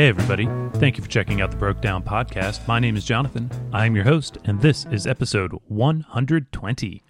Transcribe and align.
Hey, 0.00 0.08
everybody. 0.08 0.48
Thank 0.78 0.96
you 0.96 1.04
for 1.04 1.10
checking 1.10 1.42
out 1.42 1.50
the 1.50 1.58
Broke 1.58 1.82
Down 1.82 2.02
Podcast. 2.02 2.66
My 2.66 2.78
name 2.78 2.96
is 2.96 3.04
Jonathan. 3.04 3.50
I 3.70 3.84
am 3.84 3.94
your 3.94 4.06
host, 4.06 4.38
and 4.44 4.58
this 4.58 4.86
is 4.86 5.06
episode 5.06 5.52
120. 5.68 7.02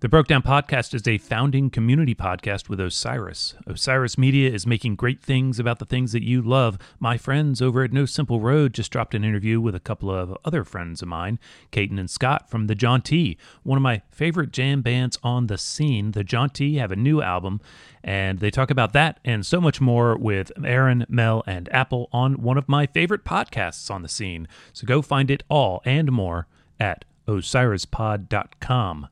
The 0.00 0.08
Broke 0.08 0.28
Down 0.28 0.42
Podcast 0.44 0.94
is 0.94 1.08
a 1.08 1.18
founding 1.18 1.70
community 1.70 2.14
podcast 2.14 2.68
with 2.68 2.78
Osiris. 2.78 3.56
Osiris 3.66 4.16
Media 4.16 4.48
is 4.48 4.64
making 4.64 4.94
great 4.94 5.20
things 5.20 5.58
about 5.58 5.80
the 5.80 5.84
things 5.84 6.12
that 6.12 6.22
you 6.22 6.40
love. 6.40 6.78
My 7.00 7.18
friends 7.18 7.60
over 7.60 7.82
at 7.82 7.92
No 7.92 8.06
Simple 8.06 8.38
Road 8.38 8.74
just 8.74 8.92
dropped 8.92 9.16
an 9.16 9.24
interview 9.24 9.60
with 9.60 9.74
a 9.74 9.80
couple 9.80 10.08
of 10.08 10.38
other 10.44 10.62
friends 10.62 11.02
of 11.02 11.08
mine, 11.08 11.40
Caton 11.72 11.98
and 11.98 12.08
Scott 12.08 12.48
from 12.48 12.68
the 12.68 13.00
T, 13.02 13.36
one 13.64 13.76
of 13.76 13.82
my 13.82 14.02
favorite 14.12 14.52
jam 14.52 14.82
bands 14.82 15.18
on 15.24 15.48
the 15.48 15.58
scene. 15.58 16.12
The 16.12 16.48
T 16.54 16.76
have 16.76 16.92
a 16.92 16.96
new 16.96 17.20
album, 17.20 17.60
and 18.04 18.38
they 18.38 18.52
talk 18.52 18.70
about 18.70 18.92
that 18.92 19.18
and 19.24 19.44
so 19.44 19.60
much 19.60 19.80
more 19.80 20.16
with 20.16 20.52
Aaron, 20.64 21.06
Mel, 21.08 21.42
and 21.44 21.68
Apple 21.72 22.08
on 22.12 22.40
one 22.40 22.56
of 22.56 22.68
my 22.68 22.86
favorite 22.86 23.24
podcasts 23.24 23.90
on 23.90 24.02
the 24.02 24.08
scene. 24.08 24.46
So 24.72 24.86
go 24.86 25.02
find 25.02 25.28
it 25.28 25.42
all 25.48 25.82
and 25.84 26.12
more 26.12 26.46
at 26.78 27.04
osirispod.com. 27.26 29.08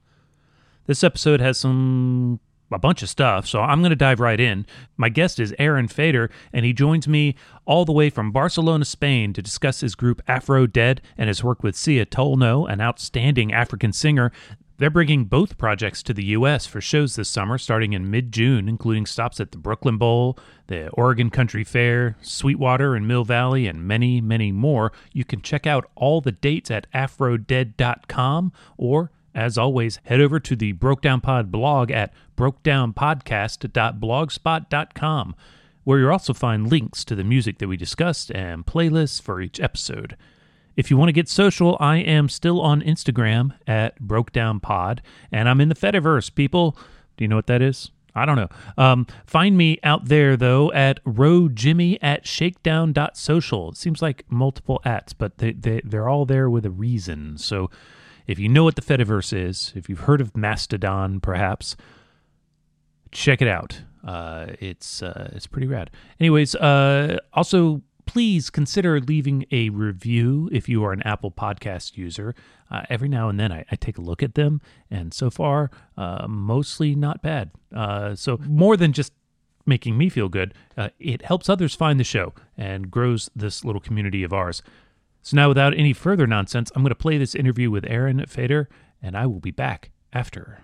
This 0.86 1.04
episode 1.04 1.40
has 1.40 1.58
some 1.58 2.40
a 2.72 2.78
bunch 2.78 3.02
of 3.02 3.08
stuff, 3.08 3.46
so 3.46 3.60
I'm 3.60 3.80
going 3.80 3.90
to 3.90 3.96
dive 3.96 4.18
right 4.18 4.40
in. 4.40 4.66
My 4.96 5.08
guest 5.08 5.38
is 5.38 5.54
Aaron 5.58 5.88
Feder, 5.88 6.30
and 6.52 6.64
he 6.64 6.72
joins 6.72 7.06
me 7.06 7.36
all 7.64 7.84
the 7.84 7.92
way 7.92 8.10
from 8.10 8.32
Barcelona, 8.32 8.84
Spain, 8.84 9.32
to 9.34 9.42
discuss 9.42 9.80
his 9.80 9.94
group 9.94 10.20
Afro 10.26 10.66
Dead 10.66 11.00
and 11.16 11.28
his 11.28 11.44
work 11.44 11.62
with 11.62 11.76
Sia 11.76 12.06
Tolno, 12.06 12.70
an 12.70 12.80
outstanding 12.80 13.52
African 13.52 13.92
singer. 13.92 14.32
They're 14.78 14.90
bringing 14.90 15.24
both 15.24 15.56
projects 15.56 16.02
to 16.02 16.12
the 16.12 16.26
U.S. 16.26 16.66
for 16.66 16.82
shows 16.82 17.16
this 17.16 17.30
summer, 17.30 17.56
starting 17.56 17.94
in 17.94 18.10
mid 18.10 18.30
June, 18.30 18.68
including 18.68 19.06
stops 19.06 19.40
at 19.40 19.52
the 19.52 19.58
Brooklyn 19.58 19.96
Bowl, 19.96 20.38
the 20.66 20.88
Oregon 20.90 21.30
Country 21.30 21.64
Fair, 21.64 22.16
Sweetwater 22.20 22.94
and 22.94 23.08
Mill 23.08 23.24
Valley, 23.24 23.66
and 23.66 23.84
many, 23.84 24.20
many 24.20 24.52
more. 24.52 24.92
You 25.14 25.24
can 25.24 25.40
check 25.40 25.66
out 25.66 25.88
all 25.94 26.20
the 26.20 26.32
dates 26.32 26.70
at 26.70 26.90
afrodead.com 26.92 28.52
or 28.76 29.12
as 29.36 29.56
always, 29.58 30.00
head 30.04 30.20
over 30.20 30.40
to 30.40 30.56
the 30.56 30.72
Broke 30.72 31.02
Down 31.02 31.20
Pod 31.20 31.52
blog 31.52 31.90
at 31.90 32.14
brokedownpodcast.blogspot.com, 32.36 35.34
where 35.84 35.98
you'll 35.98 36.10
also 36.10 36.32
find 36.32 36.70
links 36.70 37.04
to 37.04 37.14
the 37.14 37.22
music 37.22 37.58
that 37.58 37.68
we 37.68 37.76
discussed 37.76 38.32
and 38.32 38.64
playlists 38.64 39.20
for 39.20 39.42
each 39.42 39.60
episode. 39.60 40.16
If 40.74 40.90
you 40.90 40.96
want 40.96 41.10
to 41.10 41.12
get 41.12 41.28
social, 41.28 41.76
I 41.78 41.98
am 41.98 42.30
still 42.30 42.62
on 42.62 42.80
Instagram 42.80 43.52
at 43.66 44.00
BrokedownPod, 44.02 45.00
and 45.30 45.46
I'm 45.48 45.60
in 45.60 45.68
the 45.68 45.74
Fediverse, 45.74 46.34
people. 46.34 46.78
Do 47.16 47.24
you 47.24 47.28
know 47.28 47.36
what 47.36 47.46
that 47.46 47.62
is? 47.62 47.90
I 48.14 48.24
don't 48.24 48.36
know. 48.36 48.48
Um, 48.78 49.06
find 49.26 49.58
me 49.58 49.78
out 49.82 50.06
there, 50.06 50.38
though, 50.38 50.72
at 50.72 51.04
rowjimmy 51.04 51.98
at 52.00 52.26
shakedown.social. 52.26 53.68
It 53.70 53.76
seems 53.76 54.00
like 54.00 54.24
multiple 54.30 54.80
ats, 54.86 55.12
but 55.12 55.36
they, 55.36 55.52
they, 55.52 55.82
they're 55.84 56.08
all 56.08 56.24
there 56.24 56.48
with 56.48 56.64
a 56.64 56.70
reason. 56.70 57.36
So 57.36 57.68
if 58.26 58.38
you 58.38 58.48
know 58.48 58.64
what 58.64 58.76
the 58.76 58.82
Fediverse 58.82 59.32
is, 59.32 59.72
if 59.74 59.88
you've 59.88 60.00
heard 60.00 60.20
of 60.20 60.36
Mastodon, 60.36 61.20
perhaps, 61.20 61.76
check 63.12 63.40
it 63.40 63.48
out. 63.48 63.82
Uh, 64.04 64.46
it's 64.60 65.02
uh, 65.02 65.30
it's 65.34 65.46
pretty 65.46 65.66
rad. 65.66 65.90
Anyways, 66.20 66.54
uh, 66.54 67.18
also 67.32 67.82
please 68.06 68.50
consider 68.50 69.00
leaving 69.00 69.44
a 69.50 69.68
review 69.68 70.48
if 70.52 70.68
you 70.68 70.84
are 70.84 70.92
an 70.92 71.02
Apple 71.02 71.30
Podcast 71.30 71.96
user. 71.96 72.34
Uh, 72.70 72.82
every 72.88 73.08
now 73.08 73.28
and 73.28 73.38
then 73.38 73.52
I, 73.52 73.64
I, 73.70 73.76
take 73.76 73.98
a 73.98 74.00
look 74.00 74.22
at 74.22 74.34
them, 74.34 74.60
and 74.90 75.12
so 75.12 75.30
far, 75.30 75.70
uh, 75.96 76.26
mostly 76.28 76.94
not 76.94 77.22
bad. 77.22 77.50
Uh, 77.74 78.14
so 78.14 78.38
more 78.46 78.76
than 78.76 78.92
just 78.92 79.12
making 79.66 79.98
me 79.98 80.08
feel 80.08 80.28
good, 80.28 80.54
uh, 80.76 80.88
it 80.98 81.22
helps 81.22 81.48
others 81.48 81.74
find 81.74 82.00
the 82.00 82.04
show 82.04 82.32
and 82.56 82.90
grows 82.90 83.28
this 83.36 83.64
little 83.64 83.80
community 83.80 84.22
of 84.22 84.32
ours. 84.32 84.62
So 85.26 85.34
now, 85.34 85.48
without 85.48 85.76
any 85.76 85.92
further 85.92 86.24
nonsense, 86.28 86.70
I'm 86.76 86.82
going 86.82 86.90
to 86.90 86.94
play 86.94 87.18
this 87.18 87.34
interview 87.34 87.68
with 87.68 87.84
Aaron 87.88 88.24
Feder, 88.28 88.68
and 89.02 89.16
I 89.16 89.26
will 89.26 89.40
be 89.40 89.50
back 89.50 89.90
after. 90.12 90.60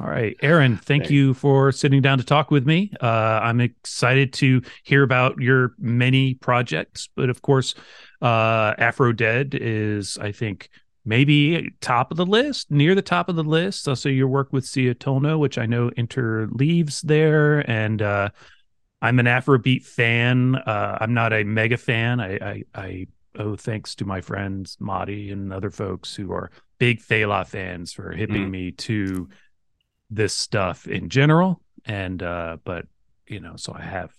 All 0.00 0.06
right, 0.08 0.34
Aaron, 0.40 0.78
thank 0.78 1.10
you 1.10 1.34
for 1.34 1.72
sitting 1.72 2.00
down 2.00 2.16
to 2.16 2.24
talk 2.24 2.50
with 2.50 2.66
me. 2.66 2.90
Uh, 3.02 3.40
I'm 3.42 3.60
excited 3.60 4.32
to 4.34 4.62
hear 4.84 5.02
about 5.02 5.38
your 5.38 5.74
many 5.78 6.32
projects, 6.32 7.10
but 7.14 7.28
of 7.28 7.42
course, 7.42 7.74
uh, 8.22 8.72
Afro 8.78 9.12
Dead 9.12 9.58
is, 9.60 10.16
I 10.16 10.32
think, 10.32 10.70
maybe 11.04 11.68
top 11.82 12.12
of 12.12 12.16
the 12.16 12.24
list, 12.24 12.70
near 12.70 12.94
the 12.94 13.02
top 13.02 13.28
of 13.28 13.36
the 13.36 13.44
list. 13.44 13.86
Also, 13.86 14.08
your 14.08 14.28
work 14.28 14.54
with 14.54 14.64
Sia 14.64 14.94
Tolno, 14.94 15.38
which 15.38 15.58
I 15.58 15.66
know 15.66 15.90
interleaves 15.98 17.02
there, 17.02 17.58
and 17.70 18.00
uh, 18.00 18.30
I'm 19.02 19.18
an 19.18 19.26
Afrobeat 19.26 19.84
fan. 19.84 20.54
Uh, 20.54 20.96
I'm 21.00 21.12
not 21.12 21.32
a 21.32 21.42
mega 21.42 21.76
fan. 21.76 22.20
I, 22.20 22.36
I, 22.36 22.62
I 22.74 23.06
owe 23.36 23.56
thanks 23.56 23.96
to 23.96 24.04
my 24.04 24.20
friends 24.20 24.76
Madi 24.78 25.30
and 25.32 25.52
other 25.52 25.70
folks 25.70 26.14
who 26.14 26.32
are 26.32 26.52
big 26.78 27.02
Fela 27.02 27.44
fans 27.46 27.92
for 27.92 28.12
hipping 28.12 28.46
mm. 28.46 28.50
me 28.50 28.70
to 28.70 29.28
this 30.08 30.32
stuff 30.32 30.86
in 30.86 31.08
general. 31.08 31.60
And 31.84 32.22
uh, 32.22 32.58
but 32.62 32.86
you 33.26 33.40
know, 33.40 33.56
so 33.56 33.74
I 33.76 33.82
have 33.82 34.12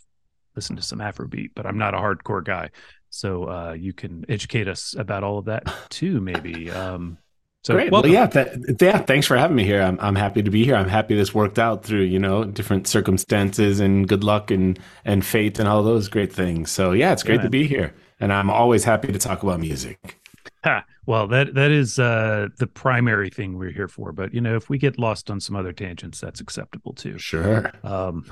listened 0.55 0.79
to 0.79 0.85
some 0.85 0.99
Afrobeat, 0.99 1.51
but 1.55 1.65
I'm 1.65 1.77
not 1.77 1.93
a 1.93 1.97
hardcore 1.97 2.43
guy. 2.43 2.71
So 3.09 3.45
uh, 3.45 3.73
you 3.73 3.93
can 3.93 4.25
educate 4.27 4.67
us 4.67 4.95
about 4.97 5.23
all 5.23 5.37
of 5.37 5.45
that 5.45 5.73
too, 5.89 6.19
maybe. 6.19 6.69
Um, 6.69 7.17
so 7.63 7.75
Great. 7.75 7.91
Welcome. 7.91 8.11
Well, 8.11 8.19
yeah, 8.19 8.27
th- 8.27 8.81
yeah. 8.81 8.99
Thanks 8.99 9.25
for 9.25 9.37
having 9.37 9.55
me 9.55 9.63
here. 9.63 9.81
I'm, 9.81 9.97
I'm 10.01 10.15
happy 10.15 10.43
to 10.43 10.51
be 10.51 10.65
here. 10.65 10.75
I'm 10.75 10.89
happy 10.89 11.15
this 11.15 11.33
worked 11.33 11.57
out 11.57 11.83
through 11.83 12.01
you 12.01 12.19
know 12.19 12.43
different 12.43 12.87
circumstances 12.87 13.79
and 13.79 14.07
good 14.07 14.23
luck 14.23 14.51
and 14.51 14.77
and 15.05 15.25
fate 15.25 15.59
and 15.59 15.67
all 15.67 15.81
those 15.81 16.09
great 16.09 16.31
things. 16.31 16.71
So 16.71 16.91
yeah, 16.91 17.13
it's 17.13 17.23
great 17.23 17.37
yeah, 17.37 17.43
to 17.43 17.49
be 17.49 17.65
here, 17.65 17.93
and 18.19 18.33
I'm 18.33 18.49
always 18.49 18.83
happy 18.83 19.11
to 19.11 19.19
talk 19.19 19.43
about 19.43 19.61
music. 19.61 20.19
Ha. 20.65 20.83
Well, 21.05 21.27
that 21.27 21.53
that 21.55 21.71
is 21.71 21.99
uh, 21.99 22.47
the 22.57 22.67
primary 22.67 23.29
thing 23.29 23.57
we're 23.57 23.71
here 23.71 23.87
for. 23.87 24.11
But 24.11 24.33
you 24.33 24.41
know, 24.41 24.55
if 24.55 24.69
we 24.69 24.77
get 24.77 24.99
lost 24.99 25.29
on 25.29 25.39
some 25.39 25.55
other 25.55 25.73
tangents, 25.73 26.19
that's 26.19 26.39
acceptable 26.39 26.93
too. 26.93 27.17
Sure. 27.17 27.71
Um, 27.83 28.25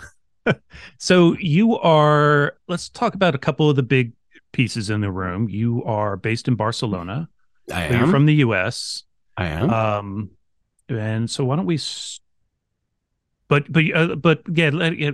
so 0.98 1.36
you 1.40 1.78
are. 1.78 2.58
Let's 2.68 2.90
talk 2.90 3.16
about 3.16 3.36
a 3.36 3.38
couple 3.38 3.70
of 3.70 3.76
the 3.76 3.84
big 3.84 4.14
pieces 4.52 4.90
in 4.90 5.02
the 5.02 5.12
room. 5.12 5.50
You 5.50 5.84
are 5.84 6.16
based 6.18 6.48
in 6.48 6.56
Barcelona. 6.56 7.30
I 7.72 7.86
am. 7.86 8.00
You're 8.00 8.12
from 8.12 8.26
the 8.26 8.36
U.S. 8.36 9.04
I 9.38 9.48
am. 9.48 9.70
Um, 9.70 10.30
and 10.90 11.30
so 11.30 11.46
why 11.46 11.56
don't 11.56 11.66
we? 11.66 11.80
But 13.48 13.72
but 13.72 13.84
uh, 13.94 14.16
but 14.16 14.42
yeah, 14.54 15.12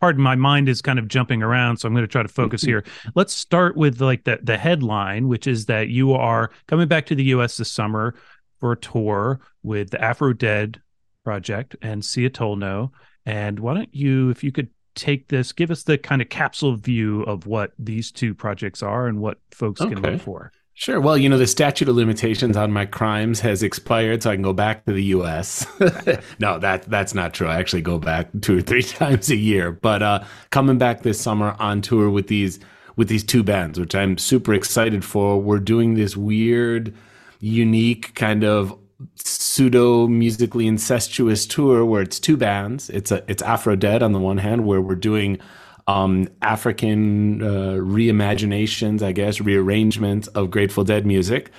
pardon 0.00 0.22
my 0.22 0.36
mind 0.36 0.68
is 0.68 0.82
kind 0.82 0.98
of 0.98 1.08
jumping 1.08 1.42
around, 1.42 1.76
so 1.76 1.86
I'm 1.86 1.94
going 1.94 2.04
to 2.04 2.08
try 2.08 2.22
to 2.22 2.28
focus 2.28 2.62
here. 2.62 2.84
Let's 3.14 3.32
start 3.32 3.76
with 3.76 4.00
like 4.00 4.24
the 4.24 4.40
the 4.42 4.58
headline, 4.58 5.28
which 5.28 5.46
is 5.46 5.66
that 5.66 5.88
you 5.88 6.12
are 6.12 6.50
coming 6.66 6.88
back 6.88 7.06
to 7.06 7.14
the 7.14 7.24
U.S. 7.24 7.56
this 7.56 7.70
summer 7.70 8.14
for 8.58 8.72
a 8.72 8.76
tour 8.76 9.40
with 9.62 9.90
the 9.90 10.02
Afro 10.02 10.32
Dead 10.32 10.80
project 11.24 11.76
and 11.82 12.04
Sia 12.04 12.30
Tolno. 12.30 12.90
And 13.26 13.60
why 13.60 13.74
don't 13.74 13.94
you, 13.94 14.30
if 14.30 14.42
you 14.42 14.52
could 14.52 14.68
take 14.94 15.28
this, 15.28 15.52
give 15.52 15.70
us 15.70 15.82
the 15.82 15.98
kind 15.98 16.22
of 16.22 16.28
capsule 16.28 16.76
view 16.76 17.22
of 17.22 17.46
what 17.46 17.72
these 17.78 18.10
two 18.10 18.34
projects 18.34 18.82
are 18.82 19.06
and 19.06 19.20
what 19.20 19.38
folks 19.50 19.80
okay. 19.80 19.94
can 19.94 20.02
look 20.02 20.20
for. 20.20 20.52
Sure. 20.80 20.98
Well, 20.98 21.18
you 21.18 21.28
know, 21.28 21.36
the 21.36 21.46
statute 21.46 21.90
of 21.90 21.96
limitations 21.96 22.56
on 22.56 22.72
my 22.72 22.86
crimes 22.86 23.40
has 23.40 23.62
expired, 23.62 24.22
so 24.22 24.30
I 24.30 24.34
can 24.34 24.42
go 24.42 24.54
back 24.54 24.86
to 24.86 24.94
the 24.94 25.04
U.S. 25.16 25.66
no, 26.38 26.58
that 26.58 26.84
that's 26.88 27.14
not 27.14 27.34
true. 27.34 27.48
I 27.48 27.56
actually 27.56 27.82
go 27.82 27.98
back 27.98 28.28
two 28.40 28.56
or 28.56 28.62
three 28.62 28.82
times 29.00 29.28
a 29.28 29.36
year. 29.36 29.72
But 29.72 30.02
uh, 30.02 30.24
coming 30.48 30.78
back 30.78 31.02
this 31.02 31.20
summer 31.20 31.54
on 31.58 31.82
tour 31.82 32.08
with 32.08 32.28
these 32.28 32.60
with 32.96 33.08
these 33.08 33.22
two 33.22 33.42
bands, 33.42 33.78
which 33.78 33.94
I'm 33.94 34.16
super 34.16 34.54
excited 34.54 35.04
for. 35.04 35.38
We're 35.38 35.58
doing 35.58 35.96
this 35.96 36.16
weird, 36.16 36.96
unique 37.40 38.14
kind 38.14 38.42
of 38.42 38.74
pseudo 39.16 40.06
musically 40.06 40.66
incestuous 40.66 41.44
tour 41.44 41.84
where 41.84 42.00
it's 42.00 42.18
two 42.18 42.38
bands. 42.38 42.88
It's 42.88 43.12
a 43.12 43.22
it's 43.28 43.42
Afro 43.42 43.76
Dead 43.76 44.02
on 44.02 44.12
the 44.12 44.18
one 44.18 44.38
hand, 44.38 44.64
where 44.64 44.80
we're 44.80 44.94
doing 44.94 45.40
um, 45.86 46.28
African 46.42 47.42
uh, 47.42 47.74
reimaginations, 47.74 49.02
I 49.02 49.12
guess, 49.12 49.40
rearrangements 49.40 50.28
of 50.28 50.50
Grateful 50.50 50.84
Dead 50.84 51.06
music. 51.06 51.50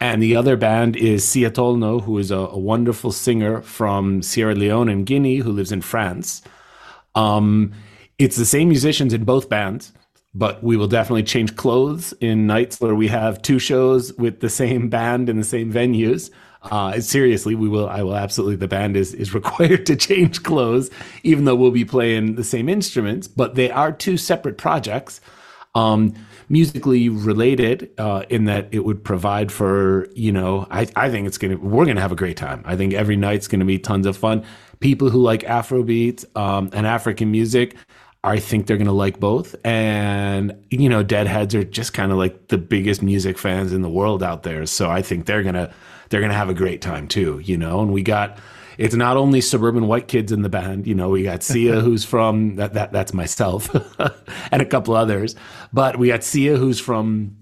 And 0.00 0.22
the 0.22 0.36
other 0.36 0.56
band 0.56 0.96
is 0.96 1.26
Sia 1.26 1.50
Tolno, 1.50 2.02
who 2.02 2.18
is 2.18 2.30
a, 2.30 2.36
a, 2.36 2.58
wonderful 2.58 3.12
singer 3.12 3.62
from 3.62 4.22
Sierra 4.22 4.54
Leone 4.54 4.88
and 4.88 5.06
Guinea 5.06 5.38
who 5.38 5.52
lives 5.52 5.72
in 5.72 5.82
France. 5.82 6.42
Um, 7.14 7.72
it's 8.18 8.36
the 8.36 8.44
same 8.44 8.68
musicians 8.68 9.12
in 9.12 9.24
both 9.24 9.48
bands, 9.48 9.92
but 10.34 10.62
we 10.62 10.76
will 10.76 10.88
definitely 10.88 11.22
change 11.22 11.56
clothes 11.56 12.12
in 12.20 12.46
nights 12.46 12.80
where 12.80 12.94
we 12.94 13.08
have 13.08 13.40
two 13.40 13.58
shows 13.58 14.12
with 14.14 14.40
the 14.40 14.50
same 14.50 14.88
band 14.88 15.28
in 15.28 15.38
the 15.38 15.44
same 15.44 15.72
venues. 15.72 16.30
Uh, 16.64 16.98
seriously, 17.00 17.54
we 17.54 17.68
will. 17.68 17.88
I 17.88 18.02
will 18.02 18.16
absolutely. 18.16 18.56
The 18.56 18.68
band 18.68 18.96
is 18.96 19.12
is 19.14 19.34
required 19.40 19.86
to 19.86 19.96
change 19.96 20.42
clothes, 20.42 20.90
even 21.22 21.44
though 21.44 21.54
we'll 21.54 21.70
be 21.70 21.84
playing 21.84 22.36
the 22.36 22.44
same 22.44 22.68
instruments. 22.68 23.28
But 23.28 23.54
they 23.54 23.70
are 23.70 23.92
two 23.92 24.16
separate 24.16 24.56
projects, 24.56 25.20
um, 25.74 26.14
musically 26.48 27.08
related 27.08 27.90
uh, 27.98 28.24
in 28.30 28.46
that 28.46 28.68
it 28.72 28.84
would 28.84 29.04
provide 29.04 29.52
for 29.52 30.08
you 30.14 30.32
know. 30.32 30.66
I 30.70 30.88
I 30.96 31.10
think 31.10 31.26
it's 31.26 31.38
gonna. 31.38 31.58
We're 31.58 31.84
gonna 31.84 32.00
have 32.00 32.12
a 32.12 32.16
great 32.16 32.36
time. 32.36 32.62
I 32.64 32.76
think 32.76 32.94
every 32.94 33.16
night's 33.16 33.46
gonna 33.46 33.64
be 33.66 33.78
tons 33.78 34.06
of 34.06 34.16
fun. 34.16 34.44
People 34.80 35.10
who 35.10 35.20
like 35.20 35.42
Afrobeat 35.42 36.24
um, 36.36 36.70
and 36.72 36.86
African 36.86 37.30
music. 37.30 37.76
I 38.24 38.38
think 38.38 38.66
they're 38.66 38.78
going 38.78 38.86
to 38.86 38.92
like 38.92 39.20
both. 39.20 39.54
And, 39.66 40.54
you 40.70 40.88
know, 40.88 41.02
Deadheads 41.02 41.54
are 41.54 41.62
just 41.62 41.92
kind 41.92 42.10
of 42.10 42.16
like 42.16 42.48
the 42.48 42.56
biggest 42.56 43.02
music 43.02 43.36
fans 43.36 43.70
in 43.70 43.82
the 43.82 43.90
world 43.90 44.22
out 44.22 44.44
there. 44.44 44.64
So 44.64 44.90
I 44.90 45.02
think 45.02 45.26
they're 45.26 45.42
going 45.42 45.56
to, 45.56 45.70
they're 46.14 46.20
going 46.20 46.30
to 46.30 46.38
have 46.38 46.48
a 46.48 46.54
great 46.54 46.80
time 46.80 47.08
too, 47.08 47.40
you 47.42 47.56
know, 47.56 47.80
and 47.80 47.92
we 47.92 48.00
got, 48.00 48.38
it's 48.78 48.94
not 48.94 49.16
only 49.16 49.40
suburban 49.40 49.88
white 49.88 50.06
kids 50.06 50.30
in 50.30 50.42
the 50.42 50.48
band. 50.48 50.86
You 50.86 50.94
know, 50.94 51.08
we 51.08 51.24
got 51.24 51.42
Sia, 51.42 51.80
who's 51.80 52.04
from 52.04 52.54
that, 52.54 52.74
that 52.74 52.92
that's 52.92 53.12
myself 53.12 53.68
and 54.52 54.62
a 54.62 54.64
couple 54.64 54.94
others, 54.94 55.34
but 55.72 55.98
we 55.98 56.06
got 56.06 56.22
Sia, 56.22 56.56
who's 56.56 56.78
from 56.78 57.36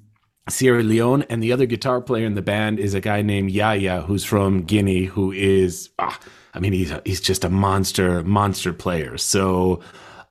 Sierra 0.48 0.82
Leone, 0.82 1.20
and 1.24 1.42
the 1.42 1.52
other 1.52 1.66
guitar 1.66 2.00
player 2.00 2.24
in 2.24 2.34
the 2.34 2.40
band 2.40 2.80
is 2.80 2.94
a 2.94 3.00
guy 3.02 3.20
named 3.20 3.50
Yaya, 3.50 4.00
who's 4.00 4.24
from 4.24 4.62
Guinea, 4.62 5.04
who 5.04 5.32
is, 5.32 5.90
ah, 5.98 6.18
I 6.54 6.58
mean, 6.58 6.72
he's 6.72 6.94
he's 7.04 7.20
just 7.20 7.44
a 7.44 7.50
monster, 7.50 8.22
monster 8.22 8.72
player. 8.72 9.18
So 9.18 9.82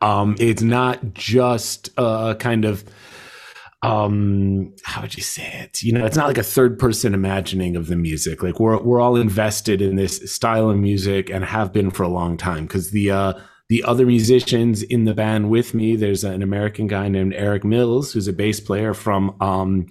um, 0.02 0.36
it's 0.40 0.64
not 0.64 1.14
just 1.14 1.92
a 1.96 2.36
kind 2.40 2.66
of 2.66 2.84
um 3.84 4.74
how 4.84 5.02
would 5.02 5.16
you 5.16 5.24
say 5.24 5.50
it? 5.64 5.82
You 5.82 5.94
know 5.94 6.06
it's 6.06 6.18
not 6.18 6.28
like 6.28 6.38
a 6.38 6.44
third 6.44 6.78
person 6.78 7.14
imagining 7.14 7.76
of 7.76 7.88
the 7.88 7.96
music. 7.96 8.44
Like 8.44 8.60
we're 8.60 8.80
we're 8.82 9.02
all 9.02 9.16
invested 9.16 9.82
in 9.82 9.96
this 9.96 10.18
style 10.32 10.70
of 10.70 10.78
music 10.78 11.30
and 11.30 11.44
have 11.44 11.74
been 11.74 11.90
for 11.92 12.04
a 12.04 12.10
long 12.10 12.38
time. 12.38 12.66
Because 12.66 12.92
the 12.92 13.12
uh 13.12 13.34
the 13.72 13.84
other 13.86 14.06
musicians 14.06 14.84
in 14.84 15.06
the 15.06 15.14
band 15.14 15.50
with 15.50 15.74
me 15.74 15.96
there's 15.96 16.26
an 16.26 16.44
american 16.44 16.88
guy 16.88 17.08
named 17.08 17.34
eric 17.34 17.64
mills 17.64 18.12
who's 18.12 18.28
a 18.28 18.34
bass 18.34 18.60
player 18.60 18.94
from 18.94 19.34
um 19.40 19.88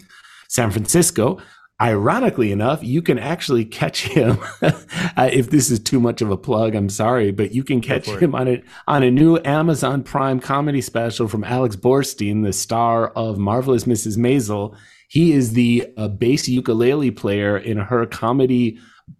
san 0.48 0.70
francisco 0.70 1.38
ironically 1.80 2.52
enough, 2.52 2.82
you 2.82 3.00
can 3.00 3.18
actually 3.18 3.64
catch 3.64 4.02
him. 4.02 4.38
if 4.62 5.50
this 5.50 5.70
is 5.70 5.80
too 5.80 6.00
much 6.00 6.20
of 6.20 6.30
a 6.30 6.36
plug, 6.36 6.74
I'm 6.74 6.90
sorry, 6.90 7.30
but 7.30 7.52
you 7.52 7.64
can 7.64 7.80
catch 7.80 8.06
him 8.06 8.34
on 8.34 8.48
a 8.48 8.62
on 8.86 9.02
a 9.02 9.10
new 9.10 9.38
Amazon 9.44 10.02
Prime 10.02 10.40
comedy 10.40 10.80
special 10.80 11.28
from 11.28 11.44
Alex 11.44 11.76
Borstein, 11.76 12.44
the 12.44 12.52
star 12.52 13.08
of 13.08 13.38
Marvelous 13.38 13.84
Mrs. 13.84 14.16
Maisel. 14.18 14.76
He 15.08 15.32
is 15.32 15.54
the 15.54 15.92
uh, 15.96 16.08
bass 16.08 16.48
ukulele 16.48 17.10
player 17.10 17.56
in 17.56 17.78
her 17.78 18.06
comedy 18.06 18.78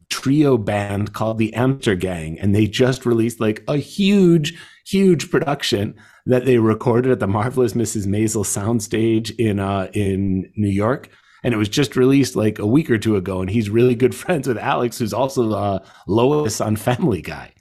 trio 0.09 0.57
band 0.59 1.13
called 1.13 1.39
the 1.39 1.53
Amter 1.53 1.99
Gang, 1.99 2.39
and 2.39 2.55
they 2.55 2.67
just 2.67 3.07
released 3.07 3.41
like 3.41 3.65
a 3.67 3.77
huge, 3.77 4.59
huge 4.87 5.31
production 5.31 5.95
that 6.27 6.45
they 6.45 6.59
recorded 6.59 7.11
at 7.11 7.21
the 7.21 7.27
Marvelous 7.27 7.73
Mrs. 7.73 8.07
Maisel 8.07 8.45
soundstage 8.45 9.35
in 9.39 9.59
uh, 9.59 9.91
in 9.95 10.53
New 10.57 10.69
York 10.69 11.09
and 11.43 11.55
it 11.55 11.57
was 11.57 11.69
just 11.69 11.97
released 11.97 12.37
like 12.37 12.59
a 12.59 12.67
week 12.67 12.91
or 12.91 12.99
two 12.99 13.17
ago. 13.17 13.41
And 13.41 13.51
he's 13.51 13.71
really 13.71 13.95
good 13.95 14.15
friends 14.23 14.49
with 14.49 14.59
Alex, 14.59 14.99
who's 14.99 15.13
also 15.13 15.53
uh, 15.53 15.79
Lois 16.07 16.61
on 16.61 16.77
Family 16.77 17.23
Guy. 17.23 17.53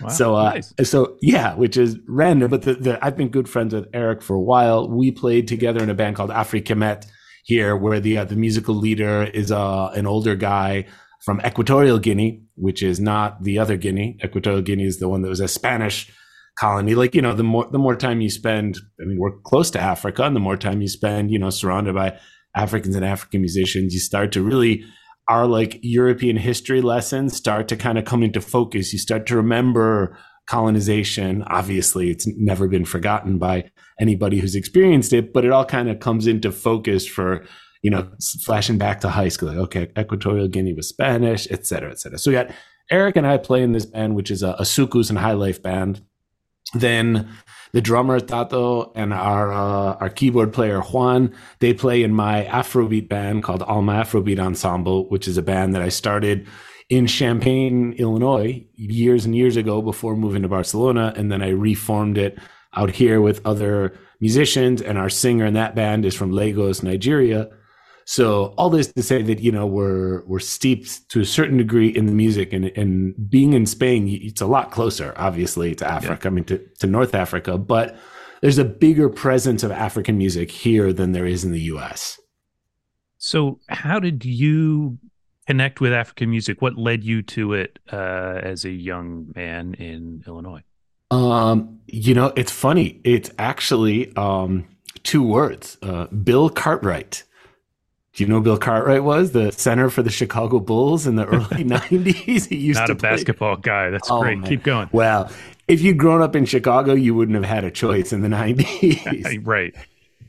Wow, 0.00 0.08
so, 0.08 0.34
uh, 0.34 0.50
nice. 0.54 0.74
so 0.82 1.16
yeah, 1.22 1.54
which 1.54 1.76
is 1.76 1.98
random. 2.08 2.50
But 2.50 2.62
the, 2.62 2.74
the, 2.74 3.04
I've 3.04 3.16
been 3.16 3.28
good 3.28 3.48
friends 3.48 3.74
with 3.74 3.86
Eric 3.94 4.22
for 4.22 4.34
a 4.34 4.40
while. 4.40 4.88
We 4.88 5.10
played 5.12 5.46
together 5.46 5.82
in 5.82 5.90
a 5.90 5.94
band 5.94 6.16
called 6.16 6.30
Afrikamet 6.30 7.06
here, 7.44 7.76
where 7.76 8.00
the 8.00 8.18
uh, 8.18 8.24
the 8.24 8.36
musical 8.36 8.74
leader 8.74 9.22
is 9.22 9.52
uh, 9.52 9.90
an 9.94 10.06
older 10.06 10.34
guy 10.34 10.86
from 11.24 11.40
Equatorial 11.46 11.98
Guinea, 11.98 12.42
which 12.56 12.82
is 12.82 12.98
not 12.98 13.42
the 13.44 13.58
other 13.58 13.76
Guinea. 13.76 14.18
Equatorial 14.22 14.62
Guinea 14.62 14.84
is 14.84 14.98
the 14.98 15.08
one 15.08 15.22
that 15.22 15.28
was 15.28 15.40
a 15.40 15.48
Spanish 15.48 16.12
colony. 16.58 16.94
Like 16.94 17.14
you 17.14 17.22
know, 17.22 17.34
the 17.34 17.44
more 17.44 17.68
the 17.70 17.78
more 17.78 17.96
time 17.96 18.20
you 18.20 18.30
spend, 18.30 18.78
I 19.00 19.04
mean, 19.04 19.18
we're 19.18 19.38
close 19.44 19.70
to 19.72 19.80
Africa, 19.80 20.24
and 20.24 20.34
the 20.34 20.40
more 20.40 20.56
time 20.56 20.82
you 20.82 20.88
spend, 20.88 21.30
you 21.30 21.38
know, 21.38 21.50
surrounded 21.50 21.94
by 21.94 22.18
Africans 22.54 22.96
and 22.96 23.04
African 23.04 23.40
musicians, 23.40 23.94
you 23.94 24.00
start 24.00 24.32
to 24.32 24.42
really 24.42 24.84
our 25.28 25.46
like 25.46 25.78
European 25.82 26.36
history 26.36 26.82
lessons 26.82 27.34
start 27.34 27.66
to 27.68 27.76
kind 27.76 27.98
of 27.98 28.04
come 28.04 28.22
into 28.22 28.40
focus. 28.40 28.92
You 28.92 28.98
start 28.98 29.26
to 29.26 29.36
remember 29.36 30.18
colonization. 30.46 31.42
Obviously, 31.46 32.10
it's 32.10 32.26
never 32.36 32.68
been 32.68 32.84
forgotten 32.84 33.38
by 33.38 33.70
anybody 33.98 34.38
who's 34.38 34.54
experienced 34.54 35.12
it, 35.14 35.32
but 35.32 35.44
it 35.44 35.50
all 35.50 35.64
kind 35.64 35.88
of 35.88 36.00
comes 36.00 36.26
into 36.26 36.52
focus 36.52 37.06
for, 37.06 37.44
you 37.82 37.90
know, 37.90 38.06
flashing 38.42 38.76
back 38.76 39.00
to 39.00 39.08
high 39.08 39.28
school. 39.28 39.48
Like, 39.48 39.58
okay, 39.58 39.88
Equatorial 39.98 40.48
Guinea 40.48 40.74
was 40.74 40.88
Spanish, 40.88 41.50
et 41.50 41.66
cetera, 41.66 41.90
et 41.90 41.98
cetera. 41.98 42.18
So 42.18 42.30
we 42.30 42.34
got 42.34 42.50
Eric 42.90 43.16
and 43.16 43.26
I 43.26 43.38
play 43.38 43.62
in 43.62 43.72
this 43.72 43.86
band, 43.86 44.14
which 44.14 44.30
is 44.30 44.42
a, 44.42 44.50
a 44.58 44.62
Soukous 44.62 45.08
and 45.08 45.18
High 45.18 45.32
Life 45.32 45.62
band. 45.62 46.02
Then 46.74 47.30
the 47.74 47.80
drummer 47.80 48.20
Tato 48.20 48.92
and 48.94 49.12
our 49.12 49.52
uh, 49.52 49.96
our 49.96 50.08
keyboard 50.08 50.52
player 50.52 50.80
Juan. 50.80 51.34
They 51.58 51.74
play 51.74 52.04
in 52.04 52.14
my 52.14 52.44
Afrobeat 52.44 53.08
band 53.08 53.42
called 53.42 53.62
Alma 53.64 53.94
Afrobeat 53.94 54.38
Ensemble, 54.38 55.08
which 55.08 55.26
is 55.26 55.36
a 55.36 55.42
band 55.42 55.74
that 55.74 55.82
I 55.82 55.88
started 55.88 56.46
in 56.88 57.08
Champaign, 57.08 57.94
Illinois, 57.94 58.64
years 58.76 59.24
and 59.24 59.34
years 59.34 59.56
ago 59.56 59.82
before 59.82 60.16
moving 60.16 60.42
to 60.42 60.48
Barcelona, 60.48 61.12
and 61.16 61.32
then 61.32 61.42
I 61.42 61.48
reformed 61.48 62.16
it 62.16 62.38
out 62.76 62.92
here 62.92 63.20
with 63.20 63.44
other 63.44 63.98
musicians. 64.20 64.80
And 64.80 64.96
our 64.96 65.10
singer 65.10 65.44
in 65.44 65.54
that 65.54 65.74
band 65.74 66.04
is 66.04 66.14
from 66.14 66.30
Lagos, 66.30 66.84
Nigeria. 66.84 67.50
So 68.06 68.54
all 68.58 68.70
this 68.70 68.92
to 68.92 69.02
say 69.02 69.22
that 69.22 69.40
you 69.40 69.50
know 69.50 69.66
we're 69.66 70.24
we're 70.26 70.38
steeped 70.38 71.08
to 71.10 71.20
a 71.20 71.24
certain 71.24 71.56
degree 71.56 71.88
in 71.88 72.06
the 72.06 72.12
music, 72.12 72.52
and 72.52 72.66
and 72.76 73.14
being 73.30 73.54
in 73.54 73.66
Spain, 73.66 74.08
it's 74.08 74.40
a 74.40 74.46
lot 74.46 74.70
closer, 74.70 75.14
obviously, 75.16 75.74
to 75.76 75.86
Africa. 75.86 76.20
Yeah. 76.24 76.28
I 76.28 76.30
mean, 76.30 76.44
to, 76.44 76.58
to 76.80 76.86
North 76.86 77.14
Africa, 77.14 77.56
but 77.56 77.96
there's 78.40 78.58
a 78.58 78.64
bigger 78.64 79.08
presence 79.08 79.62
of 79.62 79.70
African 79.70 80.18
music 80.18 80.50
here 80.50 80.92
than 80.92 81.12
there 81.12 81.24
is 81.24 81.44
in 81.44 81.52
the 81.52 81.60
U.S. 81.62 82.20
So, 83.16 83.58
how 83.68 83.98
did 83.98 84.22
you 84.26 84.98
connect 85.46 85.80
with 85.80 85.94
African 85.94 86.28
music? 86.28 86.60
What 86.60 86.76
led 86.76 87.04
you 87.04 87.22
to 87.22 87.54
it 87.54 87.78
uh, 87.90 88.40
as 88.42 88.66
a 88.66 88.70
young 88.70 89.32
man 89.34 89.72
in 89.74 90.24
Illinois? 90.26 90.62
Um, 91.10 91.80
you 91.86 92.12
know, 92.12 92.34
it's 92.36 92.52
funny. 92.52 93.00
It's 93.02 93.30
actually 93.38 94.14
um, 94.16 94.66
two 95.04 95.22
words: 95.22 95.78
uh, 95.80 96.08
Bill 96.08 96.50
Cartwright. 96.50 97.24
Do 98.14 98.22
you 98.22 98.28
know 98.28 98.40
Bill 98.40 98.56
Cartwright 98.56 99.02
was 99.02 99.32
the 99.32 99.50
center 99.50 99.90
for 99.90 100.02
the 100.02 100.10
Chicago 100.10 100.60
Bulls 100.60 101.06
in 101.06 101.16
the 101.16 101.26
early 101.26 101.44
'90s? 101.64 102.46
He 102.46 102.56
used 102.56 102.78
Not 102.78 102.86
to 102.86 102.92
a 102.92 102.96
play. 102.96 103.10
basketball 103.10 103.56
guy. 103.56 103.90
That's 103.90 104.08
oh, 104.10 104.20
great. 104.20 104.38
Man. 104.38 104.48
Keep 104.48 104.62
going. 104.62 104.88
Well, 104.92 105.30
if 105.66 105.82
you'd 105.82 105.98
grown 105.98 106.22
up 106.22 106.36
in 106.36 106.44
Chicago, 106.44 106.94
you 106.94 107.14
wouldn't 107.14 107.34
have 107.34 107.44
had 107.44 107.64
a 107.64 107.72
choice 107.72 108.12
in 108.12 108.22
the 108.22 108.28
'90s, 108.28 109.44
right? 109.46 109.74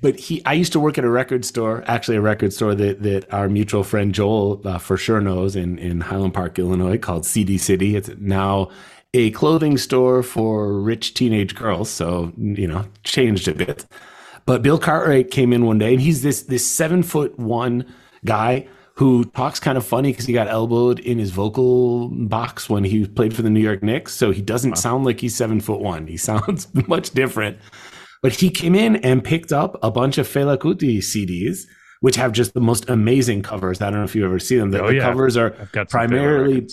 But 0.01 0.17
he, 0.19 0.43
I 0.45 0.53
used 0.53 0.73
to 0.73 0.79
work 0.79 0.97
at 0.97 1.03
a 1.03 1.09
record 1.09 1.45
store, 1.45 1.83
actually 1.85 2.17
a 2.17 2.21
record 2.21 2.53
store 2.53 2.73
that 2.73 3.03
that 3.03 3.31
our 3.31 3.49
mutual 3.49 3.83
friend 3.83 4.13
Joel 4.15 4.61
uh, 4.65 4.79
for 4.79 4.97
sure 4.97 5.21
knows 5.21 5.55
in 5.55 5.77
in 5.77 6.01
Highland 6.01 6.33
Park, 6.33 6.57
Illinois, 6.57 6.98
called 6.98 7.24
CD 7.24 7.60
City. 7.60 7.95
It's 7.95 8.10
now 8.17 8.69
a 9.13 9.29
clothing 9.31 9.77
store 9.77 10.24
for 10.24 10.74
rich 10.74 11.13
teenage 11.13 11.53
girls, 11.53 11.91
so 11.91 12.33
you 12.38 12.67
know, 12.67 12.86
changed 13.03 13.48
a 13.48 13.53
bit. 13.53 13.86
But 14.45 14.61
Bill 14.61 14.77
Cartwright 14.77 15.31
came 15.31 15.53
in 15.53 15.65
one 15.65 15.79
day, 15.79 15.93
and 15.93 16.01
he's 16.01 16.21
this 16.21 16.43
this 16.43 16.65
seven 16.65 17.03
foot 17.03 17.37
one 17.39 17.85
guy 18.23 18.67
who 18.95 19.25
talks 19.25 19.59
kind 19.59 19.77
of 19.77 19.85
funny 19.85 20.11
because 20.11 20.25
he 20.25 20.33
got 20.33 20.47
elbowed 20.47 20.99
in 20.99 21.19
his 21.19 21.31
vocal 21.31 22.07
box 22.09 22.69
when 22.69 22.83
he 22.83 23.05
played 23.05 23.35
for 23.35 23.41
the 23.41 23.49
New 23.49 23.59
York 23.59 23.83
Knicks. 23.83 24.13
So 24.13 24.31
he 24.31 24.41
doesn't 24.41 24.71
wow. 24.71 24.75
sound 24.75 25.05
like 25.05 25.19
he's 25.19 25.35
seven 25.35 25.59
foot 25.59 25.81
one. 25.81 26.07
He 26.07 26.17
sounds 26.29 26.67
much 26.87 27.11
different. 27.11 27.57
But 28.21 28.33
he 28.33 28.49
came 28.49 28.73
in 28.73 28.95
and 28.97 29.23
picked 29.23 29.51
up 29.51 29.77
a 29.83 29.91
bunch 29.91 30.17
of 30.17 30.27
Fela 30.27 30.57
Kuti 30.57 30.97
CDs 30.97 31.65
which 32.05 32.17
have 32.17 32.33
just 32.33 32.53
the 32.53 32.62
most 32.62 32.88
amazing 32.88 33.41
covers. 33.41 33.81
I 33.81 33.89
don't 33.89 33.97
know 33.97 34.05
if 34.05 34.13
you've 34.13 34.25
ever 34.25 34.38
seen 34.38 34.59
them. 34.59 34.69
The, 34.69 34.83
oh, 34.83 34.88
the 34.89 34.97
yeah. 34.97 35.01
covers 35.01 35.35
are 35.35 35.50
primarily 35.89 36.67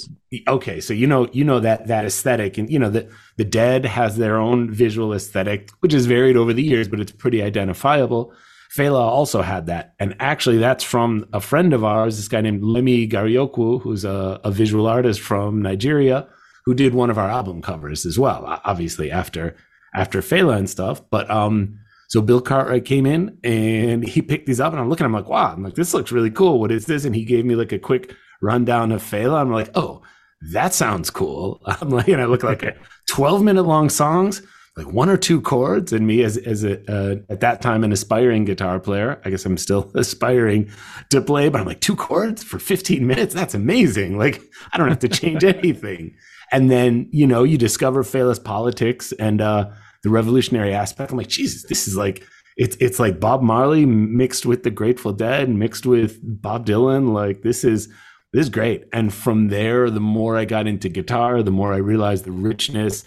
okay. 0.46 0.78
So 0.78 0.92
you 0.92 1.06
know 1.06 1.26
you 1.32 1.42
know 1.42 1.58
that 1.58 1.86
that 1.86 2.04
aesthetic, 2.04 2.58
and 2.58 2.68
you 2.68 2.78
know 2.78 2.90
that 2.90 3.08
the 3.38 3.44
Dead 3.44 3.86
has 3.86 4.18
their 4.18 4.36
own 4.36 4.70
visual 4.70 5.14
aesthetic, 5.14 5.70
which 5.80 5.94
is 5.94 6.04
varied 6.04 6.36
over 6.36 6.52
the 6.52 6.62
years, 6.62 6.86
but 6.86 7.00
it's 7.00 7.12
pretty 7.12 7.42
identifiable. 7.42 8.34
Fela 8.76 9.00
also 9.00 9.40
had 9.40 9.68
that, 9.68 9.94
and 9.98 10.14
actually, 10.20 10.58
that's 10.58 10.84
from 10.84 11.26
a 11.32 11.40
friend 11.40 11.72
of 11.72 11.82
ours, 11.82 12.18
this 12.18 12.28
guy 12.28 12.42
named 12.42 12.62
Lemi 12.62 13.10
Ghariokwu, 13.10 13.80
who's 13.80 14.04
a, 14.04 14.38
a 14.44 14.50
visual 14.50 14.86
artist 14.86 15.22
from 15.22 15.62
Nigeria, 15.62 16.28
who 16.66 16.74
did 16.74 16.92
one 16.92 17.08
of 17.08 17.16
our 17.16 17.30
album 17.30 17.62
covers 17.62 18.04
as 18.04 18.18
well. 18.18 18.60
Obviously, 18.66 19.10
after 19.10 19.56
after 19.94 20.20
Fela 20.20 20.58
and 20.58 20.68
stuff, 20.68 21.00
but 21.08 21.30
um 21.30 21.78
so 22.12 22.20
Bill 22.20 22.42
Cartwright 22.42 22.84
came 22.84 23.06
in 23.06 23.38
and 23.42 24.06
he 24.06 24.20
picked 24.20 24.44
these 24.44 24.60
up, 24.60 24.74
and 24.74 24.78
I'm 24.78 24.90
looking, 24.90 25.06
I'm 25.06 25.14
like, 25.14 25.30
wow, 25.30 25.50
I'm 25.50 25.62
like, 25.62 25.76
this 25.76 25.94
looks 25.94 26.12
really 26.12 26.30
cool. 26.30 26.60
What 26.60 26.70
is 26.70 26.84
this? 26.84 27.06
And 27.06 27.16
he 27.16 27.24
gave 27.24 27.46
me 27.46 27.54
like 27.54 27.72
a 27.72 27.78
quick 27.78 28.14
rundown 28.42 28.92
of 28.92 29.02
Fela. 29.02 29.40
I'm 29.40 29.50
like, 29.50 29.70
oh, 29.74 30.02
that 30.50 30.74
sounds 30.74 31.08
cool. 31.08 31.62
I'm 31.64 31.88
like, 31.88 32.08
and 32.08 32.20
I 32.20 32.26
look 32.26 32.42
like 32.42 32.64
a 32.64 32.76
12 33.08 33.42
minute 33.42 33.62
long 33.62 33.88
songs, 33.88 34.42
like 34.76 34.92
one 34.92 35.08
or 35.08 35.16
two 35.16 35.40
chords. 35.40 35.90
And 35.90 36.06
me 36.06 36.22
as 36.22 36.36
as 36.36 36.64
a 36.64 36.82
uh, 36.86 37.16
at 37.30 37.40
that 37.40 37.62
time 37.62 37.82
an 37.82 37.92
aspiring 37.92 38.44
guitar 38.44 38.78
player, 38.78 39.18
I 39.24 39.30
guess 39.30 39.46
I'm 39.46 39.56
still 39.56 39.90
aspiring 39.94 40.70
to 41.08 41.22
play, 41.22 41.48
but 41.48 41.62
I'm 41.62 41.66
like 41.66 41.80
two 41.80 41.96
chords 41.96 42.44
for 42.44 42.58
15 42.58 43.06
minutes. 43.06 43.32
That's 43.32 43.54
amazing. 43.54 44.18
Like 44.18 44.42
I 44.70 44.76
don't 44.76 44.90
have 44.90 44.98
to 44.98 45.08
change 45.08 45.44
anything. 45.44 46.14
And 46.50 46.70
then 46.70 47.08
you 47.10 47.26
know 47.26 47.42
you 47.42 47.56
discover 47.56 48.02
Fela's 48.02 48.38
politics 48.38 49.12
and. 49.12 49.40
uh 49.40 49.70
the 50.02 50.10
revolutionary 50.10 50.74
aspect. 50.74 51.10
I'm 51.10 51.18
like, 51.18 51.28
Jesus, 51.28 51.64
this 51.68 51.86
is 51.86 51.96
like 51.96 52.26
it's 52.56 52.76
it's 52.80 52.98
like 52.98 53.20
Bob 53.20 53.42
Marley 53.42 53.86
mixed 53.86 54.44
with 54.44 54.62
the 54.62 54.70
Grateful 54.70 55.12
Dead, 55.12 55.48
mixed 55.48 55.86
with 55.86 56.18
Bob 56.22 56.66
Dylan. 56.66 57.12
Like 57.12 57.42
this 57.42 57.64
is 57.64 57.88
this 58.32 58.44
is 58.44 58.50
great. 58.50 58.84
And 58.92 59.12
from 59.12 59.48
there, 59.48 59.90
the 59.90 60.00
more 60.00 60.36
I 60.36 60.44
got 60.44 60.66
into 60.66 60.88
guitar, 60.88 61.42
the 61.42 61.50
more 61.50 61.72
I 61.72 61.78
realized 61.78 62.24
the 62.24 62.32
richness 62.32 63.04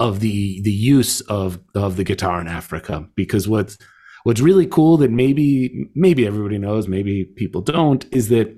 of 0.00 0.20
the 0.20 0.60
the 0.62 0.72
use 0.72 1.20
of 1.22 1.60
of 1.74 1.96
the 1.96 2.04
guitar 2.04 2.40
in 2.40 2.48
Africa 2.48 3.06
because 3.14 3.48
what's 3.48 3.78
what's 4.24 4.40
really 4.40 4.66
cool 4.66 4.96
that 4.96 5.10
maybe 5.10 5.90
maybe 5.94 6.26
everybody 6.26 6.58
knows 6.58 6.88
maybe 6.88 7.24
people 7.24 7.60
don't 7.60 8.04
is 8.12 8.28
that 8.28 8.56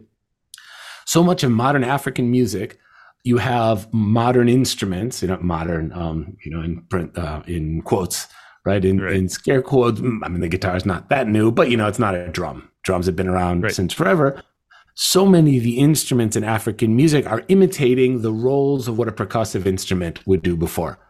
so 1.07 1.23
much 1.23 1.43
of 1.43 1.51
modern 1.51 1.85
African 1.85 2.31
music 2.31 2.79
you 3.25 3.39
have 3.39 3.93
modern 3.93 4.49
instruments 4.49 5.23
you 5.23 5.29
know 5.29 5.39
modern 5.41 5.93
um 5.93 6.37
you 6.45 6.51
know 6.51 6.61
in 6.63 6.83
print 6.91 7.17
uh, 7.19 7.43
in 7.47 7.81
quotes 7.83 8.29
right 8.65 8.85
in 8.85 9.01
Right. 9.01 9.17
in 9.17 9.29
scare 9.29 9.63
quotes 9.63 10.01
I 10.01 10.29
mean 10.29 10.41
the 10.41 10.49
guitar 10.49 10.77
is 10.77 10.87
not 10.87 11.09
that 11.09 11.27
new 11.27 11.51
but 11.51 11.71
you 11.71 11.77
know 11.77 11.89
it's 11.89 11.99
not 11.99 12.15
a 12.15 12.29
drum 12.29 12.71
drums 12.83 13.07
have 13.07 13.17
been 13.17 13.29
around 13.29 13.63
Right. 13.63 13.75
since 13.75 13.93
forever 13.93 14.43
so 14.95 15.27
many 15.27 15.57
of 15.59 15.65
the 15.65 15.79
instruments 15.79 16.37
in 16.37 16.45
African 16.45 16.95
music 16.95 17.27
are 17.27 17.43
imitating 17.49 18.23
the 18.23 18.33
roles 18.33 18.87
of 18.87 18.97
what 18.97 19.09
a 19.09 19.13
percussive 19.13 19.67
instrument 19.67 20.25
would 20.25 20.41
do 20.41 20.57
before. 20.57 21.01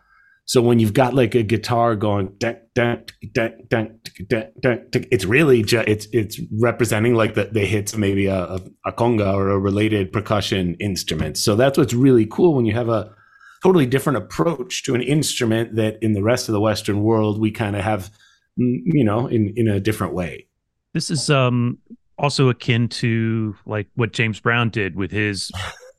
So 0.47 0.61
when 0.61 0.79
you've 0.79 0.93
got 0.93 1.15
like 1.15 1.35
a 1.35 1.43
guitar 1.43 1.97
going, 1.97 2.35
dun, 2.39 2.59
dun, 2.75 3.05
dun, 3.33 3.65
dun, 3.69 3.99
dun, 4.29 4.51
dun, 4.61 5.05
it's 5.11 5.25
really 5.25 5.63
just 5.63 5.89
it's 5.89 6.07
it's 6.13 6.39
representing 6.61 7.15
like 7.15 7.35
the, 7.35 7.45
the 7.45 7.65
hits 7.65 7.95
of 7.95 7.99
maybe 7.99 8.27
a, 8.27 8.45
a, 8.45 8.61
a 8.87 8.93
conga 8.93 9.33
or 9.33 9.49
a 9.49 9.59
related 9.59 10.13
percussion 10.13 10.75
instrument. 10.81 11.39
So 11.39 11.57
that's 11.57 11.79
what's 11.79 11.95
really 11.95 12.27
cool 12.27 12.55
when 12.55 12.67
you 12.67 12.75
have 12.75 12.91
a 12.91 13.15
totally 13.63 13.87
different 13.87 14.19
approach 14.19 14.83
to 14.85 14.95
an 14.95 15.01
instrument 15.01 15.77
that 15.77 15.97
in 16.03 16.13
the 16.13 16.23
rest 16.23 16.51
of 16.51 16.53
the 16.53 16.61
Western 16.61 17.03
world 17.03 17.41
we 17.41 17.51
kind 17.51 17.75
of 17.75 17.83
have, 17.83 18.11
mm, 18.61 18.81
you 18.85 19.05
know, 19.05 19.27
in 19.27 19.55
in 19.57 19.67
a 19.67 19.81
different 19.81 20.13
way. 20.13 20.47
This 20.93 21.11
is 21.11 21.31
um 21.31 21.79
also 22.19 22.51
akin 22.51 22.89
to 22.89 23.57
like 23.65 23.89
what 23.95 24.13
James 24.13 24.41
Brown 24.41 24.69
did 24.69 24.95
with 24.95 25.11
his 25.11 25.51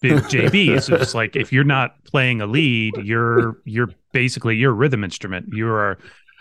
big 0.01 0.13
JB. 0.23 0.81
So 0.81 0.95
it's 0.95 1.15
like 1.15 1.35
if 1.35 1.51
you're 1.51 1.63
not 1.63 2.03
playing 2.05 2.41
a 2.41 2.45
lead, 2.45 2.97
you're 2.97 3.59
you're 3.65 3.89
basically 4.15 4.55
you're 4.55 4.72
a 4.72 4.74
rhythm 4.74 5.03
instrument. 5.03 5.50
You 5.51 5.67
are 5.69 5.98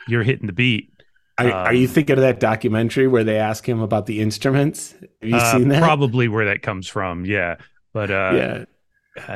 you're 0.08 0.22
hitting 0.22 0.46
the 0.46 0.52
beat. 0.52 0.90
Are, 1.38 1.50
are 1.50 1.74
you 1.74 1.88
Um, 1.88 1.94
thinking 1.94 2.16
of 2.16 2.22
that 2.22 2.38
documentary 2.38 3.08
where 3.08 3.24
they 3.24 3.38
ask 3.38 3.68
him 3.68 3.80
about 3.80 4.06
the 4.06 4.20
instruments? 4.20 4.94
Have 5.20 5.28
you 5.30 5.36
Uh, 5.36 5.52
seen 5.52 5.68
that? 5.68 5.82
Probably 5.82 6.28
where 6.28 6.44
that 6.46 6.62
comes 6.62 6.86
from. 6.88 7.24
Yeah, 7.26 7.56
but 7.92 8.10
uh, 8.10 8.32
yeah. 8.34 8.64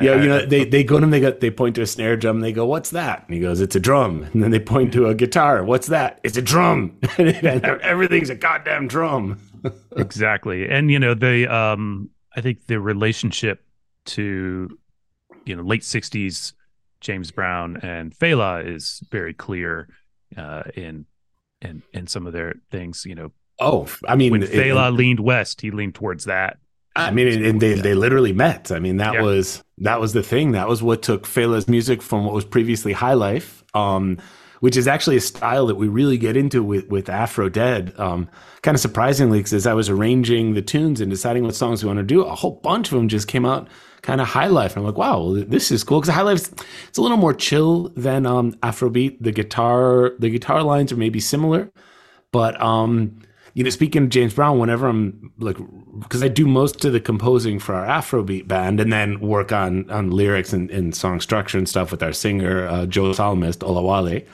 Yeah, 0.01 0.21
you 0.21 0.27
know, 0.27 0.45
they, 0.45 0.65
they 0.65 0.83
go 0.83 0.97
to 0.99 1.05
him, 1.05 1.09
they 1.09 1.21
go, 1.21 1.31
they 1.31 1.49
point 1.51 1.75
to 1.75 1.81
a 1.81 1.87
snare 1.87 2.17
drum, 2.17 2.37
and 2.37 2.43
they 2.43 2.51
go, 2.51 2.65
"What's 2.65 2.89
that?" 2.89 3.23
And 3.25 3.33
he 3.33 3.39
goes, 3.39 3.61
"It's 3.61 3.77
a 3.77 3.79
drum." 3.79 4.23
And 4.33 4.43
then 4.43 4.51
they 4.51 4.59
point 4.59 4.91
to 4.93 5.07
a 5.07 5.15
guitar, 5.15 5.63
"What's 5.63 5.87
that?" 5.87 6.19
It's 6.23 6.35
a 6.37 6.41
drum. 6.41 6.99
and 7.17 7.63
everything's 7.91 8.29
a 8.29 8.35
goddamn 8.35 8.87
drum. 8.89 9.39
exactly 9.97 10.69
and 10.69 10.89
you 10.89 10.97
know 10.99 11.13
the 11.13 11.45
um 11.53 12.09
i 12.35 12.39
think 12.39 12.65
the 12.67 12.79
relationship 12.79 13.61
to 14.05 14.69
you 15.45 15.53
know 15.55 15.63
late 15.63 15.83
60s 15.83 16.53
james 17.01 17.31
brown 17.31 17.77
and 17.77 18.13
fela 18.17 18.65
is 18.65 19.01
very 19.11 19.33
clear 19.33 19.87
uh 20.37 20.63
in 20.75 21.05
in 21.61 21.81
in 21.93 22.07
some 22.07 22.27
of 22.27 22.33
their 22.33 22.55
things 22.71 23.03
you 23.05 23.15
know 23.15 23.31
Oh, 23.61 23.89
I 24.07 24.15
mean, 24.15 24.31
when 24.31 24.43
it- 24.43 24.51
fela 24.51 24.95
leaned 24.95 25.19
west 25.19 25.59
he 25.61 25.69
leaned 25.71 25.95
towards 25.95 26.25
that 26.25 26.57
I 26.95 27.11
mean, 27.11 27.43
and 27.45 27.61
they, 27.61 27.75
they 27.75 27.93
literally 27.93 28.33
met. 28.33 28.71
I 28.71 28.79
mean, 28.79 28.97
that 28.97 29.13
Yeah. 29.13 29.21
was 29.21 29.63
that 29.77 30.01
was 30.01 30.11
the 30.13 30.23
thing. 30.23 30.51
That 30.53 30.67
was 30.67 30.81
what 30.83 31.01
took 31.01 31.25
Fela's 31.25 31.67
music 31.69 32.01
from 32.01 32.25
what 32.25 32.33
was 32.33 32.43
previously 32.43 32.91
high 32.93 33.13
life, 33.13 33.63
um, 33.73 34.17
which 34.59 34.75
is 34.75 34.85
actually 34.87 35.15
a 35.15 35.21
style 35.21 35.67
that 35.67 35.75
we 35.75 35.87
really 35.87 36.17
get 36.17 36.35
into 36.35 36.61
with 36.63 36.89
with 36.89 37.07
Afro 37.07 37.47
Dead. 37.47 37.93
Um, 37.97 38.27
kind 38.63 38.75
of 38.75 38.81
surprisingly, 38.81 39.39
because 39.39 39.53
as 39.53 39.67
I 39.67 39.73
was 39.73 39.87
arranging 39.87 40.55
the 40.55 40.61
tunes 40.61 40.99
and 40.99 41.09
deciding 41.09 41.43
what 41.43 41.55
songs 41.55 41.83
we 41.83 41.87
want 41.87 41.99
to 41.99 42.03
do, 42.03 42.23
a 42.23 42.35
whole 42.35 42.59
bunch 42.63 42.91
of 42.91 42.97
them 42.97 43.07
just 43.07 43.27
came 43.29 43.45
out 43.45 43.69
kind 44.09 44.21
of 44.21 44.27
high 44.27 44.47
life. 44.47 44.75
And 44.75 44.79
I'm 44.79 44.85
like, 44.85 44.97
wow, 44.97 45.35
this 45.35 45.69
is 45.69 45.83
cool 45.83 46.01
because 46.01 46.15
high 46.15 46.23
life 46.23 46.49
it's 46.87 46.97
a 46.97 47.01
little 47.01 47.17
more 47.17 47.33
chill 47.33 47.89
than 47.89 48.25
um, 48.25 48.53
Afrobeat. 48.63 49.17
The 49.21 49.31
guitar 49.31 50.13
the 50.17 50.31
guitar 50.31 50.63
lines 50.63 50.91
are 50.91 50.97
maybe 50.97 51.19
similar, 51.19 51.71
but 52.31 52.59
um, 52.59 53.19
you 53.53 53.63
know, 53.63 53.69
speaking 53.69 54.03
of 54.03 54.09
James 54.09 54.33
Brown, 54.33 54.57
whenever 54.57 54.87
I'm 54.87 55.31
like, 55.37 55.57
because 55.99 56.23
I 56.23 56.27
do 56.27 56.47
most 56.47 56.83
of 56.85 56.93
the 56.93 56.99
composing 56.99 57.59
for 57.59 57.75
our 57.75 57.85
Afrobeat 57.85 58.47
band, 58.47 58.79
and 58.79 58.91
then 58.91 59.19
work 59.19 59.51
on 59.51 59.87
on 59.91 60.09
lyrics 60.09 60.53
and, 60.53 60.71
and 60.71 60.95
song 60.95 61.19
structure 61.21 61.59
and 61.59 61.69
stuff 61.69 61.91
with 61.91 62.01
our 62.01 62.13
singer 62.13 62.67
uh, 62.67 62.87
Joe 62.87 63.11
Salmist 63.11 63.59
Olawale. 63.59 64.25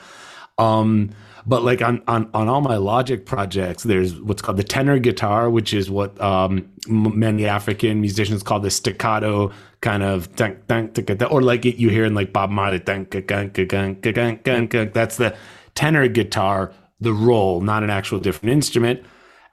Um, 0.56 1.10
but 1.46 1.62
like 1.62 1.82
on, 1.82 2.02
on 2.08 2.30
on 2.32 2.48
all 2.48 2.62
my 2.62 2.76
Logic 2.76 3.24
projects, 3.26 3.82
there's 3.82 4.18
what's 4.20 4.40
called 4.40 4.56
the 4.56 4.64
tenor 4.64 4.98
guitar, 4.98 5.50
which 5.50 5.74
is 5.74 5.90
what 5.90 6.18
um, 6.20 6.68
many 6.88 7.46
African 7.46 8.00
musicians 8.00 8.42
call 8.42 8.60
the 8.60 8.70
staccato 8.70 9.52
kind 9.80 10.02
of 10.02 10.34
dunk 10.36 10.66
dunk 10.66 10.94
dunk 10.94 11.30
or 11.30 11.42
like 11.42 11.64
you 11.64 11.88
hear 11.90 12.04
in 12.04 12.14
like 12.14 12.32
Bob 12.32 12.50
Marley 12.50 12.78
dunk 12.78 13.10
dunk 13.10 13.26
dunk 13.68 14.02
dunk 14.02 14.42
dunk. 14.42 14.92
That's 14.92 15.16
the 15.16 15.36
tenor 15.74 16.08
guitar, 16.08 16.72
the 17.00 17.12
roll, 17.12 17.60
not 17.60 17.82
an 17.82 17.90
actual 17.90 18.18
different 18.18 18.52
instrument. 18.52 19.04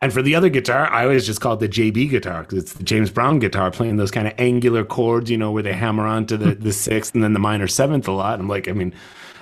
And 0.01 0.11
for 0.11 0.21
the 0.21 0.35
other 0.35 0.49
guitar, 0.49 0.91
I 0.91 1.03
always 1.03 1.25
just 1.25 1.39
call 1.39 1.53
it 1.53 1.61
the 1.61 1.69
JB 1.69 2.09
guitar 2.09 2.41
because 2.41 2.57
it's 2.57 2.73
the 2.73 2.83
James 2.83 3.09
Brown 3.09 3.39
guitar 3.39 3.71
playing 3.71 3.95
those 3.95 4.11
kind 4.11 4.27
of 4.27 4.33
angular 4.37 4.83
chords, 4.83 5.31
you 5.31 5.37
know, 5.37 5.51
where 5.51 5.63
they 5.63 5.71
hammer 5.71 6.05
onto 6.05 6.35
the, 6.35 6.55
the 6.55 6.73
sixth 6.73 7.15
and 7.15 7.23
then 7.23 7.31
the 7.31 7.39
minor 7.39 7.67
seventh 7.67 8.05
a 8.09 8.11
lot. 8.11 8.37
I'm 8.37 8.49
like, 8.49 8.67
I 8.67 8.73
mean, 8.73 8.93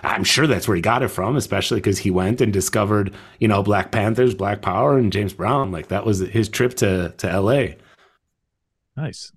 I'm 0.03 0.23
sure 0.23 0.45
that's 0.45 0.67
where 0.67 0.75
he 0.75 0.81
got 0.81 1.01
it 1.01 1.07
from, 1.07 1.35
especially 1.35 1.79
because 1.79 1.97
he 1.97 2.11
went 2.11 2.41
and 2.41 2.53
discovered, 2.53 3.11
you 3.39 3.47
know, 3.47 3.63
Black 3.63 3.91
Panthers, 3.91 4.35
Black 4.35 4.61
Power, 4.61 4.99
and 4.99 5.11
James 5.11 5.33
Brown. 5.33 5.71
Like 5.71 5.87
that 5.87 6.05
was 6.05 6.19
his 6.19 6.47
trip 6.47 6.75
to 6.75 7.09
to 7.17 7.27
L.A. 7.29 7.77
Nice 8.95 9.31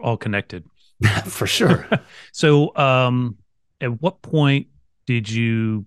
all 0.00 0.16
connected. 0.16 0.64
For 1.26 1.46
sure. 1.46 1.88
so 2.32 2.74
um 2.76 3.36
at 3.80 4.00
what 4.00 4.22
point 4.22 4.68
did 5.06 5.28
you 5.28 5.86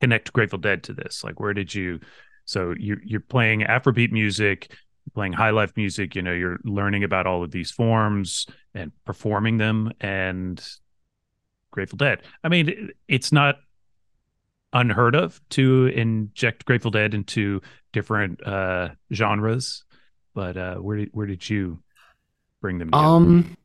connect 0.00 0.32
grateful 0.32 0.58
dead 0.58 0.82
to 0.84 0.92
this? 0.92 1.24
Like 1.24 1.40
where 1.40 1.54
did 1.54 1.74
you 1.74 2.00
so 2.44 2.74
you 2.78 2.98
you're 3.04 3.20
playing 3.20 3.60
afrobeat 3.60 4.12
music 4.12 4.72
playing 5.14 5.32
high 5.32 5.50
life 5.50 5.72
music 5.74 6.14
you 6.14 6.20
know 6.20 6.32
you're 6.34 6.58
learning 6.64 7.02
about 7.02 7.26
all 7.26 7.42
of 7.42 7.50
these 7.50 7.70
forms 7.70 8.46
and 8.74 8.92
performing 9.06 9.56
them 9.56 9.90
and 10.00 10.62
grateful 11.70 11.96
dead. 11.96 12.22
I 12.44 12.48
mean 12.48 12.90
it's 13.06 13.32
not 13.32 13.56
unheard 14.72 15.14
of 15.14 15.40
to 15.48 15.86
inject 15.86 16.64
grateful 16.66 16.90
dead 16.90 17.14
into 17.14 17.60
different 17.92 18.46
uh 18.46 18.90
genres 19.12 19.84
but 20.34 20.58
uh 20.58 20.74
where 20.76 20.98
did 20.98 21.08
where 21.12 21.26
did 21.26 21.48
you 21.48 21.82
bring 22.60 22.78
them 22.78 22.88
together? 22.88 23.06
Um, 23.06 23.56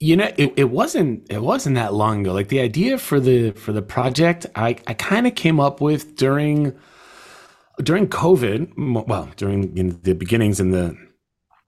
you 0.00 0.16
know, 0.16 0.30
it, 0.36 0.54
it 0.56 0.70
wasn't 0.70 1.26
it 1.30 1.42
wasn't 1.42 1.74
that 1.74 1.92
long 1.92 2.20
ago. 2.20 2.32
Like 2.32 2.48
the 2.48 2.60
idea 2.60 2.98
for 2.98 3.18
the 3.18 3.50
for 3.52 3.72
the 3.72 3.82
project, 3.82 4.46
I 4.54 4.76
I 4.86 4.94
kind 4.94 5.26
of 5.26 5.34
came 5.34 5.58
up 5.58 5.80
with 5.80 6.16
during 6.16 6.76
during 7.82 8.06
COVID. 8.08 9.06
Well, 9.08 9.30
during 9.36 9.76
in 9.76 10.00
the 10.02 10.14
beginnings 10.14 10.60
and 10.60 10.72
the 10.72 10.96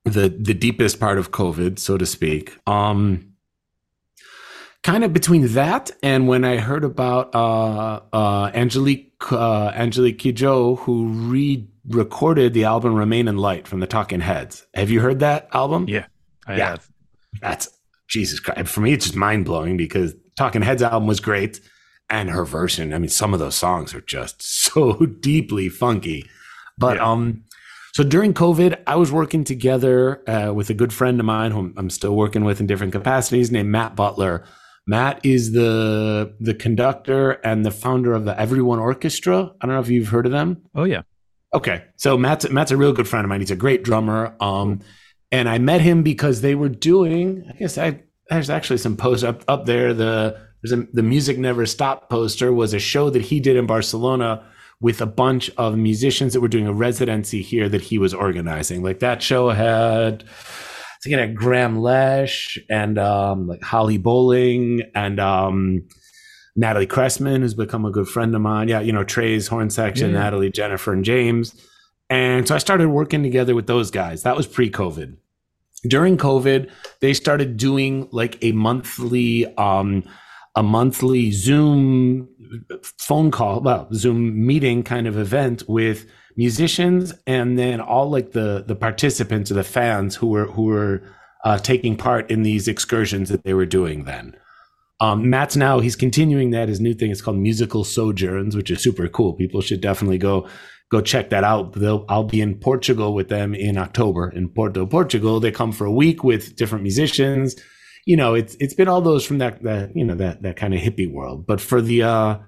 the 0.04 0.28
the 0.28 0.54
deepest 0.54 1.00
part 1.00 1.18
of 1.18 1.32
COVID, 1.32 1.78
so 1.78 1.98
to 1.98 2.06
speak. 2.06 2.56
Um, 2.68 3.32
kind 4.84 5.02
of 5.02 5.12
between 5.12 5.48
that 5.54 5.90
and 6.02 6.28
when 6.28 6.44
I 6.44 6.56
heard 6.56 6.84
about 6.84 7.34
uh 7.34 8.00
uh 8.12 8.50
Angelique 8.54 9.12
uh, 9.32 9.72
Angelique 9.74 10.18
Kidjo, 10.18 10.78
who 10.78 11.08
re-recorded 11.08 12.54
the 12.54 12.64
album 12.64 12.94
"Remain 12.94 13.26
in 13.26 13.36
Light" 13.36 13.66
from 13.66 13.80
the 13.80 13.88
Talking 13.88 14.20
Heads. 14.20 14.66
Have 14.74 14.88
you 14.88 15.00
heard 15.00 15.18
that 15.18 15.48
album? 15.52 15.86
yeah 15.88 16.06
i 16.50 16.56
yeah. 16.56 16.70
have 16.70 16.88
that's 17.40 17.68
Jesus 18.08 18.40
Christ. 18.40 18.68
For 18.68 18.80
me, 18.80 18.92
it's 18.92 19.04
just 19.04 19.16
mind 19.16 19.44
blowing 19.44 19.76
because 19.76 20.14
Talking 20.36 20.62
Heads 20.62 20.82
album 20.82 21.06
was 21.06 21.20
great. 21.20 21.60
And 22.08 22.28
her 22.30 22.44
version, 22.44 22.92
I 22.92 22.98
mean, 22.98 23.08
some 23.08 23.32
of 23.32 23.38
those 23.38 23.54
songs 23.54 23.94
are 23.94 24.00
just 24.00 24.42
so 24.64 24.94
deeply 25.06 25.68
funky. 25.68 26.28
But, 26.76 26.96
Yeah. 26.96 27.08
um, 27.08 27.44
so 27.92 28.02
during 28.02 28.34
COVID, 28.34 28.82
I 28.88 28.96
was 28.96 29.12
working 29.12 29.44
together 29.44 30.28
uh, 30.28 30.52
with 30.52 30.70
a 30.70 30.74
good 30.74 30.92
friend 30.92 31.20
of 31.20 31.26
mine 31.26 31.52
who 31.52 31.72
I'm 31.76 31.88
still 31.90 32.16
working 32.16 32.42
with 32.44 32.58
in 32.60 32.66
different 32.66 32.92
capacities 32.92 33.52
named 33.52 33.68
Matt 33.68 33.94
Butler. 33.94 34.44
Matt 34.88 35.24
is 35.24 35.52
the 35.52 36.34
the 36.40 36.54
conductor 36.54 37.32
and 37.44 37.64
the 37.64 37.70
founder 37.70 38.12
of 38.12 38.24
the 38.24 38.38
Everyone 38.40 38.80
Orchestra. 38.80 39.52
I 39.60 39.66
don't 39.66 39.76
know 39.76 39.80
if 39.80 39.88
you've 39.88 40.08
heard 40.08 40.26
of 40.26 40.32
them. 40.32 40.62
oh 40.74 40.84
yeah 40.84 41.02
Okay, 41.54 41.84
so 41.96 42.16
Matt's 42.16 42.48
Matt's 42.50 42.70
a 42.70 42.76
real 42.76 42.92
good 42.92 43.06
friend 43.08 43.24
of 43.24 43.28
mine. 43.28 43.40
He's 43.40 43.50
a 43.50 43.56
great 43.56 43.82
drummer. 43.84 44.34
Um, 44.40 44.80
and 45.32 45.48
I 45.48 45.58
met 45.58 45.80
him 45.80 46.02
because 46.02 46.40
they 46.40 46.54
were 46.54 46.68
doing. 46.68 47.44
I 47.48 47.52
guess 47.58 47.78
I 47.78 48.02
there's 48.28 48.50
actually 48.50 48.78
some 48.78 48.96
posts 48.96 49.24
up 49.24 49.44
up 49.48 49.66
there. 49.66 49.92
The 49.94 50.38
there's 50.62 50.72
a, 50.78 50.86
the 50.92 51.02
music 51.02 51.38
never 51.38 51.66
stop 51.66 52.10
poster 52.10 52.52
was 52.52 52.74
a 52.74 52.78
show 52.78 53.10
that 53.10 53.22
he 53.22 53.40
did 53.40 53.56
in 53.56 53.66
Barcelona 53.66 54.44
with 54.80 55.00
a 55.00 55.06
bunch 55.06 55.50
of 55.56 55.76
musicians 55.76 56.32
that 56.32 56.40
were 56.40 56.48
doing 56.48 56.66
a 56.66 56.72
residency 56.72 57.42
here 57.42 57.68
that 57.68 57.82
he 57.82 57.98
was 57.98 58.14
organizing. 58.14 58.82
Like 58.82 59.00
that 59.00 59.22
show 59.22 59.50
had. 59.50 60.24
I 60.24 61.02
think 61.02 61.14
it 61.14 61.18
had 61.18 61.34
Grahame 61.34 61.80
Lesh 61.80 62.58
and 62.68 62.98
um, 62.98 63.46
like 63.46 63.62
Holly 63.62 63.96
Bowling 63.96 64.82
and 64.94 65.18
um, 65.18 65.88
Natalie 66.56 66.86
Cressman, 66.86 67.40
who's 67.40 67.54
become 67.54 67.86
a 67.86 67.90
good 67.90 68.06
friend 68.06 68.34
of 68.34 68.42
mine. 68.42 68.68
Yeah, 68.68 68.80
you 68.80 68.92
know, 68.92 69.02
Trey's 69.02 69.48
horn 69.48 69.70
section, 69.70 70.12
Yeah. 70.12 70.18
Natalie, 70.20 70.50
Jennifer, 70.50 70.92
and 70.92 71.02
James. 71.02 71.54
And 72.10 72.46
so 72.46 72.56
I 72.56 72.58
started 72.58 72.88
working 72.88 73.22
together 73.22 73.54
with 73.54 73.68
those 73.68 73.90
guys. 73.90 74.24
That 74.24 74.36
was 74.36 74.46
pre 74.46 74.68
COVID. 74.68 75.16
During 75.84 76.18
COVID, 76.18 76.70
they 77.00 77.14
started 77.14 77.56
doing 77.56 78.08
like 78.10 78.36
a 78.42 78.52
monthly 78.52 79.46
um, 79.56 80.02
a 80.56 80.62
monthly 80.62 81.30
Zoom 81.30 82.28
phone 82.98 83.30
call, 83.30 83.60
well, 83.60 83.88
Zoom 83.94 84.44
meeting 84.44 84.82
kind 84.82 85.06
of 85.06 85.16
event 85.16 85.62
with 85.68 86.06
musicians 86.36 87.12
and 87.26 87.58
then 87.58 87.80
all 87.80 88.10
like 88.10 88.32
the 88.32 88.64
the 88.66 88.74
participants 88.74 89.50
or 89.50 89.54
the 89.54 89.64
fans 89.64 90.16
who 90.16 90.26
were 90.26 90.46
who 90.46 90.64
were 90.64 91.02
uh, 91.44 91.58
taking 91.58 91.96
part 91.96 92.30
in 92.30 92.42
these 92.42 92.68
excursions 92.68 93.28
that 93.28 93.44
they 93.44 93.54
were 93.54 93.66
doing 93.66 94.04
then. 94.04 94.36
Um, 95.00 95.30
Matt's 95.30 95.56
now 95.56 95.80
he's 95.80 95.96
continuing 95.96 96.50
that 96.50 96.68
his 96.68 96.80
new 96.80 96.92
thing 96.92 97.10
is 97.10 97.22
called 97.22 97.38
musical 97.38 97.84
sojourns, 97.84 98.54
which 98.54 98.70
is 98.70 98.82
super 98.82 99.08
cool. 99.08 99.32
People 99.32 99.62
should 99.62 99.80
definitely 99.80 100.18
go 100.18 100.46
go 100.90 101.00
check 101.00 101.30
that 101.30 101.44
out. 101.44 101.72
They'll, 101.74 102.04
I'll 102.08 102.24
be 102.24 102.40
in 102.40 102.56
Portugal 102.56 103.14
with 103.14 103.28
them 103.28 103.54
in 103.54 103.78
October 103.78 104.30
in 104.30 104.48
Porto, 104.48 104.86
Portugal. 104.86 105.40
They 105.40 105.50
come 105.52 105.72
for 105.72 105.84
a 105.86 105.92
week 105.92 106.24
with 106.24 106.56
different 106.56 106.82
musicians. 106.82 107.56
You 108.06 108.16
know, 108.16 108.34
it's 108.34 108.56
it's 108.60 108.74
been 108.74 108.88
all 108.88 109.00
those 109.00 109.24
from 109.24 109.38
that 109.38 109.62
that 109.62 109.94
you 109.96 110.04
know 110.04 110.14
that 110.16 110.42
that 110.42 110.56
kind 110.56 110.74
of 110.74 110.80
hippie 110.80 111.10
world. 111.10 111.46
But 111.46 111.60
for 111.60 111.80
the 111.82 112.02
uh 112.02 112.38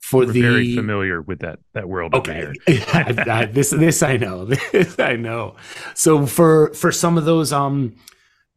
for 0.00 0.20
We're 0.26 0.32
the 0.32 0.40
very 0.42 0.74
familiar 0.74 1.20
with 1.22 1.40
that 1.40 1.58
that 1.74 1.88
world. 1.88 2.14
over 2.14 2.30
Okay, 2.30 2.52
here. 2.66 2.84
I- 2.92 3.24
I- 3.30 3.44
this 3.46 3.70
this 3.70 4.02
I 4.02 4.16
know. 4.16 4.44
This 4.72 4.98
I 4.98 5.16
know. 5.16 5.56
So 5.94 6.26
for 6.26 6.72
for 6.74 6.92
some 6.92 7.18
of 7.18 7.24
those 7.24 7.52
um 7.52 7.94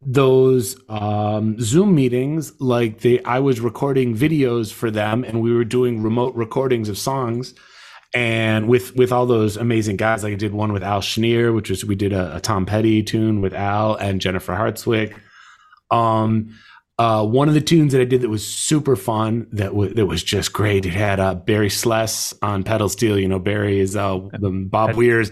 those 0.02 0.78
um 0.90 1.60
Zoom 1.60 1.96
meetings, 1.96 2.54
like 2.62 3.00
they 3.02 3.22
I 3.24 3.40
was 3.40 3.60
recording 3.60 4.16
videos 4.16 4.72
for 4.72 4.92
them, 4.92 5.24
and 5.24 5.42
we 5.42 5.54
were 5.54 5.66
doing 5.66 6.04
remote 6.04 6.36
recordings 6.36 6.88
of 6.90 6.98
songs. 6.98 7.54
And 8.14 8.68
with 8.68 8.96
with 8.96 9.12
all 9.12 9.26
those 9.26 9.58
amazing 9.58 9.98
guys, 9.98 10.24
like 10.24 10.34
I 10.34 10.38
did 10.38 10.54
one 10.54 10.72
with 10.74 10.82
Al 10.84 11.02
Schnier, 11.02 11.54
which 11.54 11.70
was 11.70 11.84
we 11.86 11.96
did 11.96 12.14
a, 12.14 12.38
a 12.38 12.40
Tom 12.40 12.66
Petty 12.66 13.04
tune 13.04 13.42
with 13.42 13.54
Al 13.54 13.96
and 13.96 14.22
Jennifer 14.22 14.54
Hartswick. 14.54 15.14
Um, 15.92 16.56
uh, 17.00 17.24
one 17.26 17.48
of 17.48 17.54
the 17.54 17.62
tunes 17.62 17.92
that 17.94 18.02
I 18.02 18.06
did 18.06 18.22
that 18.22 18.30
was 18.30 18.46
super 18.48 18.96
fun, 18.96 19.48
that 19.52 19.76
was 19.76 19.94
that 19.94 20.06
was 20.08 20.24
just 20.24 20.52
great. 20.54 20.86
It 20.86 20.94
had 20.94 21.20
uh, 21.20 21.36
Barry 21.36 21.70
Sless 21.70 22.34
on 22.42 22.64
pedal 22.64 22.90
steel. 22.90 23.20
You 23.20 23.28
know, 23.28 23.40
Barry 23.40 23.80
is 23.80 23.96
uh, 23.96 24.18
the 24.40 24.50
Bob 24.50 24.90
Had- 24.90 24.96
Weir's. 24.98 25.32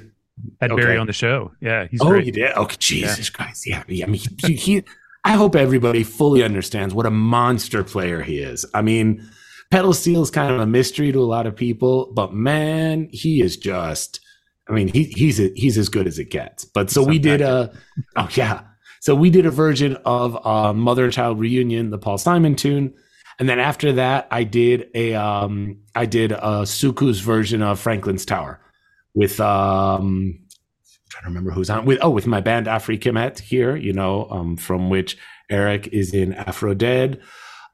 Had 0.60 0.74
Okay. 0.74 0.82
Barry 0.84 0.98
on 0.98 1.08
the 1.08 1.14
show. 1.14 1.54
Yeah, 1.62 1.88
he's 1.90 2.02
Oh, 2.02 2.10
great. 2.10 2.26
you 2.26 2.34
did? 2.34 2.52
Okay, 2.58 2.76
Jesus 2.78 3.30
Christ! 3.30 3.66
Yeah, 3.66 3.84
I 3.88 4.06
mean, 4.06 4.20
he, 4.46 4.54
he. 4.56 4.84
I 5.24 5.32
hope 5.32 5.56
everybody 5.56 6.04
fully 6.04 6.44
understands 6.44 6.94
what 6.94 7.06
a 7.06 7.10
monster 7.10 7.86
player 7.86 8.22
he 8.22 8.40
is. 8.40 8.66
I 8.74 8.82
mean, 8.82 9.26
pedal 9.72 9.94
steel 9.94 10.22
is 10.22 10.32
kind 10.32 10.54
of 10.54 10.60
a 10.60 10.66
mystery 10.66 11.12
to 11.12 11.20
a 11.20 11.26
lot 11.26 11.48
of 11.48 11.56
people, 11.56 12.12
but 12.14 12.34
man, 12.34 13.10
he 13.12 13.42
is 13.42 13.58
just. 13.58 14.20
I 14.68 14.74
mean, 14.74 14.88
he 14.88 15.04
he's 15.04 15.40
a, 15.40 15.52
he's 15.56 15.78
as 15.78 15.90
good 15.90 16.08
as 16.08 16.18
it 16.18 16.32
gets. 16.32 16.66
But 16.66 16.90
so 16.90 17.04
we 17.04 17.20
did 17.20 17.42
a. 17.42 17.72
Oh 18.16 18.30
yeah. 18.32 18.62
So 19.02 19.14
we 19.14 19.30
did 19.30 19.46
a 19.46 19.52
version 19.52 19.98
of 20.06 20.44
uh, 20.46 20.74
Mother 20.74 21.04
and 21.04 21.14
Child 21.14 21.40
Reunion, 21.40 21.92
the 21.92 22.00
Paul 22.00 22.18
Simon 22.18 22.56
tune, 22.56 22.96
and 23.38 23.50
then 23.50 23.60
after 23.60 23.92
that, 23.94 24.28
I 24.32 24.44
did 24.44 24.90
a 24.96 25.14
um, 25.14 25.78
I 25.94 26.06
did 26.06 26.32
a 26.32 26.64
Soukous 26.64 27.22
version 27.22 27.62
of 27.62 27.80
Franklin's 27.80 28.26
Tower 28.26 28.60
with 29.14 29.40
um, 29.40 30.40
I'm 30.40 31.10
trying 31.10 31.24
to 31.24 31.30
remember 31.30 31.52
who's 31.52 31.70
on 31.70 31.86
with 31.86 32.00
oh 32.02 32.10
with 32.10 32.28
my 32.28 32.40
band 32.40 32.68
Afri 32.68 33.00
Kemet 33.00 33.40
here, 33.40 33.76
you 33.76 33.94
know, 33.94 34.28
um, 34.30 34.56
from 34.56 34.90
which 34.90 35.18
Eric 35.50 35.88
is 35.88 36.14
in 36.14 36.34
Afro 36.34 36.74
Dead. 36.74 37.22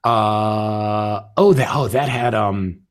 Uh 0.04 1.24
oh 1.38 1.54
that 1.54 1.70
oh 1.72 1.88
that 1.90 2.10
had 2.10 2.34
um 2.34 2.82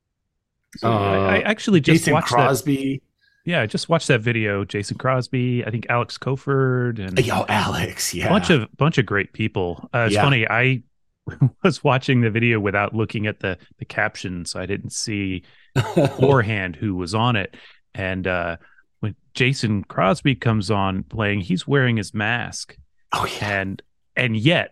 So 0.77 0.89
I, 0.91 1.37
I 1.37 1.37
uh, 1.39 1.41
actually 1.43 1.81
just 1.81 2.01
Jason 2.01 2.13
watched 2.13 2.29
that. 2.29 2.35
Crosby. 2.37 3.01
Yeah, 3.43 3.61
I 3.61 3.65
just 3.65 3.89
watched 3.89 4.07
that 4.09 4.21
video. 4.21 4.63
Jason 4.63 4.97
Crosby, 4.97 5.65
I 5.65 5.71
think 5.71 5.87
Alex 5.89 6.17
Koford, 6.17 6.99
and 6.99 7.17
Yo, 7.25 7.43
Alex, 7.49 8.13
yeah. 8.13 8.27
a 8.27 8.29
bunch 8.29 8.49
of 8.49 8.67
bunch 8.77 8.97
of 8.97 9.05
great 9.05 9.33
people. 9.33 9.89
Uh, 9.93 10.05
it's 10.05 10.13
Yeah. 10.15 10.21
funny. 10.23 10.47
I 10.47 10.83
was 11.63 11.83
watching 11.83 12.21
the 12.21 12.29
video 12.29 12.59
without 12.59 12.95
looking 12.95 13.27
at 13.27 13.39
the 13.39 13.57
the 13.79 13.85
caption, 13.85 14.45
so 14.45 14.59
I 14.59 14.65
didn't 14.65 14.91
see 14.91 15.43
beforehand 15.73 16.75
who 16.75 16.95
was 16.95 17.13
on 17.15 17.35
it. 17.35 17.55
And 17.93 18.25
uh, 18.27 18.57
when 19.01 19.15
Jason 19.33 19.83
Crosby 19.83 20.35
comes 20.35 20.71
on 20.71 21.03
playing, 21.03 21.41
he's 21.41 21.67
wearing 21.67 21.97
his 21.97 22.13
mask, 22.13 22.77
oh 23.11 23.25
yeah. 23.25 23.59
and 23.61 23.81
and 24.15 24.37
yet 24.37 24.71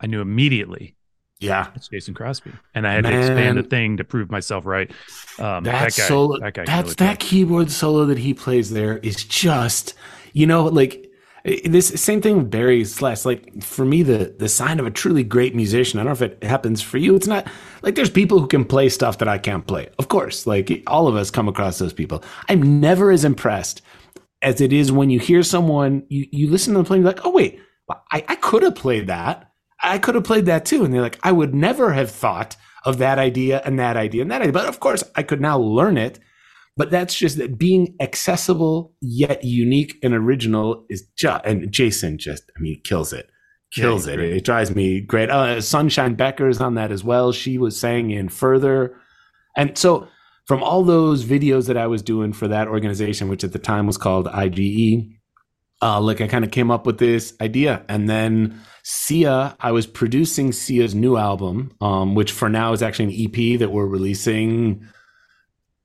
I 0.00 0.06
knew 0.06 0.20
immediately 0.20 0.94
Yeah. 1.40 1.68
it's 1.74 1.88
Jason 1.88 2.14
Crosby, 2.14 2.52
and 2.74 2.86
I 2.86 2.94
had 2.94 3.04
to 3.04 3.18
expand 3.18 3.58
the 3.58 3.62
thing 3.62 3.96
to 3.98 4.04
prove 4.04 4.30
myself 4.30 4.64
right. 4.64 4.90
Um, 5.38 5.64
that, 5.64 5.72
that 5.72 5.96
guy, 5.96 6.08
solo 6.08 6.38
that 6.40 6.54
guy, 6.54 6.64
that's 6.64 6.94
that 6.96 7.18
play. 7.18 7.28
keyboard 7.28 7.70
solo 7.70 8.06
that 8.06 8.18
he 8.18 8.34
plays 8.34 8.70
there 8.70 8.98
is 8.98 9.24
just 9.24 9.94
you 10.32 10.46
know 10.46 10.64
like 10.64 11.10
this 11.64 11.88
same 12.00 12.22
thing 12.22 12.38
with 12.38 12.50
barry 12.50 12.84
sless 12.84 13.26
like 13.26 13.62
for 13.62 13.84
me 13.84 14.02
the 14.02 14.34
the 14.38 14.48
sign 14.48 14.80
of 14.80 14.86
a 14.86 14.90
truly 14.90 15.22
great 15.22 15.54
musician 15.54 15.98
i 15.98 16.02
don't 16.02 16.18
know 16.18 16.24
if 16.24 16.32
it 16.32 16.42
happens 16.42 16.80
for 16.80 16.96
you 16.96 17.14
it's 17.14 17.26
not 17.26 17.46
like 17.82 17.94
there's 17.94 18.08
people 18.08 18.38
who 18.38 18.46
can 18.46 18.64
play 18.64 18.88
stuff 18.88 19.18
that 19.18 19.28
i 19.28 19.36
can't 19.36 19.66
play 19.66 19.88
of 19.98 20.08
course 20.08 20.46
like 20.46 20.82
all 20.86 21.06
of 21.06 21.16
us 21.16 21.30
come 21.30 21.48
across 21.48 21.78
those 21.78 21.92
people 21.92 22.24
i'm 22.48 22.80
never 22.80 23.10
as 23.10 23.24
impressed 23.24 23.82
as 24.40 24.60
it 24.62 24.72
is 24.72 24.90
when 24.90 25.10
you 25.10 25.20
hear 25.20 25.42
someone 25.42 26.02
you, 26.08 26.26
you 26.30 26.48
listen 26.50 26.72
to 26.72 26.78
them 26.78 26.86
playing 26.86 27.02
you're 27.02 27.12
like 27.12 27.26
oh 27.26 27.30
wait 27.30 27.60
i, 28.10 28.24
I 28.26 28.36
could 28.36 28.62
have 28.62 28.74
played 28.74 29.08
that 29.08 29.50
i 29.84 29.98
could 29.98 30.14
have 30.14 30.24
played 30.24 30.46
that 30.46 30.64
too 30.64 30.84
and 30.84 30.92
they're 30.92 31.00
like 31.00 31.18
i 31.22 31.32
would 31.32 31.54
never 31.54 31.92
have 31.92 32.10
thought 32.10 32.56
of 32.84 32.98
that 32.98 33.18
idea 33.18 33.62
and 33.64 33.78
that 33.78 33.96
idea 33.96 34.22
and 34.22 34.30
that 34.30 34.42
idea. 34.42 34.52
But 34.52 34.66
of 34.66 34.80
course 34.80 35.02
i 35.16 35.22
could 35.22 35.40
now 35.40 35.58
learn 35.58 35.96
it. 35.96 36.18
But 36.76 36.90
that's 36.90 37.14
just 37.14 37.38
that 37.38 37.56
being 37.56 37.94
accessible 38.00 38.94
yet 39.00 39.44
unique 39.44 39.96
and 40.02 40.12
original 40.12 40.84
is 40.90 41.06
just 41.16 41.44
and 41.44 41.70
jason 41.72 42.18
just 42.18 42.44
i 42.56 42.60
mean 42.60 42.80
kills 42.84 43.12
it. 43.12 43.30
Kills 43.72 44.04
he's 44.04 44.14
it. 44.14 44.16
great. 44.16 44.32
it 44.36 44.44
drives 44.44 44.74
me 44.74 45.00
great. 45.00 45.30
Uh, 45.30 45.60
sunshine 45.60 46.14
becker 46.14 46.48
is 46.48 46.60
on 46.60 46.74
that 46.74 46.92
as 46.92 47.02
well. 47.02 47.32
She 47.32 47.58
was 47.58 47.78
saying 47.78 48.10
in 48.10 48.28
Furthur. 48.28 49.00
And 49.56 49.76
so 49.76 50.06
from 50.46 50.62
all 50.62 50.84
those 50.84 51.24
videos 51.24 51.66
that 51.68 51.76
i 51.78 51.86
was 51.86 52.02
doing 52.02 52.32
for 52.32 52.48
that 52.48 52.68
organization 52.68 53.28
which 53.28 53.44
at 53.44 53.52
the 53.52 53.58
time 53.58 53.86
was 53.86 53.96
called 53.96 54.26
ige 54.26 55.08
uh, 55.80 55.98
like 56.00 56.20
i 56.20 56.26
kind 56.26 56.44
of 56.44 56.50
came 56.50 56.70
up 56.70 56.86
with 56.86 56.98
this 56.98 57.34
idea. 57.40 57.82
And 57.88 58.08
then 58.08 58.60
sia 58.84 59.56
i 59.60 59.72
was 59.72 59.86
producing 59.86 60.52
sia's 60.52 60.94
new 60.94 61.16
album 61.16 61.74
um, 61.80 62.14
which 62.14 62.30
for 62.30 62.48
now 62.48 62.72
is 62.72 62.82
actually 62.82 63.06
an 63.06 63.20
ep 63.24 63.58
that 63.58 63.72
we're 63.72 63.86
releasing 63.86 64.86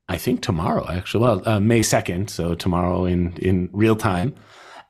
I 0.09 0.17
think 0.17 0.41
tomorrow, 0.41 0.87
actually. 0.89 1.23
Well, 1.23 1.47
uh, 1.47 1.59
May 1.59 1.83
second, 1.83 2.31
so 2.31 2.55
tomorrow 2.55 3.05
in 3.05 3.33
in 3.37 3.69
real 3.71 3.95
time. 3.95 4.33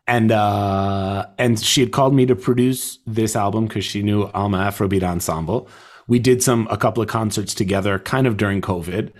And 0.08 0.32
uh, 0.32 1.28
and 1.38 1.60
she 1.60 1.82
had 1.82 1.92
called 1.92 2.16
me 2.16 2.26
to 2.26 2.36
produce 2.36 2.98
this 3.06 3.36
album 3.36 3.68
because 3.68 3.86
she 3.86 4.02
knew 4.02 4.24
Alma 4.34 4.58
Afrobeat 4.60 5.04
Ensemble. 5.04 5.68
We 6.08 6.20
did 6.20 6.42
some 6.42 6.68
a 6.72 6.78
couple 6.78 7.04
of 7.04 7.10
concerts 7.10 7.54
together, 7.54 8.00
kind 8.00 8.26
of 8.26 8.38
during 8.38 8.62
COVID. 8.62 9.12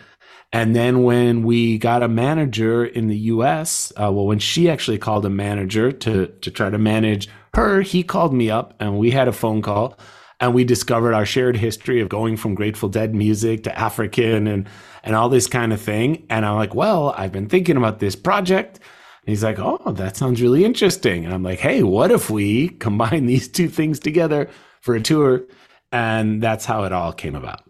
And 0.52 0.76
then 0.76 1.04
when 1.04 1.44
we 1.44 1.78
got 1.78 2.02
a 2.02 2.08
manager 2.08 2.84
in 2.84 3.08
the 3.08 3.18
U.S., 3.34 3.94
uh, 3.98 4.10
well, 4.12 4.26
when 4.26 4.40
she 4.40 4.68
actually 4.68 4.98
called 4.98 5.26
a 5.26 5.30
manager 5.30 5.92
to 5.92 6.28
to 6.28 6.50
try 6.50 6.70
to 6.70 6.78
manage 6.78 7.28
her, 7.60 7.82
he 7.82 8.04
called 8.04 8.34
me 8.34 8.50
up 8.50 8.74
and 8.80 8.98
we 8.98 9.12
had 9.12 9.28
a 9.28 9.34
phone 9.34 9.62
call 9.62 9.98
and 10.40 10.54
we 10.54 10.64
discovered 10.64 11.14
our 11.14 11.26
shared 11.26 11.58
history 11.58 12.00
of 12.00 12.08
going 12.10 12.38
from 12.38 12.56
Grateful 12.56 12.90
Dead 12.90 13.14
music 13.14 13.64
to 13.64 13.78
African 13.78 14.48
and 14.48 14.68
and 15.04 15.16
all 15.16 15.30
this 15.30 15.48
kind 15.48 15.72
of 15.72 15.82
thing. 15.82 16.26
And 16.30 16.46
I'm 16.46 16.56
like, 16.56 16.76
well, 16.76 17.14
I've 17.18 17.32
been 17.32 17.48
thinking 17.48 17.78
about 17.78 18.00
this 18.00 18.16
project. 18.16 18.78
And 18.78 19.30
he's 19.30 19.44
like, 19.44 19.58
oh, 19.58 19.94
that 19.94 20.18
sounds 20.18 20.42
really 20.42 20.66
interesting. 20.66 21.24
And 21.24 21.34
I'm 21.34 21.44
like, 21.44 21.60
hey, 21.60 21.84
what 21.84 22.12
if 22.12 22.30
we 22.30 22.70
combine 22.70 23.26
these 23.28 23.48
two 23.48 23.70
things 23.70 24.00
together 24.00 24.50
for 24.82 24.96
a 24.96 25.02
tour? 25.02 25.44
And 25.92 26.42
that's 26.42 26.66
how 26.66 26.84
it 26.84 26.92
all 26.92 27.14
came 27.14 27.36
about. 27.36 27.64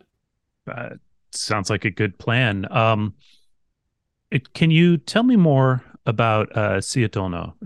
Uh, 0.67 0.95
sounds 1.31 1.69
like 1.69 1.85
a 1.85 1.91
good 1.91 2.17
plan. 2.17 2.67
Um, 2.71 3.13
it, 4.31 4.53
can 4.53 4.71
you 4.71 4.97
tell 4.97 5.23
me 5.23 5.35
more 5.35 5.83
about 6.09 6.51
uh, 6.57 6.81
Sia 6.81 7.09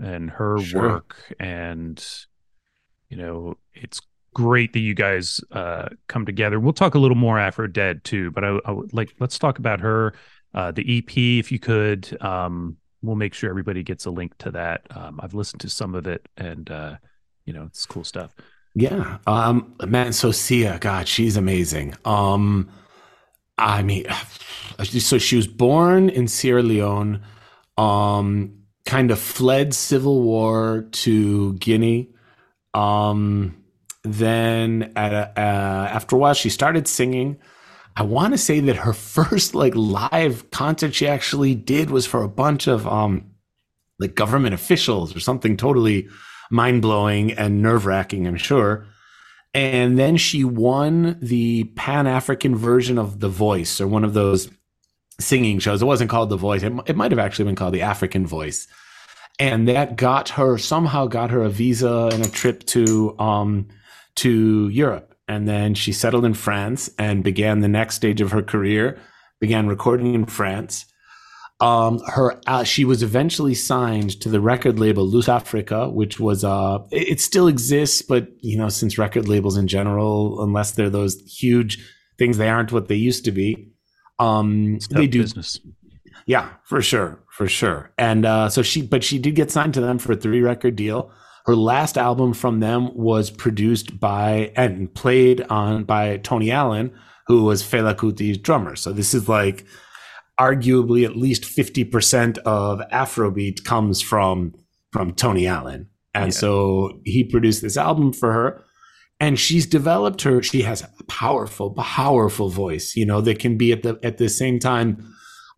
and 0.00 0.30
her 0.30 0.60
Sure. 0.60 0.82
work? 0.82 1.34
And 1.40 2.04
you 3.08 3.16
know, 3.16 3.56
it's 3.74 4.00
great 4.34 4.72
that 4.72 4.80
you 4.80 4.94
guys 4.94 5.40
uh, 5.52 5.88
come 6.08 6.26
together. 6.26 6.58
We'll 6.60 6.72
talk 6.72 6.94
a 6.94 6.98
little 6.98 7.16
more 7.16 7.38
Afro 7.38 7.66
Dead 7.66 8.04
too, 8.04 8.30
but 8.30 8.44
I, 8.44 8.58
I 8.64 8.70
would 8.72 8.92
like 8.92 9.14
let's 9.20 9.38
talk 9.38 9.58
about 9.58 9.80
her, 9.80 10.14
uh, 10.54 10.72
the 10.72 10.98
EP, 10.98 11.16
if 11.16 11.50
you 11.52 11.58
could. 11.58 12.16
Um, 12.22 12.76
we'll 13.02 13.16
make 13.16 13.34
sure 13.34 13.50
everybody 13.50 13.82
gets 13.82 14.06
a 14.06 14.10
link 14.10 14.36
to 14.38 14.50
that. 14.52 14.82
Um, 14.90 15.20
I've 15.22 15.34
listened 15.34 15.60
to 15.62 15.70
some 15.70 15.94
of 15.94 16.06
it, 16.06 16.26
and 16.36 16.70
uh, 16.70 16.96
you 17.44 17.52
know, 17.52 17.64
it's 17.64 17.86
cool 17.86 18.04
stuff. 18.04 18.34
Yeah. 18.74 19.18
Um 19.26 19.76
man, 19.86 20.12
so 20.12 20.32
Sia, 20.32 20.78
God, 20.80 21.06
she's 21.06 21.36
amazing. 21.36 21.94
Um 22.04 22.68
I 23.56 23.82
mean 23.82 24.06
so 24.82 25.18
she 25.18 25.36
was 25.36 25.46
born 25.46 26.08
in 26.08 26.26
Sierra 26.26 26.62
Leone, 26.62 27.22
um, 27.76 28.64
kind 28.84 29.10
of 29.10 29.18
fled 29.18 29.74
civil 29.74 30.22
war 30.22 30.86
to 30.92 31.54
Guinea. 31.54 32.10
Um 32.72 33.60
then 34.04 34.92
at 34.96 35.12
a, 35.14 35.40
uh, 35.40 35.88
after 35.90 36.14
a 36.16 36.18
while 36.18 36.34
she 36.34 36.50
started 36.50 36.86
singing. 36.86 37.38
I 37.96 38.02
want 38.02 38.34
to 38.34 38.38
say 38.38 38.60
that 38.60 38.76
her 38.76 38.92
first 39.16 39.54
like 39.54 39.74
live 39.74 40.50
concert 40.50 40.94
she 40.94 41.06
actually 41.06 41.54
did 41.54 41.90
was 41.90 42.06
for 42.06 42.22
a 42.22 42.28
bunch 42.28 42.66
of 42.66 42.86
um 42.86 43.30
like 43.98 44.14
government 44.14 44.54
officials 44.54 45.14
or 45.14 45.20
something 45.20 45.56
totally 45.56 46.08
mind 46.50 46.82
blowing 46.82 47.32
and 47.32 47.62
nerve 47.62 47.86
wracking, 47.86 48.26
I'm 48.26 48.36
sure. 48.36 48.86
And 49.54 49.96
then 49.98 50.16
she 50.16 50.42
won 50.42 51.16
the 51.22 51.64
Pan 51.76 52.06
African 52.08 52.56
version 52.56 52.98
of 52.98 53.20
The 53.20 53.28
Voice 53.28 53.80
or 53.80 53.86
one 53.86 54.04
of 54.04 54.12
those 54.12 54.50
singing 55.20 55.58
shows. 55.58 55.82
It 55.82 55.86
wasn't 55.86 56.10
called 56.10 56.30
The 56.30 56.36
Voice. 56.36 56.62
It, 56.62 56.72
it 56.86 56.96
might 56.96 57.12
have 57.12 57.18
actually 57.18 57.46
been 57.46 57.56
called 57.56 57.74
The 57.74 57.82
African 57.82 58.26
Voice. 58.26 58.66
And 59.38 59.66
that 59.68 59.96
got 59.96 60.30
her 60.30 60.58
somehow 60.58 61.06
got 61.06 61.30
her 61.30 61.42
a 61.42 61.48
visa 61.48 62.10
and 62.12 62.24
a 62.24 62.30
trip 62.30 62.64
to 62.66 63.18
um, 63.18 63.68
to 64.16 64.68
Europe. 64.68 65.14
And 65.26 65.48
then 65.48 65.74
she 65.74 65.92
settled 65.92 66.24
in 66.24 66.34
France 66.34 66.90
and 66.98 67.24
began 67.24 67.60
the 67.60 67.68
next 67.68 67.96
stage 67.96 68.20
of 68.20 68.30
her 68.30 68.42
career, 68.42 69.00
began 69.40 69.66
recording 69.66 70.14
in 70.14 70.26
France. 70.26 70.86
Um, 71.60 72.00
her 72.06 72.40
uh, 72.46 72.64
she 72.64 72.84
was 72.84 73.02
eventually 73.02 73.54
signed 73.54 74.20
to 74.20 74.28
the 74.28 74.40
record 74.40 74.78
label 74.78 75.10
Lusafrica, 75.10 75.92
which 75.92 76.20
was 76.20 76.44
uh, 76.44 76.78
it, 76.90 77.08
it 77.08 77.20
still 77.20 77.48
exists, 77.48 78.02
but 78.02 78.28
you 78.40 78.56
know, 78.58 78.68
since 78.68 78.98
record 78.98 79.28
labels 79.28 79.56
in 79.56 79.66
general, 79.66 80.42
unless 80.42 80.72
they're 80.72 80.90
those 80.90 81.20
huge 81.22 81.78
things, 82.18 82.38
they 82.38 82.48
aren't 82.48 82.72
what 82.72 82.88
they 82.88 82.94
used 82.94 83.24
to 83.24 83.32
be. 83.32 83.73
Um, 84.18 84.78
they 84.90 85.06
do 85.06 85.22
business. 85.22 85.60
Yeah, 86.26 86.50
for 86.64 86.80
sure, 86.80 87.22
for 87.30 87.48
sure. 87.48 87.92
And 87.98 88.24
uh, 88.24 88.48
so 88.48 88.62
she, 88.62 88.82
but 88.82 89.04
she 89.04 89.18
did 89.18 89.34
get 89.34 89.50
signed 89.50 89.74
to 89.74 89.80
them 89.80 89.98
for 89.98 90.12
a 90.12 90.16
three 90.16 90.40
record 90.40 90.76
deal. 90.76 91.10
Her 91.46 91.54
last 91.54 91.98
album 91.98 92.32
from 92.32 92.60
them 92.60 92.94
was 92.96 93.30
produced 93.30 94.00
by 94.00 94.52
and 94.56 94.92
played 94.94 95.42
on 95.42 95.84
by 95.84 96.16
Tony 96.18 96.50
Allen, 96.50 96.92
who 97.26 97.44
was 97.44 97.62
Fela 97.62 97.94
Kuti's 97.94 98.38
drummer. 98.38 98.76
So 98.76 98.92
this 98.92 99.12
is 99.12 99.28
like 99.28 99.66
arguably 100.40 101.04
at 101.04 101.16
least 101.16 101.42
50% 101.42 102.38
of 102.38 102.80
Afrobeat 102.90 103.64
comes 103.64 104.00
from 104.00 104.54
from 104.90 105.12
Tony 105.12 105.46
Allen. 105.46 105.88
And 106.14 106.26
yeah. 106.26 106.38
so 106.38 107.00
he 107.04 107.24
produced 107.24 107.60
this 107.60 107.76
album 107.76 108.12
for 108.12 108.32
her 108.32 108.64
and 109.20 109.38
she's 109.38 109.66
developed 109.66 110.22
her 110.22 110.42
she 110.42 110.62
has 110.62 110.82
a 110.82 111.04
powerful 111.04 111.70
powerful 111.72 112.48
voice, 112.48 112.96
you 112.96 113.06
know, 113.06 113.20
that 113.20 113.38
can 113.38 113.56
be 113.56 113.72
at 113.72 113.82
the 113.82 113.98
at 114.02 114.18
the 114.18 114.28
same 114.28 114.58
time 114.58 115.14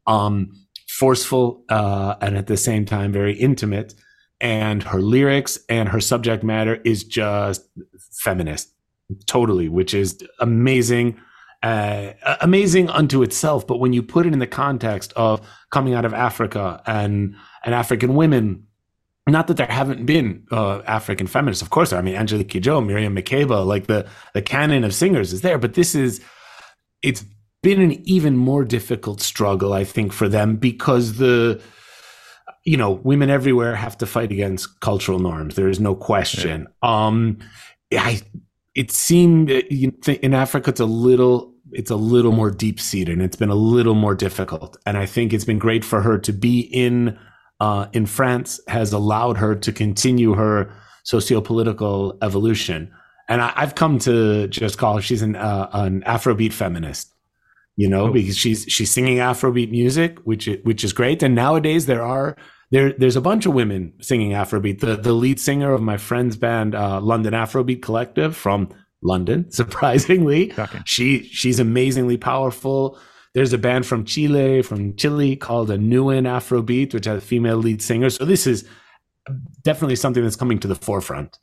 um 0.06 0.50
forceful 0.88 1.64
uh 1.68 2.14
and 2.20 2.36
at 2.36 2.46
the 2.46 2.56
same 2.56 2.84
time 2.84 3.12
very 3.12 3.34
intimate 3.34 3.94
and 4.40 4.82
her 4.82 5.00
lyrics 5.00 5.58
and 5.68 5.88
her 5.88 6.00
subject 6.00 6.44
matter 6.44 6.76
is 6.84 7.04
just 7.04 7.62
feminist 8.22 8.72
totally 9.26 9.68
which 9.68 9.92
is 9.94 10.18
amazing 10.40 11.18
uh, 11.62 12.12
amazing 12.40 12.88
unto 12.90 13.22
itself. 13.22 13.66
But 13.66 13.78
when 13.78 13.92
you 13.92 14.02
put 14.02 14.26
it 14.26 14.32
in 14.32 14.38
the 14.38 14.46
context 14.46 15.12
of 15.16 15.46
coming 15.70 15.94
out 15.94 16.04
of 16.04 16.14
Africa 16.14 16.82
and 16.86 17.34
and 17.64 17.74
African 17.74 18.14
women, 18.14 18.66
not 19.26 19.48
that 19.48 19.56
there 19.56 19.66
haven't 19.66 20.06
been 20.06 20.46
uh, 20.52 20.82
African 20.86 21.26
feminists, 21.26 21.62
of 21.62 21.70
course. 21.70 21.92
I 21.92 22.00
mean, 22.00 22.14
Angelique 22.14 22.48
Kidjo, 22.48 22.84
Miriam 22.84 23.16
Makeba, 23.16 23.66
like 23.66 23.86
the 23.86 24.06
the 24.34 24.42
canon 24.42 24.84
of 24.84 24.94
singers 24.94 25.32
is 25.32 25.40
there. 25.40 25.58
But 25.58 25.74
this 25.74 25.94
is 25.94 26.20
it's 27.02 27.24
been 27.62 27.80
an 27.80 27.92
even 28.08 28.36
more 28.36 28.64
difficult 28.64 29.20
struggle, 29.20 29.72
I 29.72 29.84
think, 29.84 30.12
for 30.12 30.28
them 30.28 30.56
because 30.56 31.14
the 31.14 31.60
you 32.64 32.76
know 32.76 32.92
women 32.92 33.28
everywhere 33.28 33.74
have 33.74 33.98
to 33.98 34.06
fight 34.06 34.30
against 34.30 34.80
cultural 34.80 35.18
norms. 35.18 35.56
There 35.56 35.68
is 35.68 35.80
no 35.80 35.96
question. 35.96 36.68
Yeah. 36.82 37.06
Um, 37.06 37.38
I 37.92 38.20
it 38.76 38.92
seemed 38.92 39.50
in 39.50 40.34
Africa 40.34 40.70
it's 40.70 40.80
a 40.80 40.86
little 40.86 41.52
it's 41.72 41.90
a 41.90 41.96
little 41.96 42.32
more 42.32 42.50
deep 42.50 42.78
seated 42.78 43.14
and 43.14 43.22
it's 43.22 43.36
been 43.36 43.50
a 43.50 43.56
little 43.56 43.94
more 43.94 44.14
difficult. 44.14 44.76
And 44.86 44.96
I 44.96 45.06
think 45.06 45.32
it's 45.32 45.44
been 45.44 45.58
great 45.58 45.84
for 45.84 46.00
her 46.02 46.18
to 46.18 46.32
be 46.32 46.60
in 46.60 47.18
uh, 47.60 47.86
in 47.92 48.06
France 48.06 48.60
has 48.68 48.92
allowed 48.92 49.36
her 49.38 49.54
to 49.54 49.72
continue 49.72 50.34
her 50.34 50.72
socio-political 51.04 52.18
evolution. 52.22 52.92
And 53.28 53.40
I, 53.40 53.50
have 53.56 53.74
come 53.74 53.98
to 54.00 54.46
just 54.48 54.78
call 54.78 54.96
her 54.96 55.02
she's 55.02 55.22
an 55.22 55.34
uh, 55.36 55.68
an 55.72 56.02
Afrobeat 56.02 56.52
feminist, 56.52 57.12
you 57.76 57.88
know, 57.88 58.08
oh. 58.08 58.12
because 58.12 58.36
she's 58.36 58.64
she's 58.68 58.90
singing 58.90 59.18
Afrobeat 59.18 59.70
music, 59.70 60.18
which 60.20 60.48
which 60.62 60.84
is 60.84 60.92
great. 60.92 61.22
And 61.22 61.34
nowadays 61.34 61.86
there 61.86 62.02
are 62.02 62.36
there 62.70 62.92
there's 62.92 63.16
a 63.16 63.20
bunch 63.20 63.46
of 63.46 63.54
women 63.54 63.92
singing 64.00 64.30
Afrobeat. 64.30 64.80
The 64.80 64.96
the 64.96 65.12
lead 65.12 65.40
singer 65.40 65.72
of 65.72 65.82
my 65.82 65.96
friend's 65.96 66.36
band, 66.36 66.74
uh, 66.74 67.00
London 67.00 67.34
Afrobeat 67.34 67.82
Collective 67.82 68.36
from 68.36 68.68
London, 69.02 69.50
surprisingly, 69.50 70.50
Shocking. 70.50 70.82
she 70.84 71.24
she's 71.24 71.58
amazingly 71.58 72.16
powerful. 72.16 72.98
There's 73.37 73.53
a 73.53 73.59
band 73.59 73.85
from 73.85 74.07
Chile, 74.07 74.62
from 74.62 74.96
Chile 74.96 75.37
called 75.37 75.70
a 75.70 75.77
Newen 75.77 76.25
Afrobeat, 76.25 76.94
which 76.94 77.05
has 77.05 77.18
a 77.18 77.20
female 77.20 77.59
lead 77.59 77.83
singer. 77.83 78.09
So 78.09 78.25
this 78.25 78.46
is 78.46 78.66
definitely 79.62 79.96
something 79.96 80.22
that's 80.22 80.37
coming 80.37 80.59
to 80.61 80.66
the 80.66 80.75
forefront. 80.75 81.38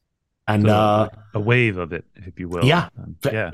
And 0.47 0.63
so 0.63 0.73
uh, 0.73 1.09
a 1.35 1.39
wave 1.39 1.77
of 1.77 1.93
it, 1.93 2.03
if 2.15 2.39
you 2.39 2.49
will. 2.49 2.65
Yeah, 2.65 2.89
um, 2.97 3.15
yeah, 3.23 3.51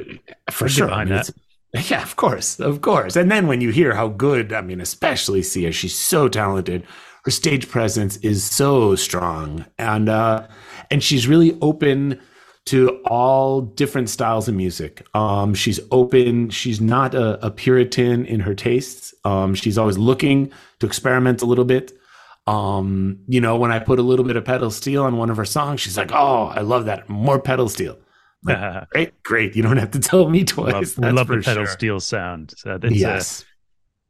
for 0.49 0.69
sure. 0.69 0.89
I 0.89 1.04
mean, 1.04 1.21
yeah, 1.89 2.02
of 2.02 2.15
course, 2.15 2.62
of 2.62 2.80
course. 2.80 3.17
And 3.17 3.30
then 3.30 3.47
when 3.47 3.60
you 3.60 3.71
hear 3.71 3.93
how 3.93 4.08
good, 4.08 4.54
I 4.54 4.62
mean, 4.62 4.80
especially 4.80 5.43
Sia, 5.43 5.73
she's 5.73 5.93
so 5.93 6.30
talented 6.30 6.88
her 7.25 7.32
stage 7.32 7.69
presence 7.69 8.17
is 8.17 8.43
so 8.43 8.95
strong 8.95 9.65
and 9.78 10.10
uh 10.10 10.47
and 10.89 11.04
she's 11.04 11.28
really 11.28 11.58
open 11.62 12.19
to 12.65 13.01
all 13.05 13.61
different 13.61 14.09
styles 14.09 14.47
of 14.47 14.55
music. 14.55 15.05
Um, 15.13 15.53
she's 15.53 15.79
open. 15.91 16.49
She's 16.49 16.79
not 16.79 17.15
a, 17.15 17.43
a, 17.45 17.49
Puritan 17.49 18.25
in 18.25 18.41
her 18.41 18.53
tastes. 18.53 19.13
Um, 19.25 19.55
she's 19.55 19.77
always 19.77 19.97
looking 19.97 20.51
to 20.79 20.85
experiment 20.85 21.41
a 21.41 21.45
little 21.45 21.65
bit. 21.65 21.97
Um, 22.45 23.19
you 23.27 23.41
know, 23.41 23.57
when 23.57 23.71
I 23.71 23.79
put 23.79 23.99
a 23.99 24.03
little 24.03 24.25
bit 24.25 24.35
of 24.35 24.45
pedal 24.45 24.71
steel 24.71 25.03
on 25.03 25.17
one 25.17 25.29
of 25.29 25.37
her 25.37 25.45
songs, 25.45 25.81
she's 25.81 25.97
like, 25.97 26.11
"Oh, 26.11 26.45
I 26.45 26.61
love 26.61 26.85
that. 26.85 27.09
More 27.09 27.39
pedal 27.39 27.69
steel." 27.69 27.97
Like, 28.43 28.89
great, 28.91 29.23
great. 29.23 29.55
You 29.55 29.63
don't 29.63 29.77
have 29.77 29.91
to 29.91 29.99
tell 29.99 30.29
me 30.29 30.43
twice. 30.43 30.97
Love, 30.97 31.13
love 31.13 31.27
the 31.27 31.41
pedal 31.41 31.65
sure. 31.65 31.67
steel 31.67 31.99
sound. 31.99 32.53
So 32.57 32.77
that's 32.77 32.95
yes. 32.95 33.45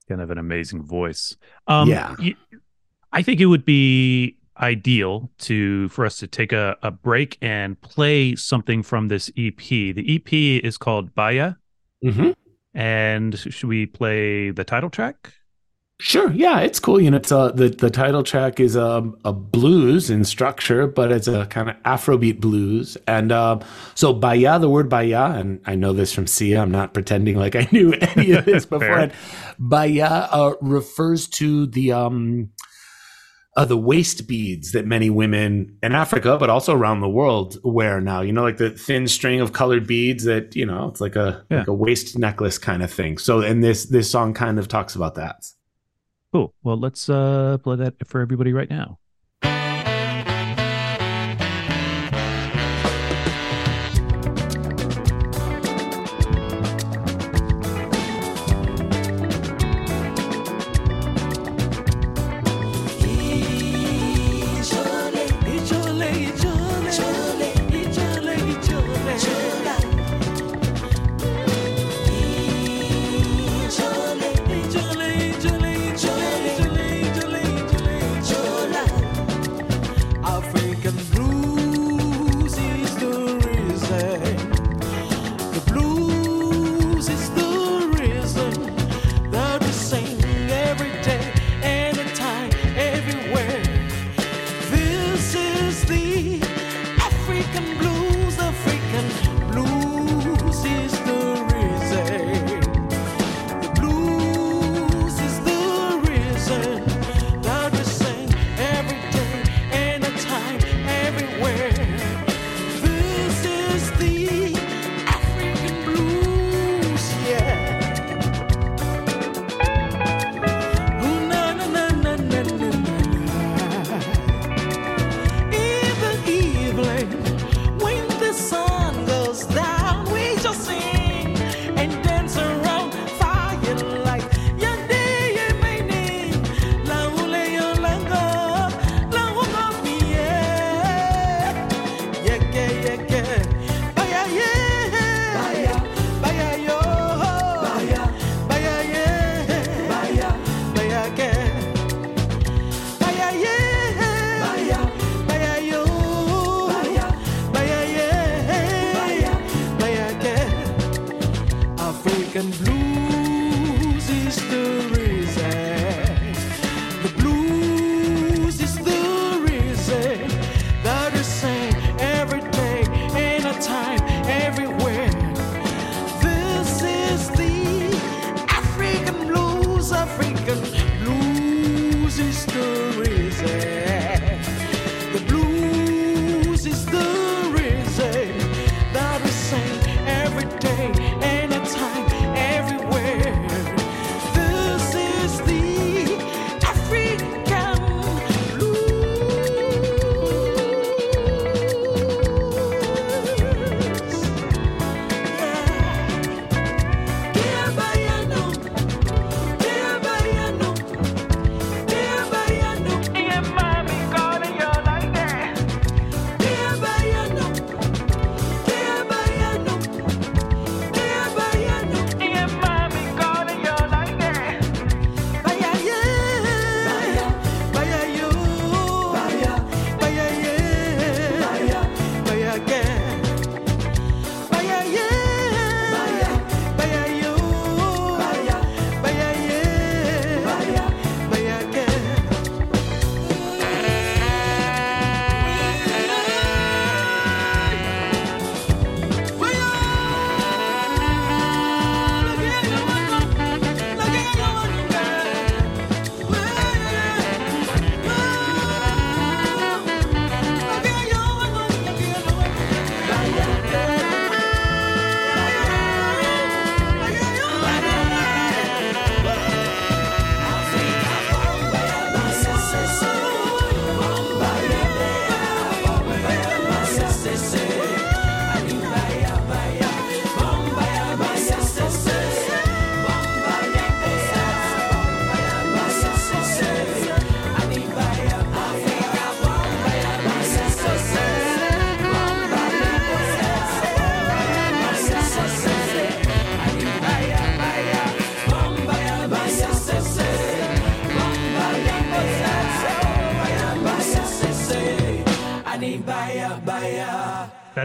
A, 0.08 0.10
kind 0.10 0.22
of 0.22 0.32
an 0.32 0.38
amazing 0.38 0.84
voice. 0.84 1.36
Um, 1.68 1.90
yeah. 1.90 2.16
You, 2.20 2.36
I 3.12 3.22
think 3.24 3.42
it 3.42 3.48
would 3.48 3.66
be 3.66 4.38
ideal 4.60 5.30
to 5.40 5.90
for 5.90 6.06
us 6.06 6.18
to 6.18 6.28
take 6.28 6.52
a, 6.52 6.78
a 6.82 6.92
break 6.92 7.38
and 7.42 7.80
play 7.82 8.36
something 8.36 8.84
from 8.84 9.08
this 9.08 9.30
EP. 9.38 9.58
The 9.58 10.16
EP 10.16 10.64
is 10.64 10.78
called 10.78 11.16
Baya. 11.16 11.54
Mm-hmm. 12.04 12.32
And 12.74 13.38
should 13.38 13.68
we 13.68 13.86
play 13.86 14.52
the 14.52 14.64
title 14.64 14.90
track? 14.90 15.34
Sure. 16.02 16.32
Yeah, 16.32 16.62
it's 16.62 16.80
cool. 16.80 17.02
You 17.02 17.12
know, 17.12 17.18
it's 17.18 17.30
a, 17.30 17.38
uh, 17.38 17.52
the 17.52 17.68
the 17.68 17.90
title 17.90 18.24
track 18.24 18.62
is 18.62 18.78
a, 18.78 18.86
um, 18.86 19.18
a 19.26 19.34
blues 19.34 20.10
in 20.10 20.24
structure, 20.24 20.88
but 20.88 21.12
it's 21.12 21.28
a 21.28 21.46
kind 21.48 21.70
of 21.70 21.76
Afrobeat 21.84 22.40
blues. 22.40 22.98
And 23.06 23.34
uh, 23.34 23.60
so 23.96 24.14
Baya, 24.14 24.60
the 24.60 24.70
word 24.70 24.88
Baya, 24.88 25.34
and 25.38 25.60
I 25.66 25.76
know 25.76 25.92
this 25.92 26.14
from 26.14 26.26
Sia. 26.26 26.62
I'm 26.62 26.72
not 26.72 26.94
pretending 26.94 27.36
like 27.36 27.58
I 27.58 27.68
knew 27.74 27.92
any 28.16 28.32
of 28.32 28.46
this 28.46 28.66
beforehand. 28.66 29.12
Baya 29.60 30.30
uh, 30.32 30.54
refers 30.62 31.28
to 31.28 31.66
the 31.66 31.92
um, 31.92 32.50
uh, 33.60 33.66
the 33.66 33.78
waist 33.78 34.26
beads 34.26 34.72
that 34.72 34.86
many 34.86 35.10
women 35.10 35.78
in 35.84 35.94
Africa, 35.94 36.38
but 36.40 36.50
also 36.50 36.74
around 36.74 37.02
the 37.02 37.10
world, 37.10 37.58
wear 37.62 38.00
now. 38.00 38.22
You 38.22 38.32
know, 38.32 38.42
like 38.42 38.56
the 38.56 38.70
thin 38.70 39.06
string 39.06 39.42
of 39.42 39.52
colored 39.52 39.86
beads 39.86 40.24
that 40.24 40.56
you 40.56 40.66
know, 40.66 40.88
it's 40.88 41.02
like 41.02 41.18
a 41.18 41.44
yeah. 41.52 41.60
like 41.60 41.68
a 41.68 41.74
waist 41.74 42.18
necklace 42.18 42.58
kind 42.58 42.82
of 42.82 42.90
thing. 42.90 43.18
So, 43.18 43.42
and 43.42 43.62
this 43.62 43.88
this 43.88 44.10
song 44.10 44.34
kind 44.34 44.60
of 44.60 44.70
talks 44.70 44.96
about 44.96 45.16
that. 45.16 45.46
Cool. 46.32 46.54
Well, 46.64 46.78
let's 46.78 47.10
uh, 47.10 47.58
play 47.62 47.76
that 47.76 47.96
for 48.08 48.22
everybody 48.22 48.54
right 48.54 48.70
now. 48.70 48.98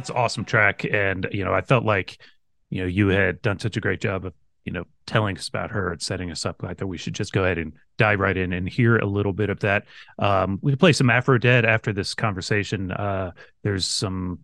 That's 0.05 0.19
awesome 0.19 0.45
track, 0.45 0.85
and 0.85 1.27
you 1.33 1.47
know, 1.47 1.55
I 1.55 1.63
felt 1.63 1.83
like 1.83 2.19
you 2.69 2.83
know 2.83 2.87
you 2.87 3.09
had 3.09 3.41
done 3.41 3.59
such 3.59 3.79
a 3.79 3.81
great 3.81 4.03
job 4.03 4.27
of 4.27 4.35
you 4.67 4.73
know 4.75 4.85
telling 5.07 5.39
us 5.39 5.49
about 5.49 5.71
her 5.71 5.93
and 5.93 6.03
setting 6.03 6.31
us 6.31 6.45
up. 6.45 6.63
I 6.63 6.75
thought 6.75 6.89
we 6.89 6.99
should 6.99 7.15
just 7.15 7.33
go 7.33 7.43
ahead 7.45 7.57
and 7.57 7.73
dive 7.97 8.21
right 8.21 8.37
in 8.37 8.53
and 8.53 8.69
hear 8.69 8.99
a 8.99 9.07
little 9.07 9.33
bit 9.33 9.49
of 9.49 9.61
that. 9.61 9.87
Um, 10.19 10.59
we 10.61 10.73
can 10.73 10.79
play 10.79 10.93
some 10.93 11.09
Afro 11.09 11.39
Dead 11.39 11.65
after 11.65 11.91
this 11.91 12.13
conversation. 12.13 12.93
Uh, 12.93 13.31
there's 13.63 13.87
some 13.87 14.41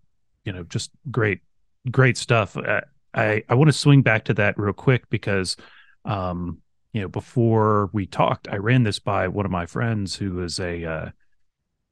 you 0.47 0.55
know 0.55 0.63
just 0.63 0.93
great 1.11 1.41
great 1.91 2.17
stuff. 2.17 2.57
Uh, 2.57 2.81
I 3.13 3.45
I 3.47 3.55
want 3.55 3.69
to 3.69 3.77
swing 3.77 4.01
back 4.01 4.25
to 4.25 4.35
that 4.35 4.59
real 4.59 4.73
quick 4.73 5.11
because 5.11 5.59
um, 6.07 6.63
you 6.95 7.03
know 7.03 7.09
before 7.09 7.91
we 7.93 8.07
talked, 8.07 8.49
I 8.49 8.57
ran 8.57 8.83
this 8.83 8.99
by 8.99 9.29
one 9.29 9.45
of 9.45 9.53
my 9.53 9.67
friends 9.67 10.17
who 10.17 10.43
is 10.43 10.59
a 10.59 10.87
uh, 10.87 11.11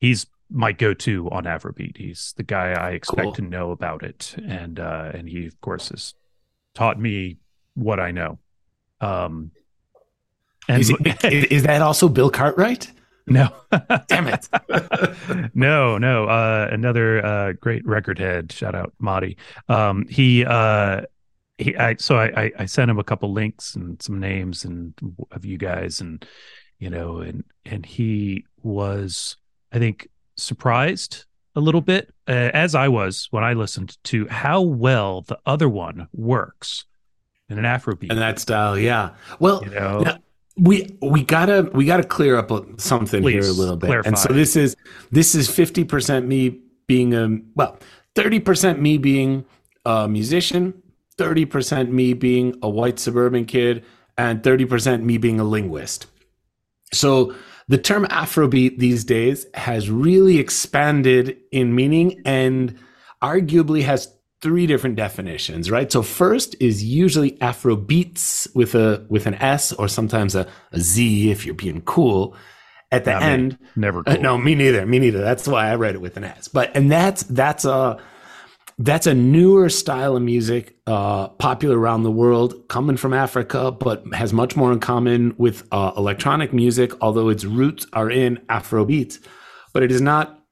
he's 0.01 0.25
my 0.51 0.73
go-to 0.73 1.29
on 1.31 1.45
Afrobeat. 1.45 1.97
He's 1.97 2.35
the 2.37 2.43
guy 2.43 2.73
I 2.73 2.91
expect 2.91 3.23
cool. 3.23 3.33
to 3.35 3.43
know 3.43 3.71
about 3.71 4.03
it, 4.03 4.35
and 4.47 4.81
uh, 4.81 5.11
and 5.15 5.29
he 5.29 5.47
of 5.47 5.61
course 5.61 5.91
has 5.91 6.15
taught 6.75 6.99
me 6.99 7.39
what 7.75 8.01
I 8.01 8.11
know. 8.11 8.39
Um, 9.01 9.53
and 10.69 10.81
is, 10.81 10.91
it, 11.01 11.53
is 11.53 11.63
that 11.65 11.83
also 11.83 12.09
Bill 12.09 12.31
Cartwright? 12.31 12.91
No, 13.27 13.51
damn 14.09 14.29
it. 14.29 14.49
no, 15.55 15.99
no. 15.99 16.25
Uh, 16.25 16.69
another 16.71 17.25
uh, 17.25 17.53
great 17.53 17.87
record 17.87 18.19
head. 18.19 18.53
Shout 18.53 18.75
out 18.75 18.95
Marty. 18.99 19.37
Um, 19.69 20.07
he, 20.09 20.45
uh, 20.45 21.03
he, 21.59 21.77
I, 21.77 21.97
so 21.97 22.17
I, 22.17 22.53
I 22.59 22.67
sent 22.67 22.91
him 22.91 22.99
a 22.99 23.05
couple 23.05 23.33
links 23.33 23.75
and 23.75 24.01
some 24.01 24.19
names 24.19 24.65
and 24.65 24.95
of 25.31 25.45
you 25.45 25.59
guys, 25.59 26.01
and 26.01 26.25
you 26.79 26.89
know, 26.89 27.19
and 27.19 27.45
and 27.67 27.85
he 27.85 28.45
was, 28.63 29.37
I 29.73 29.79
think, 29.79 30.09
surprised 30.39 31.27
a 31.55 31.61
little 31.61 31.81
bit, 31.81 32.15
uh, 32.29 32.51
as 32.55 32.75
I 32.75 32.89
was 32.89 33.27
when 33.31 33.45
I 33.45 33.53
listened 33.53 33.99
to 34.05 34.27
how 34.29 34.61
well 34.63 35.23
the 35.23 35.39
other 35.45 35.69
one 35.69 36.09
works 36.13 36.85
in 37.49 37.59
an 37.59 37.65
Afrobeat. 37.65 38.11
And 38.11 38.19
that 38.19 38.39
style, 38.39 38.79
yeah. 38.79 39.11
Well, 39.41 39.63
you 39.65 39.71
know, 39.71 40.01
now, 40.01 40.19
we 40.57 40.97
we 41.03 41.25
gotta 41.25 41.71
we 41.73 41.85
gotta 41.85 42.05
clear 42.05 42.37
up 42.37 42.51
something 42.81 43.23
here 43.23 43.43
a 43.43 43.53
little 43.53 43.77
bit. 43.77 43.89
Clarify. 43.89 44.09
And 44.09 44.19
so 44.19 44.33
this 44.33 44.57
is 44.57 44.77
this 45.11 45.35
is 45.35 45.51
fifty 45.51 45.85
percent 45.85 46.27
me 46.27 46.61
being 46.87 47.15
a 47.15 47.39
well, 47.55 47.79
thirty 48.15 48.41
percent 48.41 48.81
me 48.81 48.99
being 48.99 49.45
a 49.85 50.09
musician, 50.09 50.83
thirty 51.17 51.45
percent 51.45 51.91
me 51.93 52.13
being 52.13 52.57
a 52.63 52.69
white 52.69 52.99
suburban 52.99 53.47
kid, 53.47 53.85
and 54.17 54.43
thirty 54.43 54.65
percent 54.65 55.05
me 55.05 55.19
being 55.19 55.41
a 55.41 55.45
linguist. 55.45 56.07
So 56.93 57.35
the 57.69 57.79
term 57.79 58.07
Afrobeat 58.07 58.79
these 58.79 59.05
days 59.05 59.47
has 59.55 59.91
really 59.91 60.39
expanded 60.39 61.37
in 61.53 61.75
meaning 61.75 62.23
and 62.25 62.79
arguably 63.23 63.83
has 63.83 64.13
three 64.41 64.67
different 64.67 64.97
definitions, 64.97 65.71
right? 65.71 65.91
So 65.91 66.03
first 66.03 66.55
is 66.61 66.85
usually 66.85 67.33
Afrobeats 67.33 68.55
with 68.55 68.75
a 68.75 69.05
with 69.09 69.27
an 69.27 69.35
S 69.35 69.73
or 69.73 69.89
sometimes 69.89 70.35
a, 70.35 70.47
a 70.73 70.81
Z 70.81 71.31
if 71.31 71.45
you're 71.45 71.55
being 71.55 71.83
cool. 71.83 72.35
At 72.91 73.05
the 73.05 73.11
Not 73.13 73.23
end, 73.23 73.61
me. 73.61 73.67
never 73.77 73.99
uh, 74.01 74.05
cool. 74.05 74.15
Uh, 74.15 74.17
no, 74.17 74.39
me 74.39 74.55
neither. 74.55 74.87
Me 74.87 74.99
neither. 74.99 75.21
That's 75.21 75.47
why 75.47 75.69
I 75.69 75.75
read 75.75 75.95
it 75.95 76.01
with 76.01 76.17
an 76.17 76.25
S. 76.25 76.49
But 76.49 76.75
and 76.75 76.91
that's 76.91 77.23
that's 77.25 77.67
a 77.67 77.99
that's 78.79 79.09
a 79.09 79.15
newer 79.15 79.69
style 79.69 80.17
of 80.17 80.23
music, 80.23 80.77
uh, 80.87 81.29
popular 81.29 81.77
around 81.77 82.05
the 82.05 82.13
world, 82.13 82.69
coming 82.69 82.97
from 82.97 83.13
Africa, 83.13 83.73
but 83.73 84.05
has 84.15 84.33
much 84.33 84.55
more 84.55 84.73
in 84.73 84.79
common 84.79 85.35
with 85.37 85.67
uh, 85.73 85.93
electronic 85.97 86.53
music, 86.53 86.93
although 87.01 87.29
its 87.29 87.45
roots 87.45 87.87
are 87.93 88.09
in 88.09 88.37
Afrobeat. 88.49 89.19
But 89.73 89.83
it 89.83 89.91
is 89.91 90.01
not 90.01 90.45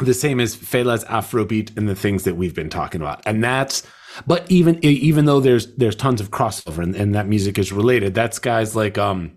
the 0.00 0.14
same 0.14 0.40
as 0.40 0.56
Fela's 0.56 1.04
Afrobeat 1.04 1.76
and 1.76 1.86
the 1.86 1.94
things 1.94 2.24
that 2.24 2.36
we've 2.36 2.54
been 2.54 2.70
talking 2.70 3.02
about. 3.02 3.22
And 3.26 3.44
that's, 3.44 3.82
but 4.26 4.50
even 4.50 4.82
even 4.82 5.26
though 5.26 5.40
there's 5.40 5.74
there's 5.74 5.96
tons 5.96 6.22
of 6.22 6.30
crossover 6.30 6.82
and, 6.82 6.96
and 6.96 7.14
that 7.14 7.28
music 7.28 7.58
is 7.58 7.72
related, 7.72 8.14
that's 8.14 8.38
guys 8.38 8.74
like 8.74 8.96
um, 8.96 9.36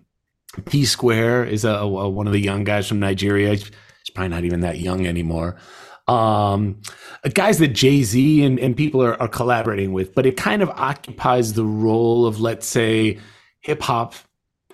P 0.64 0.86
Square 0.86 1.44
is 1.44 1.64
a, 1.64 1.70
a, 1.70 2.08
one 2.08 2.26
of 2.26 2.32
the 2.32 2.40
young 2.40 2.64
guys 2.64 2.88
from 2.88 3.00
Nigeria. 3.00 3.50
He's 3.50 3.70
probably 4.14 4.30
not 4.30 4.44
even 4.44 4.60
that 4.60 4.78
young 4.78 5.06
anymore 5.06 5.58
um, 6.08 6.80
guys 7.34 7.58
that 7.58 7.68
Jay 7.68 8.02
Z 8.02 8.42
and, 8.42 8.58
and 8.58 8.76
people 8.76 9.02
are, 9.02 9.20
are 9.20 9.28
collaborating 9.28 9.92
with, 9.92 10.14
but 10.14 10.26
it 10.26 10.36
kind 10.36 10.62
of 10.62 10.70
occupies 10.70 11.52
the 11.52 11.64
role 11.64 12.26
of, 12.26 12.40
let's 12.40 12.66
say, 12.66 13.18
hip 13.60 13.82
hop. 13.82 14.14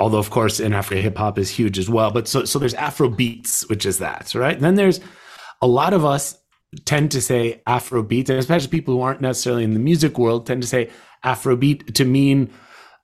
Although, 0.01 0.19
of 0.19 0.31
course, 0.31 0.59
in 0.59 0.73
Africa, 0.73 1.01
hip 1.01 1.19
hop 1.19 1.39
is 1.39 1.51
huge 1.51 1.79
as 1.79 1.89
well. 1.89 2.11
But 2.11 2.27
so, 2.27 2.45
so 2.45 2.59
there's 2.59 2.75
Afro 2.75 3.09
beats, 3.09 3.69
which 3.69 3.87
is 3.87 3.99
that, 3.99 4.35
right? 4.35 4.55
And 4.55 4.65
then 4.65 4.75
there's 4.75 5.01
a 5.61 5.67
lot 5.67 5.93
of 5.93 6.05
us 6.05 6.37
tend 6.85 7.13
to 7.13 7.21
say 7.21 7.63
Afrobeat, 7.67 8.29
and 8.29 8.39
especially 8.39 8.69
people 8.69 8.95
who 8.95 9.01
aren't 9.01 9.21
necessarily 9.21 9.65
in 9.65 9.75
the 9.75 9.81
music 9.81 10.19
world 10.19 10.47
tend 10.47 10.63
to 10.63 10.69
say 10.69 10.91
Afrobeat 11.25 11.95
to 11.95 12.05
mean, 12.05 12.51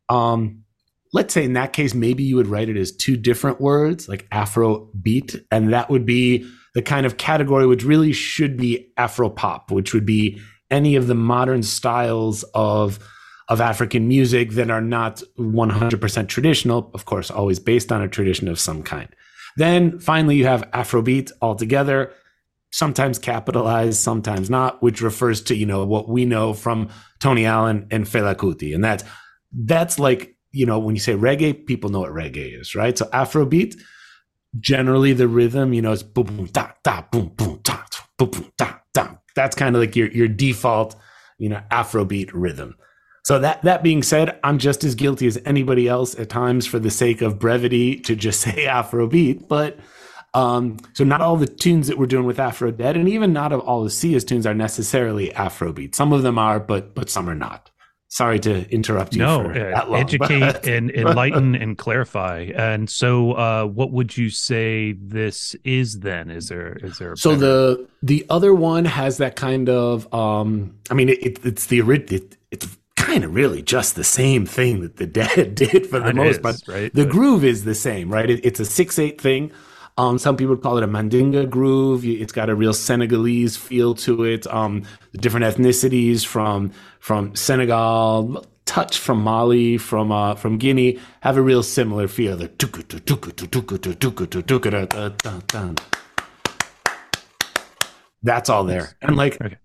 um, 0.09 0.65
let's 1.13 1.33
say 1.33 1.45
in 1.45 1.55
that 1.55 1.73
case, 1.73 1.95
maybe 1.95 2.23
you 2.23 2.37
would 2.37 2.49
write 2.49 2.69
it 2.69 2.77
as 2.77 2.93
two 2.93 3.17
different 3.17 3.61
words, 3.61 4.09
like 4.09 4.29
Afrobeat, 4.31 5.45
and 5.51 5.73
that 5.73 5.89
would 5.91 6.05
be 6.05 6.49
the 6.75 6.83
kind 6.83 7.07
of 7.07 7.17
category 7.17 7.67
which 7.67 7.85
really 7.85 8.13
should 8.13 8.57
be 8.57 8.93
Afropop, 8.99 9.71
which 9.71 9.93
would 9.93 10.07
be 10.07 10.41
any 10.71 10.97
of 10.97 11.07
the 11.07 11.15
modern 11.15 11.63
styles 11.63 12.45
of 12.55 12.99
of 13.51 13.61
African 13.61 14.07
music 14.07 14.53
that 14.53 14.71
are 14.71 14.81
not 14.81 15.23
100% 15.37 16.29
traditional, 16.29 16.89
of 16.95 17.05
course, 17.05 17.33
always 17.33 17.59
based 17.59 17.91
on 17.91 18.01
a 18.01 18.09
tradition 18.09 18.47
of 18.47 18.61
some 18.61 18.85
kind. 18.85 19.09
Then 19.57 19.99
finally, 19.99 20.37
you 20.37 20.47
have 20.47 20.71
Afrobeat 20.71 21.33
altogether, 21.43 22.13
sometimes 22.71 23.19
capitalized, 23.19 23.99
sometimes 23.99 24.49
not, 24.49 24.81
which 24.85 25.03
refers 25.03 25.43
to, 25.43 25.57
you 25.57 25.67
know, 25.67 25.85
what 25.85 26.09
we 26.09 26.25
know 26.25 26.55
from 26.55 26.91
Tony 27.19 27.45
Allen 27.45 27.89
and 27.91 28.05
Fela 28.07 28.37
Kuti. 28.37 28.73
And 28.73 28.85
that's, 28.85 29.03
that's 29.53 29.99
like, 29.99 30.37
you 30.53 30.65
know, 30.65 30.79
when 30.79 30.95
you 30.95 31.01
say 31.01 31.15
reggae, 31.15 31.67
people 31.67 31.91
know 31.91 32.01
what 32.01 32.13
reggae 32.13 32.57
is, 32.59 32.77
right? 32.77 32.97
So 32.97 33.07
Afrobeat, 33.07 33.75
generally 34.59 35.13
the 35.13 35.29
rhythm, 35.29 35.73
you 35.73 35.83
know, 35.83 35.93
is 35.93 36.03
boom 36.03 36.27
boom 36.27 36.47
da 36.47 36.71
da 36.83 37.03
boom 37.03 37.33
boom 37.37 37.61
da 37.63 37.79
boom 38.19 38.31
boom 38.31 38.53
da 38.57 38.75
da. 38.93 39.09
That's 39.35 39.57
kind 39.57 39.77
of 39.77 39.81
like 39.81 39.97
your 39.97 40.11
your 40.11 40.29
default, 40.29 40.97
you 41.39 41.49
know, 41.49 41.63
Afrobeat 41.71 42.31
rhythm. 42.33 42.77
So 43.25 43.39
that 43.39 43.63
that 43.63 43.83
being 43.83 44.03
said, 44.03 44.39
I'm 44.43 44.59
just 44.59 44.83
as 44.83 44.95
guilty 44.95 45.27
as 45.27 45.39
anybody 45.45 45.87
else 45.89 46.19
at 46.19 46.29
times 46.29 46.67
for 46.67 46.79
the 46.79 46.91
sake 46.91 47.23
of 47.23 47.39
brevity 47.39 48.01
to 48.01 48.17
just 48.17 48.41
say 48.43 48.65
Afrobeat. 48.67 49.47
But 49.49 49.79
um, 50.35 50.79
so 50.95 51.05
not 51.05 51.21
all 51.21 51.37
the 51.37 51.47
tunes 51.47 51.89
that 51.89 51.99
we're 51.99 52.07
doing 52.07 52.25
with 52.25 52.39
Afro 52.39 52.71
Dead, 52.71 52.97
and 52.97 53.09
even 53.09 53.33
not 53.33 53.53
of 53.53 53.61
all 53.61 53.83
the 53.85 53.91
Sia's 53.91 54.25
tunes 54.25 54.47
are 54.47 54.55
necessarily 54.55 55.31
Afrobeat. 55.31 55.95
Some 55.95 56.13
of 56.13 56.23
them 56.23 56.39
are, 56.39 56.61
but 56.61 56.95
but 56.95 57.11
some 57.11 57.29
are 57.29 57.35
not 57.35 57.70
sorry 58.11 58.39
to 58.41 58.69
interrupt 58.71 59.15
you. 59.15 59.21
No, 59.21 59.51
uh, 59.51 59.87
long, 59.89 60.01
educate 60.01 60.41
but... 60.41 60.67
and 60.69 60.91
enlighten 60.91 61.55
and 61.55 61.79
clarify. 61.79 62.51
And 62.55 62.91
so, 62.91 63.33
uh, 63.33 63.65
what 63.65 63.93
would 63.93 64.17
you 64.17 64.29
say 64.29 64.93
this 64.93 65.57
is 65.65 66.01
then? 66.01 66.31
Is 66.31 66.49
there 66.49 66.75
is 66.83 66.99
there? 66.99 67.17
so 67.17 67.31
better... 67.31 67.41
the 67.41 67.89
the 68.03 68.27
other 68.29 68.53
one 68.55 68.85
has 68.85 69.17
that 69.17 69.37
kind 69.37 69.71
of. 69.71 70.13
Um, 70.13 70.77
I 70.91 70.95
mean, 70.95 71.09
it, 71.09 71.45
it's 71.45 71.67
the 71.67 71.81
it, 71.81 72.37
it's 72.51 72.77
kind 72.97 73.25
of 73.25 73.35
really 73.35 73.63
just 73.63 73.97
the 73.97 74.05
same 74.05 74.45
thing 74.45 74.83
that 74.83 74.97
the 74.97 75.07
Dead 75.07 75.55
did 75.55 75.87
for 75.87 76.01
the 76.01 76.09
it 76.09 76.17
most 76.17 76.43
part. 76.43 76.61
Right, 76.69 76.93
the 76.93 77.05
but... 77.05 77.13
groove 77.13 77.45
is 77.45 77.65
the 77.65 77.75
same, 77.75 78.13
right? 78.13 78.29
It, 78.29 78.45
it's 78.45 78.61
a 78.61 78.67
six 78.67 78.99
eight 78.99 79.21
thing. 79.21 79.53
Um, 79.99 80.19
some 80.19 80.37
people 80.37 80.57
call 80.57 80.79
it 80.79 80.85
a 80.85 80.89
mandinga 80.89 81.51
groove. 81.51 82.07
It's 82.07 82.33
got 82.33 82.49
a 82.49 82.55
real 82.55 82.73
Senegalese 82.73 83.57
feel 83.57 83.95
to 83.97 84.25
it. 84.25 84.47
Um, 84.47 84.85
different 85.13 85.45
ethnicities 85.45 86.25
from 86.25 86.73
from 87.01 87.35
Senegal, 87.35 88.47
touch 88.67 88.99
from 88.99 89.23
Mali, 89.23 89.79
from 89.79 90.13
uh, 90.13 90.37
from 90.37 90.59
Guinea 90.59 91.01
have 91.23 91.37
a 91.37 91.43
real 91.43 91.63
similar 91.63 92.07
feel. 92.07 92.37
The 92.37 92.49
that's 98.23 98.51
all 98.51 98.65
there. 98.65 98.97
And 99.03 99.17
like, 99.17 99.41
okay. 99.41 99.57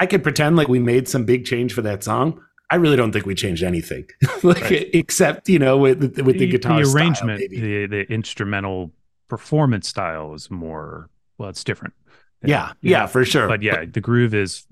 I 0.00 0.06
could 0.06 0.22
pretend 0.22 0.56
like 0.56 0.68
we 0.68 0.78
made 0.78 1.08
some 1.08 1.24
big 1.24 1.44
change 1.44 1.74
for 1.74 1.82
that 1.82 2.02
song. 2.02 2.40
I 2.70 2.76
really 2.76 2.96
don't 2.96 3.12
think 3.12 3.26
we 3.26 3.34
changed 3.34 3.62
anything, 3.62 4.06
like 4.42 4.62
right. 4.62 4.88
except 4.94 5.48
you 5.48 5.58
know 5.58 5.76
with 5.76 6.00
with 6.20 6.38
the, 6.38 6.48
guitar 6.48 6.82
the 6.82 6.90
arrangement, 6.90 7.40
style, 7.40 7.60
the 7.60 7.86
the 7.86 8.12
instrumental 8.12 8.92
performance 9.28 9.88
style 9.88 10.32
is 10.34 10.50
more 10.50 11.10
well, 11.38 11.50
it's 11.50 11.62
different. 11.62 11.94
Yeah, 12.42 12.72
yeah, 12.80 13.00
know? 13.00 13.06
for 13.08 13.24
sure. 13.24 13.48
But 13.48 13.62
yeah, 13.62 13.80
but, 13.80 13.92
the 13.92 14.00
groove 14.00 14.34
is 14.34 14.66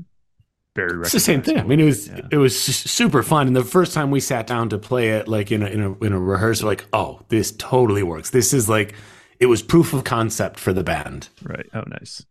very. 0.75 1.01
It's 1.01 1.13
the 1.13 1.21
same 1.21 1.43
thing. 1.43 1.59
I 1.59 1.65
mean, 1.65 1.81
it 1.81 1.85
was 1.85 2.09
yeah. 2.09 2.21
it 2.31 2.37
was 2.39 2.59
super 2.59 3.23
fun, 3.23 3.47
and 3.47 3.55
the 3.55 3.65
first 3.65 3.93
time 3.93 4.11
we 4.11 4.21
sat 4.21 4.47
down 4.47 4.69
to 4.71 4.79
play 4.79 5.11
it, 5.11 5.29
like 5.29 5.53
in 5.53 5.63
a 5.63 5.67
in 5.67 5.83
a, 5.83 5.99
in 6.05 6.13
a 6.13 6.21
rehearsal, 6.21 6.67
like, 6.67 6.87
oh, 6.93 7.21
this 7.29 7.53
totally 7.53 8.03
works. 8.03 8.31
This 8.31 8.53
is 8.53 8.69
like 8.69 8.95
it 9.39 9.47
was 9.47 9.63
proof 9.63 9.93
of 9.93 10.05
concept 10.05 10.59
for 10.59 10.73
the 10.73 10.85
band. 10.85 11.29
Right. 11.43 11.67
Oh, 11.75 11.85
nice, 11.87 12.25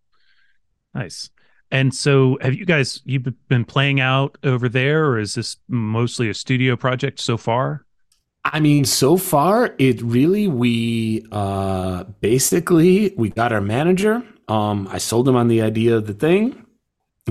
nice. 0.94 1.30
And 1.70 1.94
so, 1.94 2.38
have 2.42 2.54
you 2.54 2.66
guys 2.66 3.02
you've 3.06 3.28
been 3.48 3.64
playing 3.64 4.02
out 4.02 4.38
over 4.44 4.68
there, 4.68 5.06
or 5.06 5.20
is 5.20 5.36
this 5.36 5.58
mostly 5.68 6.30
a 6.30 6.34
studio 6.34 6.76
project 6.76 7.20
so 7.20 7.38
far? 7.38 7.86
I 8.44 8.60
mean, 8.60 8.86
so 8.86 9.18
far, 9.18 9.76
it 9.78 10.02
really, 10.02 10.48
we 10.48 11.26
uh, 11.32 12.06
basically, 12.22 13.14
we 13.16 13.30
got 13.30 13.54
our 13.54 13.62
manager. 13.62 14.24
Um, 14.48 14.88
I 14.92 14.98
sold 14.98 15.30
him 15.30 15.36
on 15.36 15.48
the 15.48 15.62
idea 15.62 15.96
of 15.96 16.08
the 16.08 16.14
thing. 16.14 16.61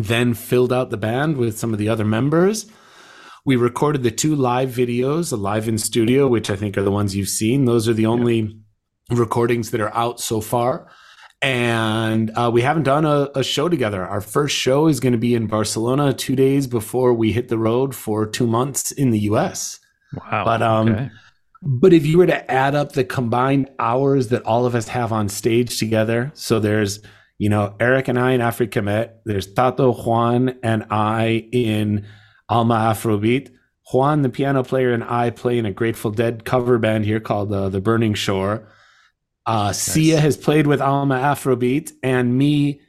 Then 0.05 0.35
filled 0.35 0.73
out 0.73 0.91
the 0.91 0.97
band 0.97 1.37
with 1.37 1.59
some 1.59 1.73
of 1.73 1.79
the 1.79 1.89
other 1.89 2.05
members. 2.05 2.67
We 3.45 3.57
recorded 3.57 4.03
the 4.03 4.11
two 4.11 4.35
live 4.35 4.71
videos, 4.71 5.33
a 5.33 5.37
live 5.37 5.69
in 5.69 5.79
studio, 5.79 6.29
which 6.29 6.51
I 6.51 6.57
think 6.57 6.77
are 6.77 6.83
the 6.83 6.91
ones 6.91 7.17
you've 7.17 7.29
seen. 7.29 7.65
Those 7.65 7.89
are 7.89 7.95
the 7.95 8.07
only 8.07 8.57
recordings 9.11 9.71
that 9.71 9.81
are 9.81 9.95
out 9.95 10.21
so 10.21 10.41
far. 10.41 10.91
And 11.43 12.31
uh, 12.37 12.51
we 12.53 12.61
haven't 12.61 12.83
done 12.83 13.07
a, 13.07 13.31
a, 13.35 13.43
show 13.43 13.71
together. 13.71 14.05
Our 14.05 14.21
first 14.21 14.55
show 14.55 14.89
is 14.89 15.01
going 15.01 15.15
to 15.15 15.19
be 15.19 15.35
in 15.35 15.47
Barcelona 15.47 16.13
two 16.13 16.37
days 16.37 16.67
before 16.67 17.15
we 17.15 17.33
hit 17.33 17.49
the 17.49 17.57
road 17.57 17.95
for 17.95 18.27
two 18.27 18.47
months 18.47 18.93
in 18.93 19.11
the 19.11 19.21
US. 19.21 19.81
Wow. 20.13 20.45
But 20.45 20.61
um, 20.61 20.89
okay. 20.89 21.11
but 21.63 21.95
if 21.95 22.05
you 22.05 22.19
were 22.19 22.27
to 22.27 22.51
add 22.51 22.75
up 22.75 22.93
the 22.93 23.05
combined 23.05 23.71
hours 23.79 24.29
that 24.29 24.43
all 24.43 24.67
of 24.67 24.75
us 24.75 24.89
have 24.89 25.13
on 25.13 25.31
stage 25.31 25.79
together, 25.79 26.31
so 26.35 26.61
there's 26.61 27.01
you 27.40 27.48
know 27.48 27.74
Eric 27.81 28.09
and 28.09 28.18
I 28.18 28.33
in 28.33 28.42
Africa 28.42 28.83
Met, 28.83 29.22
there's 29.24 29.50
Tato, 29.50 29.94
Juan, 29.94 30.59
and 30.62 30.85
I 30.90 31.48
in 31.50 32.05
Alma 32.50 32.74
Afrobeat. 32.74 33.50
Juan, 33.90 34.20
the 34.20 34.29
piano 34.29 34.62
player, 34.62 34.92
and 34.92 35.03
I 35.03 35.31
play 35.31 35.57
in 35.57 35.64
a 35.64 35.72
Grateful 35.72 36.11
Dead 36.11 36.44
cover 36.44 36.79
band 36.79 37.07
here 37.07 37.18
called 37.18 37.50
uh, 37.50 37.70
The 37.70 37.81
Burning 37.81 38.12
Shore. 38.12 38.68
Uh, 39.46 39.68
nice. 39.68 39.79
Sia 39.79 40.20
has 40.20 40.37
played 40.37 40.66
with 40.66 40.83
Alma 40.83 41.14
Afrobeat, 41.14 41.92
and 42.03 42.37
me, 42.37 42.83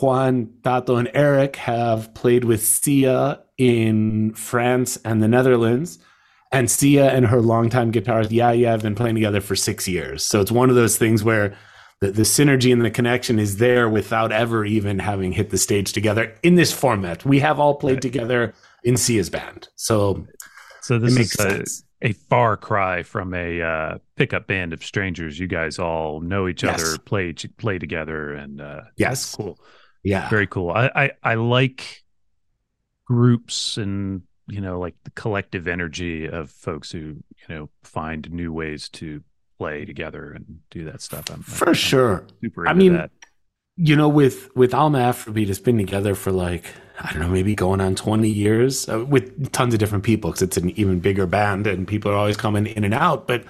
Juan, 0.00 0.54
Tato, 0.62 0.94
and 0.94 1.10
Eric 1.12 1.56
have 1.56 2.14
played 2.14 2.44
with 2.44 2.64
Sia 2.64 3.42
in 3.58 4.32
France 4.34 4.96
and 5.04 5.20
the 5.20 5.28
Netherlands. 5.28 5.98
And 6.52 6.70
Sia 6.70 7.10
and 7.10 7.26
her 7.26 7.42
longtime 7.42 7.90
guitarist 7.90 8.30
Yaya 8.30 8.68
have 8.68 8.82
been 8.82 8.94
playing 8.94 9.16
together 9.16 9.40
for 9.40 9.56
six 9.56 9.88
years. 9.88 10.22
So 10.22 10.40
it's 10.40 10.52
one 10.52 10.70
of 10.70 10.76
those 10.76 10.96
things 10.96 11.24
where 11.24 11.58
the, 12.00 12.12
the 12.12 12.22
synergy 12.22 12.72
and 12.72 12.82
the 12.82 12.90
connection 12.90 13.38
is 13.38 13.56
there 13.56 13.88
without 13.88 14.30
ever 14.30 14.64
even 14.64 14.98
having 14.98 15.32
hit 15.32 15.50
the 15.50 15.58
stage 15.58 15.92
together 15.92 16.34
in 16.42 16.54
this 16.54 16.72
format. 16.72 17.24
We 17.24 17.40
have 17.40 17.58
all 17.58 17.74
played 17.74 18.02
together 18.02 18.54
in 18.84 18.96
Sia's 18.96 19.30
band. 19.30 19.68
So, 19.74 20.26
so 20.80 20.98
this 20.98 21.16
is 21.16 21.82
a, 22.02 22.08
a, 22.08 22.12
far 22.12 22.56
cry 22.56 23.02
from 23.02 23.34
a 23.34 23.60
uh, 23.60 23.98
pickup 24.14 24.46
band 24.46 24.72
of 24.72 24.84
strangers. 24.84 25.38
You 25.38 25.48
guys 25.48 25.78
all 25.78 26.20
know 26.20 26.46
each 26.46 26.62
yes. 26.62 26.80
other, 26.80 26.98
play 26.98 27.32
play 27.32 27.78
together, 27.78 28.32
and 28.32 28.60
uh, 28.60 28.82
yes, 28.96 29.34
cool. 29.34 29.58
Yeah, 30.04 30.28
very 30.28 30.46
cool. 30.46 30.70
I, 30.70 30.90
I 30.94 31.10
I 31.22 31.34
like 31.34 32.04
groups 33.06 33.76
and 33.76 34.22
you 34.48 34.60
know 34.60 34.78
like 34.78 34.94
the 35.04 35.10
collective 35.10 35.66
energy 35.66 36.28
of 36.28 36.50
folks 36.50 36.92
who 36.92 36.98
you 36.98 37.48
know 37.48 37.68
find 37.82 38.30
new 38.30 38.52
ways 38.52 38.88
to 38.90 39.22
play 39.58 39.84
together 39.84 40.32
and 40.32 40.60
do 40.70 40.84
that 40.84 41.02
stuff. 41.02 41.30
I'm, 41.30 41.42
for 41.42 41.68
I'm, 41.68 41.74
sure. 41.74 42.20
I'm 42.20 42.28
super. 42.42 42.68
I 42.68 42.72
mean, 42.72 42.94
that. 42.94 43.10
you 43.76 43.96
know, 43.96 44.08
with 44.08 44.54
with 44.56 44.72
Alma 44.72 44.98
Afrobeat, 44.98 45.48
it's 45.48 45.58
been 45.58 45.78
together 45.78 46.14
for 46.14 46.32
like 46.32 46.64
I 47.00 47.12
don't 47.12 47.22
know, 47.22 47.28
maybe 47.28 47.54
going 47.54 47.80
on 47.80 47.94
20 47.94 48.28
years 48.28 48.88
uh, 48.88 49.04
with 49.04 49.52
tons 49.52 49.72
of 49.72 49.78
different 49.80 50.04
people 50.04 50.30
because 50.30 50.42
it's 50.42 50.56
an 50.56 50.70
even 50.70 50.98
bigger 50.98 51.26
band 51.26 51.66
and 51.66 51.86
people 51.86 52.10
are 52.10 52.16
always 52.16 52.36
coming 52.36 52.66
in 52.66 52.82
and 52.84 52.94
out. 52.94 53.28
But 53.28 53.44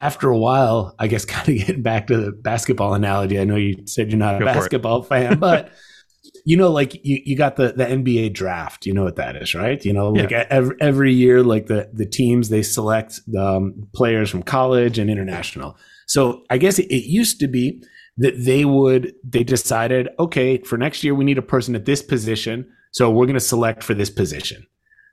after 0.00 0.28
a 0.28 0.38
while, 0.38 0.94
I 0.98 1.08
guess 1.08 1.24
kind 1.24 1.48
of 1.48 1.66
getting 1.66 1.82
back 1.82 2.06
to 2.08 2.16
the 2.16 2.32
basketball 2.32 2.94
analogy, 2.94 3.40
I 3.40 3.44
know 3.44 3.56
you 3.56 3.86
said 3.86 4.10
you're 4.10 4.18
not 4.18 4.40
a 4.40 4.44
basketball 4.44 5.02
fan, 5.02 5.38
but 5.38 5.72
you 6.46 6.56
know, 6.56 6.70
like 6.70 7.04
you, 7.04 7.20
you 7.26 7.36
got 7.36 7.56
the, 7.56 7.72
the 7.72 7.84
NBA 7.84 8.32
draft, 8.32 8.86
you 8.86 8.94
know 8.94 9.04
what 9.04 9.16
that 9.16 9.36
is, 9.36 9.54
right? 9.54 9.84
You 9.84 9.92
know, 9.92 10.10
like 10.10 10.30
yeah. 10.30 10.46
every, 10.48 10.76
every 10.80 11.12
year, 11.12 11.42
like 11.42 11.66
the, 11.66 11.90
the 11.92 12.06
teams, 12.06 12.48
they 12.48 12.62
select 12.62 13.20
the 13.26 13.44
um, 13.44 13.88
players 13.94 14.30
from 14.30 14.42
college 14.42 14.98
and 14.98 15.10
international. 15.10 15.76
So 16.06 16.44
I 16.48 16.56
guess 16.56 16.78
it, 16.78 16.86
it 16.86 17.06
used 17.06 17.40
to 17.40 17.48
be 17.48 17.82
that 18.16 18.34
they 18.38 18.64
would, 18.64 19.12
they 19.22 19.44
decided, 19.44 20.08
okay, 20.18 20.58
for 20.58 20.78
next 20.78 21.04
year, 21.04 21.14
we 21.14 21.24
need 21.24 21.36
a 21.36 21.42
person 21.42 21.74
at 21.74 21.84
this 21.84 22.00
position 22.00 22.66
so 22.96 23.10
we're 23.10 23.26
going 23.26 23.34
to 23.34 23.40
select 23.40 23.82
for 23.82 23.92
this 23.92 24.08
position. 24.08 24.66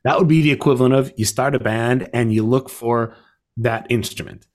That 0.06 0.18
would 0.18 0.30
be 0.30 0.42
the 0.42 0.54
equivalent 0.54 0.94
of 0.94 1.12
you 1.18 1.26
start 1.26 1.54
a 1.54 1.60
band 1.60 2.10
and 2.14 2.34
you 2.34 2.42
look 2.42 2.70
for 2.70 3.14
that 3.58 3.88
instrument. 3.90 4.48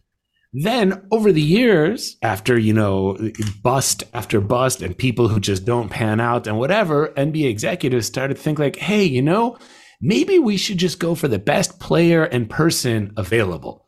Then 0.53 1.07
over 1.11 1.31
the 1.31 1.43
years, 1.43 2.17
after, 2.23 2.59
you 2.59 2.73
know, 2.73 3.19
bust 3.63 4.05
after 4.15 4.41
bust 4.41 4.81
and 4.81 4.97
people 4.97 5.29
who 5.29 5.41
just 5.41 5.67
don't 5.67 5.91
pan 5.91 6.21
out 6.21 6.47
and 6.47 6.59
whatever, 6.59 7.09
NBA 7.09 7.51
executives 7.51 8.07
started 8.07 8.37
to 8.37 8.43
think 8.43 8.59
like, 8.59 8.77
hey, 8.77 9.05
you 9.05 9.21
know, 9.21 9.59
maybe 10.01 10.39
we 10.39 10.57
should 10.57 10.79
just 10.79 10.99
go 10.99 11.15
for 11.15 11.29
the 11.29 11.39
best 11.39 11.79
player 11.81 12.25
and 12.25 12.49
person 12.49 13.13
available. 13.17 13.87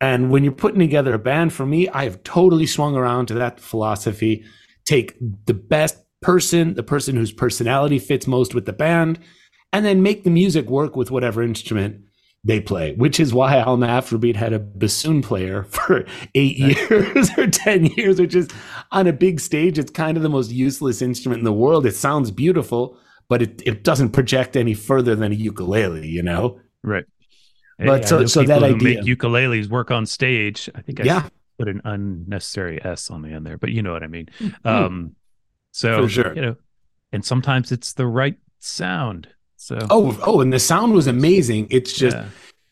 And 0.00 0.30
when 0.30 0.44
you're 0.44 0.52
putting 0.52 0.78
together 0.78 1.14
a 1.14 1.18
band 1.18 1.52
for 1.52 1.66
me, 1.66 1.88
I 1.88 2.04
have 2.04 2.22
totally 2.22 2.66
swung 2.66 2.94
around 2.94 3.26
to 3.26 3.34
that 3.34 3.58
philosophy. 3.58 4.44
Take 4.84 5.16
the 5.46 5.54
best 5.54 5.98
person, 6.22 6.74
the 6.74 6.84
person 6.84 7.16
whose 7.16 7.32
personality 7.32 7.98
fits 7.98 8.28
most 8.28 8.54
with 8.54 8.66
the 8.66 8.72
band, 8.72 9.18
and 9.72 9.84
then 9.84 10.02
make 10.02 10.22
the 10.22 10.30
music 10.30 10.70
work 10.70 10.94
with 10.94 11.10
whatever 11.10 11.42
instrument 11.42 12.02
they 12.44 12.60
play, 12.60 12.94
which 12.94 13.18
is 13.18 13.34
why 13.34 13.60
Alma 13.60 13.86
Afrobeat 13.86 14.36
had 14.36 14.52
a 14.52 14.58
bassoon 14.58 15.22
player 15.22 15.62
for 15.70 16.04
eight 16.34 16.56
years 16.56 17.30
or 17.36 17.46
10 17.46 17.86
years, 17.86 18.20
which 18.20 18.34
is 18.34 18.48
on 18.92 19.06
a 19.06 19.12
big 19.12 19.40
stage. 19.40 19.78
It's 19.78 19.90
kind 19.90 20.16
of 20.16 20.22
the 20.22 20.28
most 20.28 20.50
useless 20.50 21.02
instrument 21.02 21.40
in 21.40 21.44
the 21.44 21.52
world. 21.52 21.86
It 21.86 21.96
sounds 21.96 22.30
beautiful, 22.30 22.96
but 23.28 23.42
it, 23.42 23.62
it 23.66 23.84
doesn't 23.84 24.10
project 24.10 24.56
any 24.56 24.74
further 24.74 25.14
than 25.14 25.32
a 25.32 25.34
ukulele, 25.34 26.06
you 26.06 26.22
know? 26.22 26.60
Right. 26.82 27.04
But 27.78 28.08
so, 28.08 28.26
so 28.26 28.42
that 28.42 28.62
idea. 28.62 29.02
Make 29.02 29.18
ukuleles 29.18 29.68
work 29.68 29.90
on 29.90 30.04
stage. 30.04 30.68
I 30.74 30.80
think 30.80 31.00
I 31.00 31.04
yeah. 31.04 31.28
put 31.58 31.68
an 31.68 31.80
unnecessary 31.84 32.84
S 32.84 33.08
on 33.08 33.22
the 33.22 33.30
end 33.30 33.46
there, 33.46 33.56
but 33.56 33.70
you 33.70 33.82
know 33.82 33.92
what 33.92 34.02
I 34.02 34.08
mean. 34.08 34.28
Mm-hmm. 34.40 34.68
Um, 34.68 35.16
so 35.70 36.02
For 36.02 36.08
sure. 36.08 36.34
you 36.34 36.42
know, 36.42 36.56
and 37.12 37.24
sometimes 37.24 37.70
it's 37.70 37.92
the 37.92 38.06
right 38.06 38.36
sound. 38.58 39.28
So 39.60 39.78
oh 39.90 40.18
oh, 40.24 40.40
and 40.40 40.52
the 40.52 40.58
sound 40.58 40.92
was 40.92 41.06
amazing. 41.06 41.68
It's 41.70 41.92
just. 41.92 42.16
Yeah. 42.16 42.26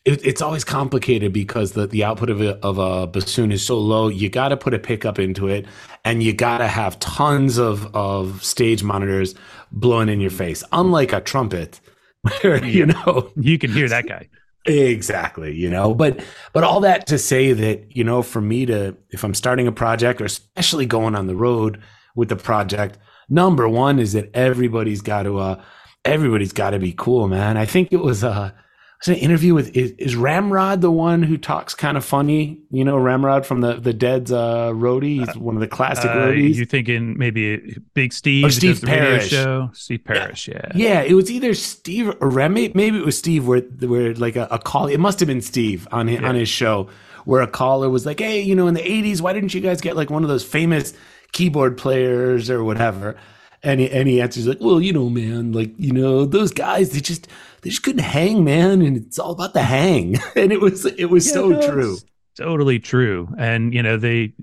It, 0.05 0.25
it's 0.25 0.41
always 0.41 0.63
complicated 0.63 1.33
because 1.33 1.73
the, 1.73 1.85
the 1.85 2.05
output 2.05 2.29
of 2.29 2.39
a, 2.39 2.55
of 2.65 2.77
a 2.77 3.07
bassoon 3.07 3.51
is 3.51 3.61
so 3.61 3.77
low. 3.77 4.07
You 4.07 4.29
got 4.29 4.47
to 4.49 4.55
put 4.55 4.73
a 4.73 4.79
pickup 4.79 5.19
into 5.19 5.49
it, 5.49 5.65
and 6.05 6.23
you 6.23 6.31
got 6.31 6.59
to 6.59 6.67
have 6.69 6.97
tons 6.99 7.57
of, 7.57 7.93
of 7.93 8.41
stage 8.41 8.83
monitors 8.83 9.35
blowing 9.69 10.07
in 10.07 10.21
your 10.21 10.31
face. 10.31 10.63
Unlike 10.71 11.11
a 11.11 11.19
trumpet, 11.19 11.81
where 12.41 12.63
you 12.63 12.85
know 12.85 13.33
you 13.35 13.59
can 13.59 13.69
hear 13.69 13.89
that 13.89 14.07
guy 14.07 14.29
exactly 14.65 15.55
you 15.55 15.69
know 15.69 15.93
but 15.93 16.21
but 16.51 16.61
all 16.61 16.81
that 16.81 17.07
to 17.07 17.17
say 17.17 17.53
that 17.53 17.95
you 17.95 18.03
know 18.03 18.21
for 18.21 18.41
me 18.41 18.65
to 18.65 18.93
if 19.11 19.23
i'm 19.23 19.33
starting 19.33 19.65
a 19.65 19.71
project 19.71 20.19
or 20.19 20.25
especially 20.25 20.85
going 20.85 21.15
on 21.15 21.27
the 21.27 21.35
road 21.37 21.81
with 22.17 22.27
the 22.27 22.35
project. 22.35 22.97
Number 23.29 23.69
one 23.69 23.99
is 23.99 24.11
that 24.13 24.31
everybody's 24.33 25.01
got 25.01 25.23
to 25.23 25.37
uh, 25.37 25.63
everybody's 26.07 26.53
got 26.53 26.71
to 26.71 26.79
be 26.79 26.93
cool, 26.93 27.27
man. 27.27 27.57
I 27.57 27.65
think 27.65 27.91
it 27.91 27.97
was 27.97 28.23
uh 28.23 28.51
was 28.99 29.09
an 29.09 29.15
interview 29.15 29.53
with 29.53 29.75
is, 29.77 29.91
is, 29.91 30.15
Ramrod 30.15 30.81
the 30.81 30.89
one 30.89 31.21
who 31.21 31.37
talks 31.37 31.75
kind 31.75 31.97
of 31.97 32.03
funny? 32.03 32.59
You 32.71 32.83
know, 32.83 32.97
Ramrod 32.97 33.45
from 33.45 33.61
the 33.61 33.75
the 33.75 33.93
Dead's 33.93 34.31
uh, 34.31 34.71
roadie. 34.71 35.19
He's 35.19 35.29
uh, 35.29 35.39
one 35.39 35.55
of 35.55 35.61
the 35.61 35.67
classic 35.67 36.09
uh, 36.09 36.15
roadies. 36.15 36.55
You 36.55 36.65
thinking 36.65 37.17
maybe 37.17 37.77
Big 37.93 38.11
Steve? 38.11 38.45
Or 38.45 38.49
Steve 38.49 38.81
Parrish. 38.81 39.29
Show? 39.29 39.69
Steve 39.73 40.03
Parrish. 40.03 40.47
Yeah. 40.47 40.61
yeah. 40.73 41.01
yeah. 41.01 41.01
it 41.01 41.13
was 41.13 41.29
either 41.29 41.53
Steve 41.53 42.15
or 42.19 42.29
Remy. 42.29 42.71
Maybe 42.73 42.97
it 42.97 43.05
was 43.05 43.17
Steve. 43.17 43.47
Where 43.47 43.61
where 43.61 44.15
like 44.15 44.35
a, 44.35 44.47
a 44.49 44.59
call. 44.59 44.87
It 44.87 44.99
must 44.99 45.19
have 45.19 45.27
been 45.27 45.41
Steve 45.41 45.87
on 45.91 46.07
his, 46.07 46.19
yeah. 46.19 46.27
on 46.27 46.35
his 46.35 46.49
show 46.49 46.89
where 47.25 47.41
a 47.41 47.47
caller 47.47 47.89
was 47.89 48.05
like, 48.05 48.19
"Hey, 48.19 48.41
you 48.41 48.55
know, 48.55 48.67
in 48.67 48.73
the 48.73 48.81
'80s, 48.81 49.21
why 49.21 49.33
didn't 49.33 49.53
you 49.53 49.61
guys 49.61 49.79
get 49.79 49.95
like 49.95 50.09
one 50.09 50.23
of 50.23 50.29
those 50.29 50.43
famous?" 50.43 50.93
keyboard 51.31 51.77
players 51.77 52.49
or 52.49 52.63
whatever. 52.63 53.17
And 53.63 53.79
he, 53.79 53.89
and 53.89 54.07
he 54.07 54.21
answers 54.21 54.47
like, 54.47 54.59
well, 54.61 54.79
you 54.79 54.93
know, 54.93 55.09
man, 55.09 55.51
like, 55.51 55.71
you 55.77 55.91
know, 55.91 56.25
those 56.25 56.51
guys, 56.51 56.91
they 56.91 56.99
just, 56.99 57.27
they 57.61 57.69
just 57.69 57.83
couldn't 57.83 58.03
hang, 58.03 58.43
man. 58.43 58.81
And 58.81 58.95
it's 58.97 59.17
all 59.17 59.31
about 59.31 59.53
the 59.53 59.63
hang. 59.63 60.17
and 60.35 60.51
it 60.51 60.61
was, 60.61 60.85
it 60.85 61.05
was 61.05 61.27
yeah, 61.27 61.33
so 61.33 61.71
true. 61.71 61.97
Totally 62.35 62.79
true. 62.79 63.33
And, 63.37 63.73
you 63.73 63.81
know, 63.81 63.97
they, 63.97 64.33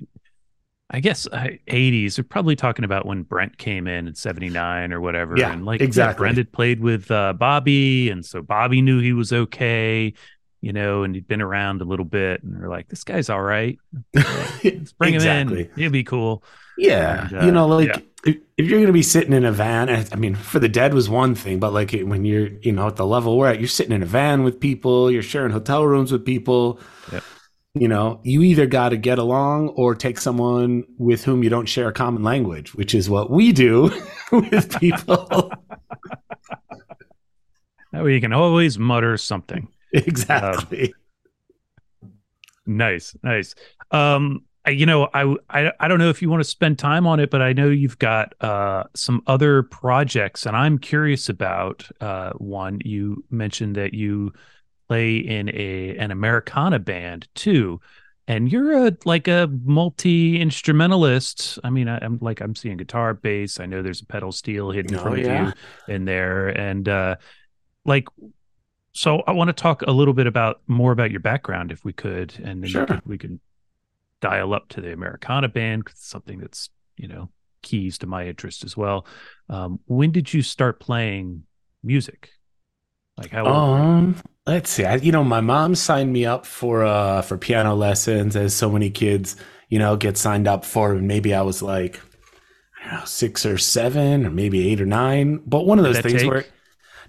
I 0.90 1.00
guess 1.00 1.26
uh, 1.28 1.48
80s, 1.68 2.16
they're 2.16 2.24
probably 2.24 2.56
talking 2.56 2.84
about 2.84 3.06
when 3.06 3.22
Brent 3.22 3.56
came 3.56 3.86
in 3.86 4.08
in 4.08 4.14
79 4.14 4.92
or 4.92 5.00
whatever. 5.00 5.36
Yeah, 5.38 5.52
and 5.52 5.64
like, 5.64 5.80
exactly. 5.80 6.12
Yeah, 6.12 6.18
Brent 6.18 6.38
had 6.38 6.52
played 6.52 6.80
with 6.80 7.10
uh, 7.10 7.32
Bobby. 7.34 8.10
And 8.10 8.24
so 8.24 8.42
Bobby 8.42 8.82
knew 8.82 9.00
he 9.00 9.12
was 9.12 9.32
okay 9.32 10.12
you 10.64 10.72
know, 10.72 11.02
and 11.02 11.14
he'd 11.14 11.28
been 11.28 11.42
around 11.42 11.82
a 11.82 11.84
little 11.84 12.06
bit, 12.06 12.42
and 12.42 12.58
they're 12.58 12.70
like, 12.70 12.88
"This 12.88 13.04
guy's 13.04 13.28
all 13.28 13.42
right. 13.42 13.78
Let's 14.14 14.94
bring 14.94 15.12
exactly. 15.12 15.64
him 15.64 15.70
in. 15.70 15.76
He'll 15.76 15.90
be 15.90 16.04
cool." 16.04 16.42
Yeah, 16.78 17.26
and, 17.26 17.36
uh, 17.36 17.44
you 17.44 17.52
know, 17.52 17.66
like 17.68 17.88
yeah. 17.88 17.98
If, 18.25 18.37
if, 18.57 18.66
you're 18.66 18.79
going 18.79 18.87
to 18.87 18.93
be 18.93 19.03
sitting 19.03 19.33
in 19.33 19.45
a 19.45 19.53
van, 19.53 19.89
I 19.89 20.16
mean, 20.16 20.35
for 20.35 20.59
the 20.59 20.68
dead 20.68 20.95
was 20.95 21.09
one 21.09 21.35
thing, 21.35 21.59
but 21.59 21.72
like 21.72 21.93
when 21.93 22.25
you're, 22.25 22.49
you 22.62 22.72
know, 22.72 22.87
at 22.87 22.97
the 22.97 23.07
level 23.07 23.37
we're 23.37 23.49
at, 23.49 23.61
you're 23.61 23.68
sitting 23.68 23.93
in 23.93 24.03
a 24.03 24.07
van 24.07 24.43
with 24.45 24.61
people, 24.61 25.11
you're 25.11 25.22
sharing 25.22 25.53
hotel 25.53 25.85
rooms 25.87 26.11
with 26.11 26.25
people. 26.25 26.81
Yep. 27.12 27.22
You 27.75 27.89
know, 27.89 28.20
you 28.22 28.43
either 28.43 28.66
got 28.66 28.91
to 28.91 28.97
get 28.97 29.18
along 29.18 29.70
or 29.70 29.95
take 29.95 30.18
someone 30.18 30.85
with 30.97 31.25
whom 31.25 31.43
you 31.43 31.51
don't 31.51 31.66
share 31.66 31.89
a 31.89 31.93
common 31.93 32.22
language, 32.22 32.75
which 32.75 32.95
is 32.95 33.11
what 33.11 33.31
we 33.31 33.53
do 33.53 33.91
with 34.33 34.79
people. 34.79 35.51
that 37.93 38.05
way 38.05 38.14
you 38.14 38.20
can 38.20 38.33
always 38.33 38.79
mutter 38.79 39.16
something. 39.16 39.68
Exactly. 39.97 40.93
Um, 42.03 42.11
nice, 42.66 43.16
nice. 43.22 43.55
Um, 43.93 44.45
you 44.66 44.86
know, 44.86 45.08
I, 45.12 45.34
I 45.50 45.72
I 45.80 45.88
don't 45.88 45.98
know 45.98 46.08
if 46.08 46.22
you 46.22 46.30
want 46.30 46.42
to 46.42 46.48
spend 46.48 46.78
time 46.78 47.06
on 47.06 47.20
it, 47.20 47.30
but 47.30 47.42
I 47.42 47.52
know 47.52 47.68
you've 47.68 47.98
got 47.98 48.34
uh, 48.40 48.84
some 48.94 49.22
other 49.26 49.64
projects, 49.64 50.46
and 50.46 50.56
I'm 50.56 50.78
curious 50.78 51.28
about 51.28 51.86
uh, 52.00 52.32
one. 52.32 52.80
You 52.84 53.24
mentioned 53.30 53.76
that 53.76 53.94
you 53.94 54.32
play 54.88 55.16
in 55.16 55.50
a 55.50 55.96
an 55.98 56.10
Americana 56.10 56.78
band 56.78 57.28
too, 57.34 57.80
and 58.26 58.50
you're 58.50 58.86
a 58.86 58.96
like 59.04 59.28
a 59.28 59.50
multi 59.64 60.40
instrumentalist. 60.40 61.58
I 61.62 61.70
mean, 61.70 61.88
I, 61.88 61.98
am 62.02 62.18
like 62.22 62.40
I'm 62.40 62.54
seeing 62.54 62.78
guitar, 62.78 63.12
bass. 63.12 63.60
I 63.60 63.66
know 63.66 63.82
there's 63.82 64.00
a 64.00 64.06
pedal 64.06 64.32
steel 64.32 64.70
hidden 64.70 64.96
oh, 64.96 65.02
from 65.02 65.18
yeah. 65.18 65.52
you 65.88 65.94
in 65.94 66.06
there, 66.06 66.48
and 66.48 66.88
uh, 66.88 67.16
like 67.84 68.08
so 68.92 69.22
I 69.26 69.32
want 69.32 69.48
to 69.48 69.52
talk 69.52 69.82
a 69.82 69.90
little 69.90 70.14
bit 70.14 70.26
about 70.26 70.62
more 70.68 70.92
about 70.92 71.10
your 71.10 71.20
background, 71.20 71.70
if 71.70 71.84
we 71.84 71.92
could, 71.92 72.34
and 72.42 72.62
then 72.62 72.70
sure. 72.70 72.82
we, 72.82 72.86
could, 72.86 73.06
we 73.06 73.18
can 73.18 73.40
dial 74.25 74.55
up 74.55 74.68
to 74.70 74.81
the 74.81 74.91
Americana 74.91 75.49
band, 75.49 75.87
something 75.95 76.39
that's 76.39 76.70
you 76.97 77.07
know 77.07 77.29
keys 77.62 77.99
to 77.99 78.07
my 78.07 78.27
interest 78.27 78.64
as 78.64 78.75
well. 78.75 79.07
Um, 79.51 79.81
when 79.85 80.12
did 80.12 80.33
you 80.33 80.41
start 80.41 80.81
playing 80.81 81.43
music? 81.83 82.31
Like 83.18 83.31
how? 83.31 83.47
Um, 83.47 84.16
let's 84.47 84.70
see. 84.70 84.87
I, 84.87 84.97
you 84.97 85.12
know, 85.12 85.22
my 85.22 85.43
mom 85.43 85.75
signed 85.75 86.11
me 86.11 86.25
up 86.25 86.47
for 86.47 86.85
uh 86.85 87.20
for 87.20 87.37
piano 87.37 87.75
lessons, 87.75 88.35
as 88.35 88.55
so 88.55 88.70
many 88.70 88.89
kids, 88.89 89.37
you 89.68 89.79
know, 89.79 89.97
get 89.97 90.16
signed 90.16 90.49
up 90.49 90.64
for. 90.64 90.93
And 90.93 91.07
maybe 91.07 91.35
I 91.35 91.43
was 91.43 91.61
like, 91.61 92.01
I 92.83 92.91
don't 92.91 93.01
know, 93.01 93.05
six 93.05 93.45
or 93.45 93.59
seven, 93.59 94.25
or 94.25 94.31
maybe 94.31 94.72
eight 94.72 94.81
or 94.81 94.87
nine. 94.87 95.43
But 95.45 95.66
one 95.66 95.79
of 95.79 95.85
those 95.85 96.01
things 96.01 96.22
take? 96.22 96.31
where, 96.31 96.47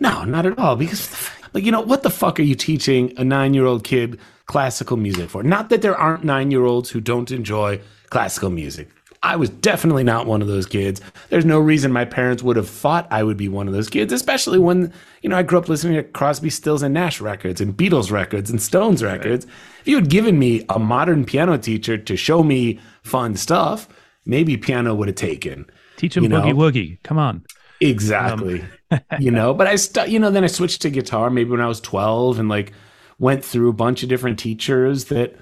no, 0.02 0.26
not 0.26 0.46
at 0.46 0.60
all, 0.60 0.76
because 0.76 1.10
like, 1.54 1.64
you 1.64 1.72
know, 1.72 1.82
what 1.82 2.04
the 2.04 2.10
fuck 2.10 2.42
are 2.42 2.44
you 2.44 2.56
teaching 2.56 3.14
a 3.16 3.24
nine 3.24 3.54
year 3.54 3.66
old 3.66 3.86
kid 3.86 4.20
classical 4.46 4.98
music 4.98 5.30
for? 5.30 5.44
Not 5.44 5.70
that 5.70 5.82
there 5.82 5.96
aren't 5.96 6.24
nine 6.24 6.52
year 6.52 6.66
olds 6.66 6.90
who 6.90 7.02
don't 7.02 7.32
enjoy 7.32 7.80
classical 8.10 8.50
music. 8.50 8.90
I 9.26 9.36
was 9.38 9.50
definitely 9.50 10.04
not 10.04 10.28
one 10.28 10.44
of 10.44 10.48
those 10.48 10.68
kids. 10.68 11.02
There's 11.30 11.46
no 11.46 11.60
reason 11.60 11.92
my 11.92 12.06
parents 12.06 12.44
would 12.44 12.58
have 12.58 12.70
thought 12.70 13.08
I 13.10 13.24
would 13.24 13.38
be 13.38 13.50
one 13.50 13.68
of 13.68 13.74
those 13.74 13.90
kids, 13.90 14.14
especially 14.14 14.60
when, 14.60 14.94
you 15.24 15.30
know, 15.30 15.38
I 15.38 15.42
grew 15.42 15.58
up 15.58 15.68
listening 15.68 15.96
to 15.96 16.04
Crosby, 16.04 16.52
Stills, 16.52 16.84
and 16.84 16.94
Nash 16.94 17.20
records 17.20 17.60
and 17.60 17.76
Beatles 17.76 18.12
records 18.12 18.52
and 18.52 18.62
Stones 18.62 19.04
records. 19.04 19.46
If 19.82 19.88
you 19.88 19.96
had 19.96 20.12
given 20.12 20.38
me 20.38 20.64
a 20.70 20.78
modern 20.78 21.26
piano 21.26 21.58
teacher 21.58 21.98
to 21.98 22.16
show 22.16 22.44
me 22.44 22.80
fun 23.02 23.36
stuff, 23.36 23.90
maybe 24.28 24.58
piano 24.58 24.94
would 24.94 25.08
have 25.08 25.16
taken. 25.16 25.66
Teach 25.98 26.18
him 26.18 26.26
boogie 26.26 26.54
woogie. 26.54 27.00
Come 27.02 27.18
on. 27.18 27.44
Exactly. 27.82 28.64
Um. 28.92 29.00
you 29.20 29.32
know, 29.32 29.56
but 29.56 29.66
I 29.66 29.76
st- 29.76 30.10
you 30.10 30.20
know, 30.20 30.30
then 30.30 30.44
I 30.44 30.48
switched 30.48 30.84
to 30.84 30.92
guitar 30.92 31.32
maybe 31.32 31.50
when 31.50 31.62
I 31.62 31.68
was 31.68 31.82
12 31.82 32.38
and 32.38 32.48
like 32.48 32.74
went 33.20 33.44
through 33.44 33.70
a 33.70 33.74
bunch 33.74 34.04
of 34.04 34.10
different 34.10 34.40
teachers 34.40 35.06
that 35.06 35.36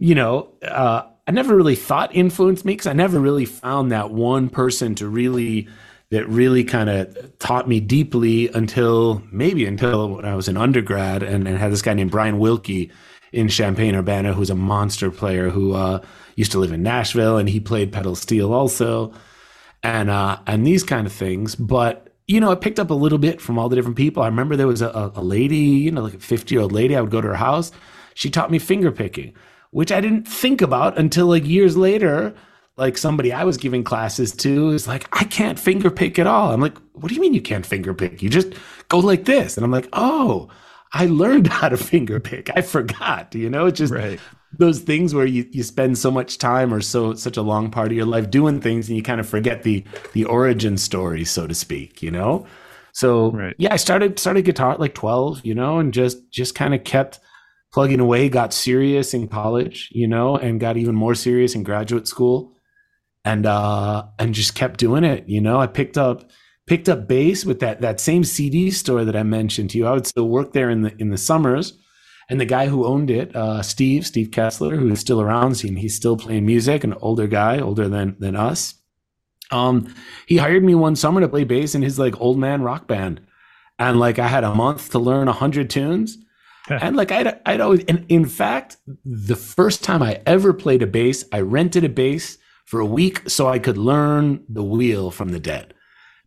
you 0.00 0.14
know, 0.14 0.48
uh, 0.62 1.02
I 1.28 1.30
never 1.30 1.54
really 1.54 1.76
thought 1.76 2.12
influenced 2.16 2.64
me 2.64 2.72
because 2.72 2.86
I 2.86 2.94
never 2.94 3.20
really 3.20 3.44
found 3.44 3.92
that 3.92 4.10
one 4.10 4.48
person 4.48 4.96
to 4.96 5.06
really 5.06 5.68
that 6.10 6.28
really 6.28 6.64
kind 6.64 6.90
of 6.90 7.38
taught 7.38 7.68
me 7.68 7.78
deeply 7.78 8.48
until 8.48 9.22
maybe 9.30 9.64
until 9.66 10.08
when 10.08 10.24
I 10.24 10.34
was 10.34 10.48
an 10.48 10.56
undergrad 10.56 11.22
and, 11.22 11.46
and 11.46 11.56
had 11.56 11.70
this 11.70 11.82
guy 11.82 11.94
named 11.94 12.10
Brian 12.10 12.40
Wilkie 12.40 12.90
in 13.30 13.46
Champaign 13.46 13.94
Urbana 13.94 14.32
who's 14.32 14.50
a 14.50 14.56
monster 14.56 15.10
player 15.12 15.50
who 15.50 15.74
uh, 15.74 16.02
used 16.34 16.50
to 16.50 16.58
live 16.58 16.72
in 16.72 16.82
Nashville 16.82 17.36
and 17.36 17.48
he 17.48 17.60
played 17.60 17.92
pedal 17.92 18.16
steel 18.16 18.52
also 18.52 19.12
and 19.84 20.10
uh, 20.10 20.38
and 20.46 20.66
these 20.66 20.82
kind 20.82 21.06
of 21.06 21.12
things. 21.12 21.54
But 21.54 22.09
you 22.30 22.38
know, 22.38 22.52
I 22.52 22.54
picked 22.54 22.78
up 22.78 22.90
a 22.90 22.94
little 22.94 23.18
bit 23.18 23.40
from 23.40 23.58
all 23.58 23.68
the 23.68 23.74
different 23.74 23.96
people. 23.96 24.22
I 24.22 24.26
remember 24.26 24.54
there 24.54 24.68
was 24.68 24.82
a, 24.82 25.10
a 25.16 25.20
lady, 25.20 25.56
you 25.56 25.90
know, 25.90 26.02
like 26.02 26.14
a 26.14 26.20
50 26.20 26.54
year 26.54 26.62
old 26.62 26.70
lady. 26.70 26.94
I 26.94 27.00
would 27.00 27.10
go 27.10 27.20
to 27.20 27.26
her 27.26 27.34
house. 27.34 27.72
She 28.14 28.30
taught 28.30 28.52
me 28.52 28.60
finger 28.60 28.92
picking, 28.92 29.34
which 29.72 29.90
I 29.90 30.00
didn't 30.00 30.28
think 30.28 30.62
about 30.62 30.96
until 30.96 31.26
like 31.26 31.44
years 31.44 31.76
later. 31.76 32.32
Like 32.76 32.96
somebody 32.96 33.32
I 33.32 33.42
was 33.42 33.56
giving 33.56 33.82
classes 33.82 34.30
to 34.36 34.70
is 34.70 34.86
like, 34.86 35.08
I 35.12 35.24
can't 35.24 35.58
finger 35.58 35.90
pick 35.90 36.20
at 36.20 36.28
all. 36.28 36.52
I'm 36.52 36.60
like, 36.60 36.78
what 36.92 37.08
do 37.08 37.16
you 37.16 37.20
mean 37.20 37.34
you 37.34 37.42
can't 37.42 37.66
finger 37.66 37.92
pick? 37.94 38.22
You 38.22 38.30
just 38.30 38.52
go 38.86 39.00
like 39.00 39.24
this. 39.24 39.56
And 39.56 39.64
I'm 39.64 39.72
like, 39.72 39.88
oh, 39.92 40.48
I 40.92 41.06
learned 41.06 41.46
how 41.58 41.68
to 41.68 41.76
finger 41.76 42.20
pick. 42.20 42.48
I 42.56 42.62
forgot, 42.62 43.34
you 43.34 43.50
know, 43.50 43.66
it's 43.66 43.78
just 43.78 43.92
right 43.92 44.20
those 44.58 44.80
things 44.80 45.14
where 45.14 45.26
you, 45.26 45.46
you 45.52 45.62
spend 45.62 45.96
so 45.96 46.10
much 46.10 46.38
time 46.38 46.74
or 46.74 46.80
so 46.80 47.14
such 47.14 47.36
a 47.36 47.42
long 47.42 47.70
part 47.70 47.88
of 47.88 47.92
your 47.92 48.06
life 48.06 48.30
doing 48.30 48.60
things 48.60 48.88
and 48.88 48.96
you 48.96 49.02
kind 49.02 49.20
of 49.20 49.28
forget 49.28 49.62
the 49.62 49.84
the 50.12 50.24
origin 50.24 50.76
story 50.76 51.24
so 51.24 51.46
to 51.46 51.54
speak 51.54 52.02
you 52.02 52.10
know? 52.10 52.46
So 52.92 53.30
right. 53.30 53.54
yeah 53.58 53.72
i 53.72 53.76
started 53.76 54.18
started 54.18 54.44
guitar 54.44 54.72
at 54.72 54.80
like 54.80 54.94
12 54.94 55.44
you 55.44 55.54
know 55.54 55.78
and 55.78 55.94
just 55.94 56.30
just 56.30 56.54
kind 56.54 56.74
of 56.74 56.82
kept 56.82 57.20
plugging 57.72 58.00
away 58.00 58.28
got 58.28 58.52
serious 58.52 59.14
in 59.14 59.28
college 59.28 59.88
you 59.92 60.08
know 60.08 60.36
and 60.36 60.58
got 60.58 60.76
even 60.76 60.94
more 60.94 61.14
serious 61.14 61.54
in 61.54 61.62
graduate 61.62 62.08
school. 62.08 62.56
And 63.22 63.44
uh 63.44 64.06
and 64.18 64.34
just 64.34 64.54
kept 64.54 64.80
doing 64.80 65.04
it 65.04 65.28
you 65.28 65.40
know? 65.40 65.60
I 65.60 65.68
picked 65.68 65.96
up 65.96 66.30
picked 66.66 66.88
up 66.88 67.06
bass 67.06 67.44
with 67.44 67.60
that 67.60 67.80
that 67.82 68.00
same 68.00 68.24
cd 68.24 68.70
store 68.70 69.04
that 69.04 69.16
i 69.16 69.22
mentioned 69.22 69.70
to 69.70 69.78
you. 69.78 69.86
I 69.86 69.92
would 69.92 70.06
still 70.06 70.28
work 70.28 70.52
there 70.52 70.70
in 70.70 70.82
the 70.82 70.94
in 70.98 71.10
the 71.10 71.18
summers 71.18 71.74
and 72.30 72.40
the 72.40 72.46
guy 72.46 72.68
who 72.68 72.86
owned 72.86 73.10
it, 73.10 73.34
uh, 73.34 73.60
Steve, 73.60 74.06
Steve 74.06 74.30
Kessler, 74.30 74.76
who's 74.76 75.00
still 75.00 75.20
around, 75.20 75.62
and 75.64 75.76
he's 75.78 75.96
still 75.96 76.16
playing 76.16 76.46
music, 76.46 76.84
an 76.84 76.94
older 77.00 77.26
guy, 77.26 77.58
older 77.58 77.88
than 77.88 78.16
than 78.20 78.36
us. 78.36 78.74
Um, 79.50 79.92
he 80.26 80.36
hired 80.36 80.62
me 80.62 80.76
one 80.76 80.94
summer 80.94 81.20
to 81.20 81.28
play 81.28 81.42
bass 81.42 81.74
in 81.74 81.82
his 81.82 81.98
like 81.98 82.18
old 82.20 82.38
man 82.38 82.62
rock 82.62 82.86
band, 82.86 83.20
and 83.80 83.98
like 83.98 84.20
I 84.20 84.28
had 84.28 84.44
a 84.44 84.54
month 84.54 84.90
to 84.92 85.00
learn 85.00 85.26
a 85.26 85.32
hundred 85.32 85.68
tunes. 85.70 86.16
and 86.68 86.94
like 86.94 87.10
I'd, 87.10 87.40
I'd 87.44 87.60
always, 87.60 87.84
and 87.86 88.06
in 88.08 88.26
fact, 88.26 88.76
the 89.04 89.34
first 89.34 89.82
time 89.82 90.02
I 90.02 90.22
ever 90.24 90.52
played 90.52 90.82
a 90.82 90.86
bass, 90.86 91.24
I 91.32 91.40
rented 91.40 91.82
a 91.82 91.88
bass 91.88 92.38
for 92.64 92.78
a 92.78 92.86
week 92.86 93.28
so 93.28 93.48
I 93.48 93.58
could 93.58 93.76
learn 93.76 94.44
the 94.48 94.62
wheel 94.62 95.10
from 95.10 95.30
the 95.30 95.40
dead 95.40 95.74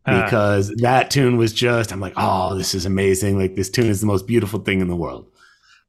because 0.06 0.70
uh, 0.70 0.74
that 0.80 1.12
tune 1.12 1.38
was 1.38 1.54
just, 1.54 1.94
I'm 1.94 2.02
like, 2.02 2.16
oh, 2.18 2.58
this 2.58 2.76
is 2.76 2.86
amazing. 2.86 3.38
Like 3.38 3.56
this 3.56 3.70
tune 3.70 3.86
is 3.86 4.02
the 4.02 4.08
most 4.08 4.28
beautiful 4.28 4.60
thing 4.60 4.82
in 4.82 4.90
the 4.90 4.98
world 4.98 5.28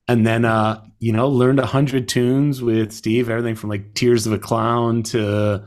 and 0.08 0.26
then 0.26 0.44
uh, 0.44 0.82
you 0.98 1.12
know 1.12 1.28
learned 1.28 1.58
a 1.58 1.66
hundred 1.66 2.08
tunes 2.08 2.62
with 2.62 2.92
Steve, 2.92 3.30
everything 3.30 3.54
from 3.54 3.70
like 3.70 3.94
Tears 3.94 4.26
of 4.26 4.32
a 4.32 4.38
Clown 4.38 5.02
to 5.04 5.64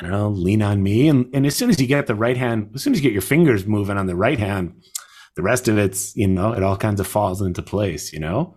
I 0.00 0.02
don't 0.02 0.12
know, 0.12 0.28
Lean 0.30 0.62
on 0.62 0.82
Me, 0.82 1.08
and 1.08 1.28
and 1.34 1.46
as 1.46 1.56
soon 1.56 1.70
as 1.70 1.80
you 1.80 1.86
get 1.86 2.06
the 2.06 2.14
right 2.14 2.36
hand, 2.36 2.70
as 2.74 2.82
soon 2.82 2.94
as 2.94 3.00
you 3.00 3.02
get 3.02 3.12
your 3.12 3.22
fingers 3.22 3.66
moving 3.66 3.98
on 3.98 4.06
the 4.06 4.16
right 4.16 4.38
hand, 4.38 4.82
the 5.36 5.42
rest 5.42 5.68
of 5.68 5.76
it's 5.78 6.16
you 6.16 6.26
know 6.26 6.52
it 6.52 6.62
all 6.62 6.76
kinds 6.76 7.00
of 7.00 7.06
falls 7.06 7.42
into 7.42 7.62
place, 7.62 8.12
you 8.12 8.20
know. 8.20 8.56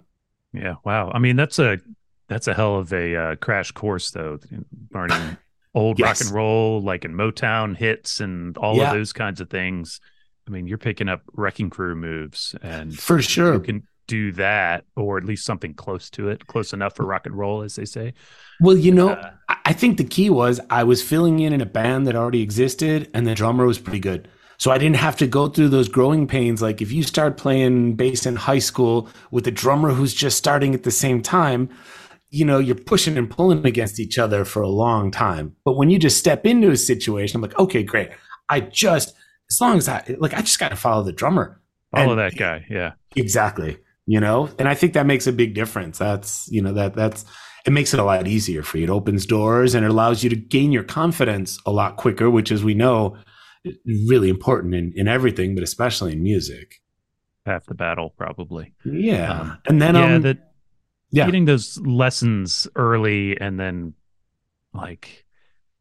Yeah, 0.54 0.76
wow. 0.86 1.12
I 1.14 1.20
mean 1.20 1.36
that's 1.36 1.60
a 1.60 1.80
that's 2.30 2.48
a 2.48 2.54
hell 2.54 2.78
of 2.78 2.94
a 2.94 3.16
uh, 3.16 3.36
crash 3.36 3.72
course 3.72 4.12
though, 4.12 4.40
learning 4.94 5.38
old 5.74 6.00
yes. 6.00 6.08
rock 6.08 6.28
and 6.28 6.36
roll 6.36 6.82
like 6.82 7.04
in 7.04 7.14
Motown 7.14 7.76
hits 7.76 8.20
and 8.20 8.58
all 8.58 8.78
yeah. 8.78 8.90
of 8.90 8.94
those 8.96 9.12
kinds 9.12 9.42
of 9.42 9.50
things. 9.50 10.00
I 10.48 10.52
mean, 10.52 10.68
you're 10.68 10.78
picking 10.78 11.10
up 11.10 11.22
wrecking 11.34 11.70
crew 11.70 11.96
moves 11.96 12.56
and 12.62 12.98
for 12.98 13.22
sure 13.22 13.54
you 13.56 13.60
can 13.62 13.88
do 14.14 14.32
that 14.32 14.86
or 14.96 15.18
at 15.18 15.24
least 15.24 15.44
something 15.44 15.74
close 15.74 16.08
to 16.08 16.30
it 16.30 16.46
close 16.46 16.72
enough 16.72 16.96
for 16.96 17.04
rock 17.04 17.26
and 17.26 17.36
roll 17.36 17.64
as 17.64 17.76
they 17.76 17.86
say. 17.86 18.14
Well 18.62 18.78
you 18.78 18.92
know 18.92 19.10
uh, 19.10 19.32
i 19.66 19.74
think 19.74 19.98
the 19.98 20.04
key 20.16 20.30
was 20.30 20.60
i 20.70 20.84
was 20.84 21.02
filling 21.02 21.40
in 21.40 21.52
in 21.52 21.62
a 21.62 21.66
band 21.66 22.06
that 22.06 22.16
already 22.16 22.42
existed 22.42 23.10
and 23.14 23.26
the 23.26 23.34
drummer 23.34 23.66
was 23.66 23.80
pretty 23.80 24.00
good. 24.00 24.28
So 24.60 24.70
i 24.70 24.78
didn't 24.78 24.98
have 25.08 25.18
to 25.18 25.28
go 25.28 25.48
through 25.48 25.70
those 25.70 25.90
growing 25.90 26.28
pains. 26.28 26.62
Like 26.62 26.80
if 26.80 26.92
you 26.92 27.02
start 27.02 27.38
playing 27.38 27.96
bass 27.96 28.28
in 28.28 28.36
high 28.36 28.64
school 28.72 29.10
with 29.32 29.48
a 29.48 29.52
drummer 29.64 29.90
who's 29.94 30.14
just 30.14 30.38
starting 30.38 30.76
at 30.76 30.84
the 30.84 30.92
same 30.92 31.22
time 31.22 31.70
you 32.30 32.46
know 32.46 32.60
you're 32.60 32.84
pushing 32.92 33.18
and 33.18 33.30
pulling 33.30 33.66
against 33.66 34.00
each 34.00 34.20
other 34.20 34.46
for 34.46 34.62
a 34.62 34.76
long 34.84 35.10
time. 35.10 35.56
But 35.66 35.78
when 35.78 35.90
you 35.90 35.98
just 35.98 36.18
step 36.20 36.46
into 36.46 36.70
a 36.70 36.78
situation 36.78 37.38
i'm 37.38 37.42
like 37.42 37.58
okay 37.58 37.82
great. 37.82 38.10
I 38.48 38.60
just 38.60 39.16
as 39.50 39.60
long 39.60 39.78
as 39.78 39.90
i 39.90 39.98
like 40.20 40.36
i 40.36 40.42
just 40.42 40.60
got 40.60 40.70
to 40.70 40.76
follow 40.76 41.04
the 41.04 41.18
drummer. 41.22 41.48
Follow 41.96 42.12
and, 42.12 42.20
that 42.20 42.36
guy 42.36 42.66
yeah. 42.70 42.92
Exactly 43.16 43.78
you 44.06 44.20
know? 44.20 44.50
And 44.60 44.68
i 44.68 44.74
think 44.74 44.94
that 44.94 45.06
makes 45.06 45.28
a 45.28 45.34
big 45.34 45.54
difference. 45.54 45.98
That's 45.98 46.48
you 46.52 46.62
know 46.62 46.74
that 46.74 46.96
that's 46.96 47.26
it 47.66 47.72
makes 47.72 47.94
it 47.94 48.00
a 48.00 48.04
lot 48.04 48.28
easier 48.28 48.62
for 48.62 48.78
you. 48.78 48.86
It 48.86 48.90
opens 48.90 49.26
doors 49.26 49.74
and 49.74 49.86
it 49.86 49.92
allows 49.92 50.24
you 50.24 50.30
to 50.30 50.36
gain 50.36 50.72
your 50.72 50.84
confidence 50.84 51.60
a 51.66 51.72
lot 51.72 51.98
quicker 51.98 52.30
which 52.30 52.52
as 52.52 52.64
we 52.64 52.74
know 52.74 53.18
really 54.08 54.28
important 54.28 54.76
in, 54.76 54.92
in 54.96 55.08
everything 55.08 55.56
but 55.56 55.64
especially 55.64 56.14
in 56.14 56.22
music. 56.24 56.82
Half 57.46 57.66
the 57.66 57.76
battle 57.76 58.14
probably. 58.18 58.74
Yeah. 58.86 59.42
Um, 59.42 59.58
and 59.68 59.82
then 59.82 59.96
yeah 59.96 60.16
um, 60.16 60.22
that 60.24 60.54
yeah. 61.12 61.26
getting 61.26 61.46
those 61.46 61.78
lessons 61.80 62.68
early 62.76 63.40
and 63.40 63.60
then 63.60 63.94
like 64.74 65.26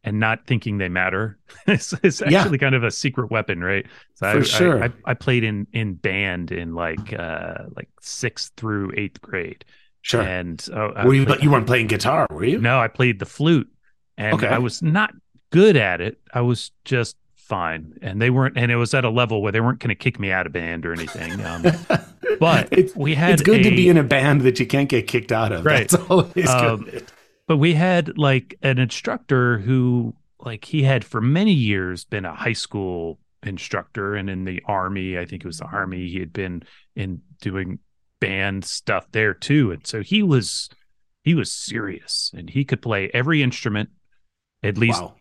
and 0.05 0.19
not 0.19 0.47
thinking 0.47 0.79
they 0.79 0.89
matter. 0.89 1.39
It's, 1.67 1.93
it's 2.03 2.21
actually 2.21 2.33
yeah. 2.33 2.57
kind 2.57 2.75
of 2.75 2.83
a 2.83 2.91
secret 2.91 3.31
weapon 3.31 3.63
right? 3.63 3.87
So 4.15 4.33
For 4.33 4.39
I, 4.39 4.43
sure. 4.43 4.85
I, 4.85 4.91
I, 5.05 5.15
played 5.15 5.45
in 5.45 5.69
in 5.73 5.95
band 5.95 6.51
in 6.51 6.75
like 6.75 7.13
uh 7.13 7.67
like 7.77 7.89
sixth 8.01 8.53
through 8.57 8.93
eighth 8.97 9.21
grade. 9.21 9.65
Sure. 10.01 10.23
And 10.23 10.67
uh, 10.73 11.05
were 11.05 11.15
you 11.15 11.25
played, 11.25 11.45
you 11.45 11.53
weren't 11.53 11.69
playing 11.69 11.87
guitar 11.87 12.27
were 12.31 12.45
you? 12.45 12.59
No 12.59 12.81
i 12.81 12.89
played 12.89 13.21
the 13.21 13.27
flute. 13.27 13.71
And 14.17 14.35
okay. 14.35 14.49
i 14.49 14.59
was 14.59 14.83
not 14.83 15.15
good 15.51 15.77
at 15.77 16.01
it. 16.01 16.19
I 16.35 16.41
was 16.41 16.73
just 16.85 17.17
fine. 17.37 17.97
And 18.03 18.21
they 18.21 18.31
weren't 18.31 18.59
and 18.59 18.73
it 18.73 18.77
was 18.77 18.93
at 18.95 19.05
a 19.05 19.11
level 19.11 19.41
where 19.41 19.53
they 19.53 19.61
weren't 19.61 19.79
going 19.79 19.91
to 19.91 19.95
kick 19.95 20.19
me 20.19 20.33
out 20.33 20.47
of 20.47 20.53
band 20.53 20.85
or 20.85 20.93
anything 20.93 21.45
um, 21.45 21.63
but 22.41 22.69
it's, 22.73 22.97
we 22.97 23.15
had 23.15 23.35
it's 23.35 23.43
good 23.43 23.61
a, 23.61 23.71
to 23.71 23.71
be 23.71 23.89
in 23.89 23.99
a 23.99 24.03
band 24.03 24.41
that 24.41 24.59
you 24.59 24.67
can't 24.67 24.89
get 24.89 25.07
kicked 25.07 25.31
out 25.31 25.53
of. 25.53 25.65
Right. 25.65 25.89
That's 25.89 26.11
always 26.11 26.49
um, 26.49 26.85
good 26.85 27.07
but 27.53 27.59
we 27.59 27.75
had 27.75 28.17
like 28.17 28.55
an 28.63 28.79
instructor 28.79 29.59
who 29.59 30.15
like 30.41 30.65
he 30.65 30.83
had 30.85 31.05
for 31.05 31.21
many 31.21 31.53
years 31.53 32.07
been 32.07 32.25
a 32.25 32.35
high 32.35 32.55
school 32.55 33.19
instructor 33.43 34.15
and 34.15 34.31
in 34.31 34.45
the 34.45 34.63
army 34.65 35.19
i 35.19 35.27
think 35.27 35.45
it 35.45 35.47
was 35.47 35.59
the 35.59 35.67
army 35.67 36.09
he 36.09 36.19
had 36.19 36.33
been 36.33 36.63
in 36.97 37.21
doing 37.43 37.79
band 38.23 38.65
stuff 38.65 39.05
there 39.13 39.35
too 39.35 39.71
and 39.71 39.87
so 39.87 40.01
he 40.01 40.23
was 40.23 40.71
he 41.25 41.35
was 41.35 41.53
serious 41.53 42.33
and 42.35 42.49
he 42.49 42.65
could 42.65 42.81
play 42.81 43.11
every 43.13 43.43
instrument 43.43 43.91
at 44.63 44.79
least 44.79 45.03
Wow. 45.03 45.15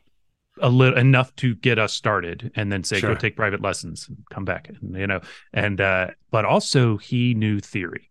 a 0.61 0.69
little 0.69 0.97
enough 0.97 1.35
to 1.37 1.53
get 1.55 1.77
us 1.79 1.91
started 1.93 2.51
and 2.55 2.71
then 2.71 2.85
say 2.85 2.99
Sure. 3.01 3.13
go 3.13 3.19
take 3.19 3.35
private 3.35 3.61
lessons 3.61 4.07
and 4.07 4.19
come 4.31 4.45
back 4.45 4.69
and, 4.69 4.95
you 4.95 5.05
know 5.07 5.19
and 5.51 5.81
uh 5.81 6.11
but 6.29 6.45
also 6.45 6.95
he 6.95 7.33
knew 7.33 7.59
theory 7.59 8.09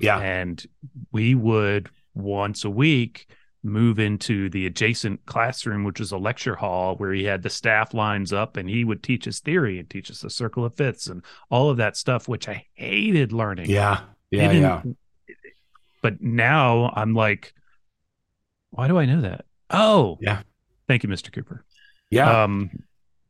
Yeah. 0.00 0.18
and 0.18 0.62
we 1.12 1.34
would 1.34 1.88
once 2.14 2.64
a 2.66 2.70
week 2.70 3.26
move 3.64 3.98
into 3.98 4.48
the 4.50 4.66
adjacent 4.66 5.24
classroom 5.26 5.84
which 5.84 5.98
was 5.98 6.12
a 6.12 6.18
lecture 6.18 6.54
hall 6.56 6.96
where 6.96 7.12
he 7.12 7.24
had 7.24 7.42
the 7.42 7.50
staff 7.50 7.94
lines 7.94 8.32
up 8.32 8.56
and 8.56 8.68
he 8.68 8.84
would 8.84 9.02
teach 9.02 9.26
us 9.26 9.40
theory 9.40 9.78
and 9.78 9.88
teach 9.88 10.10
us 10.10 10.20
the 10.20 10.30
circle 10.30 10.64
of 10.64 10.74
fifths 10.74 11.06
and 11.06 11.22
all 11.50 11.70
of 11.70 11.76
that 11.78 11.96
stuff 11.96 12.28
which 12.28 12.48
i 12.48 12.64
hated 12.74 13.32
learning 13.32 13.68
Yeah. 13.70 14.00
Yeah. 14.30 14.52
Yeah. 14.52 14.82
but 16.02 16.20
now 16.20 16.92
i'm 16.94 17.14
like 17.14 17.54
why 18.70 18.86
do 18.88 18.98
i 18.98 19.06
know 19.06 19.20
that 19.22 19.44
oh 19.70 20.18
Yeah. 20.20 20.42
thank 20.88 21.02
you 21.02 21.08
mr 21.08 21.32
cooper 21.32 21.64
Yeah. 22.10 22.44
um 22.44 22.70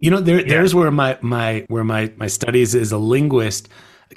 You 0.00 0.10
know, 0.10 0.20
there, 0.20 0.40
Yeah. 0.40 0.48
there's 0.48 0.74
where 0.74 0.90
my 0.90 1.16
my 1.22 1.64
where 1.68 1.84
my 1.84 2.12
my 2.16 2.26
studies 2.26 2.74
as 2.74 2.92
a 2.92 2.98
linguist 2.98 3.68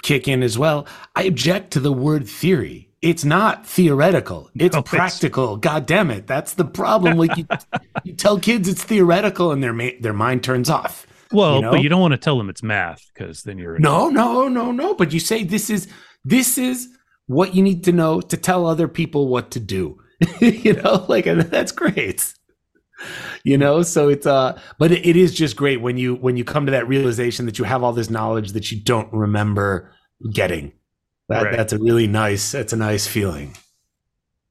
kick 0.03 0.27
in 0.27 0.43
as 0.43 0.57
well. 0.57 0.85
I 1.15 1.23
object 1.23 1.71
to 1.71 1.79
the 1.79 1.93
word 1.93 2.27
theory. 2.27 2.89
It's 3.07 3.23
not 3.23 3.65
theoretical. 3.65 4.49
It's 4.55 4.73
No, 4.73 4.79
it's- 4.79 4.89
practical. 4.93 5.55
God 5.57 5.85
damn 5.85 6.11
it, 6.11 6.27
that's 6.27 6.53
the 6.55 6.65
problem. 6.65 7.17
Like 7.17 7.37
you, 7.37 7.45
you 8.03 8.13
tell 8.13 8.37
kids 8.39 8.67
it's 8.67 8.83
theoretical, 8.83 9.51
and 9.51 9.63
their 9.63 9.73
ma- 9.73 9.97
their 10.01 10.13
mind 10.13 10.43
turns 10.43 10.69
off. 10.69 11.07
well 11.31 11.55
You 11.55 11.61
know? 11.61 11.71
but 11.71 11.81
you 11.81 11.89
don't 11.89 12.01
want 12.01 12.11
to 12.13 12.17
tell 12.17 12.37
them 12.37 12.49
it's 12.49 12.63
math 12.63 13.01
because 13.13 13.43
then 13.43 13.57
you're 13.57 13.79
No, 13.79 14.09
no, 14.09 14.47
no, 14.47 14.71
no. 14.71 14.93
But 14.93 15.13
you 15.13 15.19
say 15.19 15.43
this 15.43 15.69
is 15.69 15.87
this 16.25 16.57
is 16.57 16.89
what 17.27 17.55
you 17.55 17.63
need 17.63 17.83
to 17.85 17.91
know 17.91 18.19
to 18.21 18.37
tell 18.37 18.65
other 18.65 18.87
people 18.87 19.27
what 19.27 19.51
to 19.51 19.59
do. 19.59 19.97
you 20.41 20.73
know, 20.73 21.05
like 21.07 21.25
and 21.27 21.41
that's 21.41 21.71
great. 21.71 22.33
You 23.43 23.57
know, 23.57 23.83
so 23.83 24.09
it's 24.09 24.25
uh 24.25 24.59
but 24.79 24.91
it, 24.91 25.05
it 25.05 25.15
is 25.15 25.33
just 25.33 25.55
great 25.55 25.79
when 25.81 25.97
you 25.97 26.15
when 26.15 26.35
you 26.35 26.43
come 26.43 26.65
to 26.65 26.71
that 26.71 26.87
realization 26.87 27.45
that 27.45 27.59
you 27.59 27.63
have 27.65 27.83
all 27.83 27.93
this 27.93 28.09
knowledge 28.09 28.53
that 28.53 28.71
you 28.71 28.81
don't 28.83 29.11
remember 29.13 29.93
getting. 30.33 30.71
That 31.29 31.43
Right. 31.43 31.57
that's 31.57 31.73
a 31.73 31.77
really 31.77 32.07
nice 32.07 32.51
that's 32.51 32.73
a 32.73 32.77
nice 32.77 33.05
feeling. 33.07 33.55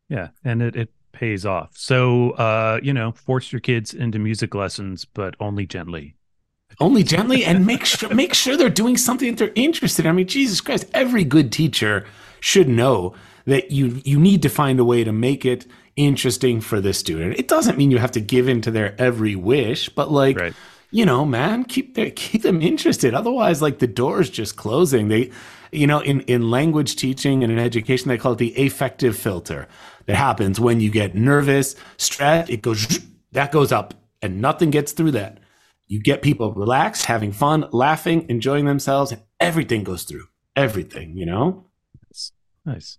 Yeah, 0.09 0.29
and 0.45 0.63
it, 0.63 0.77
it 0.77 0.91
pays 1.13 1.45
off. 1.47 1.71
So, 1.75 2.31
uh, 2.33 2.79
you 2.83 2.93
know, 2.93 3.13
force 3.13 3.53
your 3.53 3.61
kids 3.61 3.95
into 3.95 4.19
music 4.19 4.55
lessons, 4.55 5.05
but 5.05 5.35
only 5.41 5.67
gently. 5.67 6.15
Only 6.79 7.03
gently 7.03 7.45
and 7.45 7.65
make 7.67 7.85
sure 7.87 8.13
make 8.15 8.35
sure 8.35 8.57
they're 8.57 8.69
doing 8.69 8.97
something 8.97 9.31
that 9.31 9.39
they're 9.39 9.53
interested 9.55 10.05
in. 10.05 10.11
I 10.11 10.13
mean, 10.13 10.27
Jesus 10.27 10.61
Christ, 10.61 10.87
every 10.95 11.25
good 11.25 11.51
teacher 11.51 12.05
should 12.41 12.69
know 12.69 13.15
that 13.47 13.71
you 13.71 14.01
you 14.05 14.19
need 14.21 14.43
to 14.43 14.49
find 14.49 14.79
a 14.79 14.85
way 14.85 15.03
to 15.05 15.13
make 15.13 15.45
it 15.45 15.67
interesting 15.97 16.61
for 16.61 16.81
the 16.81 16.93
student. 16.93 17.39
It 17.39 17.49
doesn't 17.49 17.79
mean 17.79 17.91
you 17.91 17.99
have 17.99 18.13
to 18.13 18.21
give 18.21 18.49
in 18.49 18.61
to 18.63 18.71
their 18.71 18.95
every 19.01 19.35
wish, 19.35 19.89
but 19.89 20.11
like 20.13 20.37
Right. 20.39 20.53
you 20.91 21.07
know, 21.07 21.25
man, 21.25 21.65
keep 21.65 21.95
their 21.95 22.11
keep 22.11 22.43
them 22.43 22.61
interested. 22.61 23.15
Otherwise, 23.15 23.63
like 23.63 23.79
the 23.79 23.87
door's 23.87 24.29
just 24.29 24.57
closing. 24.57 25.09
They 25.09 25.31
you 25.73 25.87
know, 25.87 26.01
in, 26.01 26.21
in 26.23 26.51
language 26.51 26.97
teaching 26.97 27.43
and 27.43 27.53
in 27.53 27.59
education, 27.59 28.09
they 28.09 28.19
call 28.19 28.33
it 28.33 28.39
the 28.39 28.55
affective 28.57 29.17
filter. 29.17 29.69
That 30.07 30.17
happens 30.17 30.61
when 30.61 30.81
you 30.81 30.91
get 30.91 31.15
nervous, 31.15 31.75
stressed, 31.97 32.51
it 32.51 32.63
goes 32.63 33.01
that 33.33 33.53
goes 33.53 33.73
up 33.73 33.95
and 34.23 34.41
nothing 34.41 34.71
gets 34.71 34.93
through 34.93 35.13
that. 35.13 35.39
You 35.89 36.01
get 36.01 36.23
people 36.23 36.53
relaxed, 36.53 37.07
having 37.07 37.33
fun, 37.33 37.67
laughing, 37.71 38.27
enjoying 38.29 38.65
themselves, 38.65 39.13
and 39.13 39.23
everything 39.39 39.85
goes 39.85 40.05
through. 40.05 40.27
Everything, 40.57 41.17
you 41.17 41.27
know? 41.27 41.67
Nice. 42.09 42.33
nice. 42.65 42.99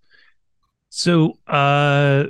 So, 0.89 1.37
uh, 1.47 2.25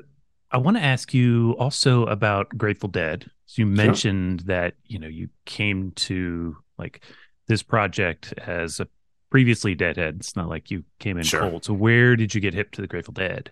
I 0.49 0.57
want 0.57 0.77
to 0.77 0.83
ask 0.83 1.13
you 1.13 1.55
also 1.59 2.05
about 2.05 2.49
Grateful 2.57 2.89
Dead. 2.89 3.29
So 3.45 3.61
you 3.61 3.65
mentioned 3.65 4.41
that, 4.41 4.75
you 4.85 4.97
know, 4.97 5.07
you 5.07 5.29
came 5.45 5.91
to 5.91 6.57
like 6.77 7.01
this 7.47 7.63
project 7.63 8.33
as 8.45 8.79
a 8.79 8.87
previously 9.29 9.75
Deadhead. 9.75 10.17
It's 10.19 10.35
not 10.35 10.49
like 10.49 10.71
you 10.71 10.83
came 10.99 11.17
in 11.17 11.23
Sure. 11.23 11.41
cold. 11.41 11.65
So 11.65 11.73
where 11.73 12.15
did 12.15 12.33
you 12.33 12.41
get 12.41 12.53
hip 12.53 12.71
to 12.71 12.81
the 12.81 12.87
Grateful 12.87 13.13
Dead? 13.13 13.51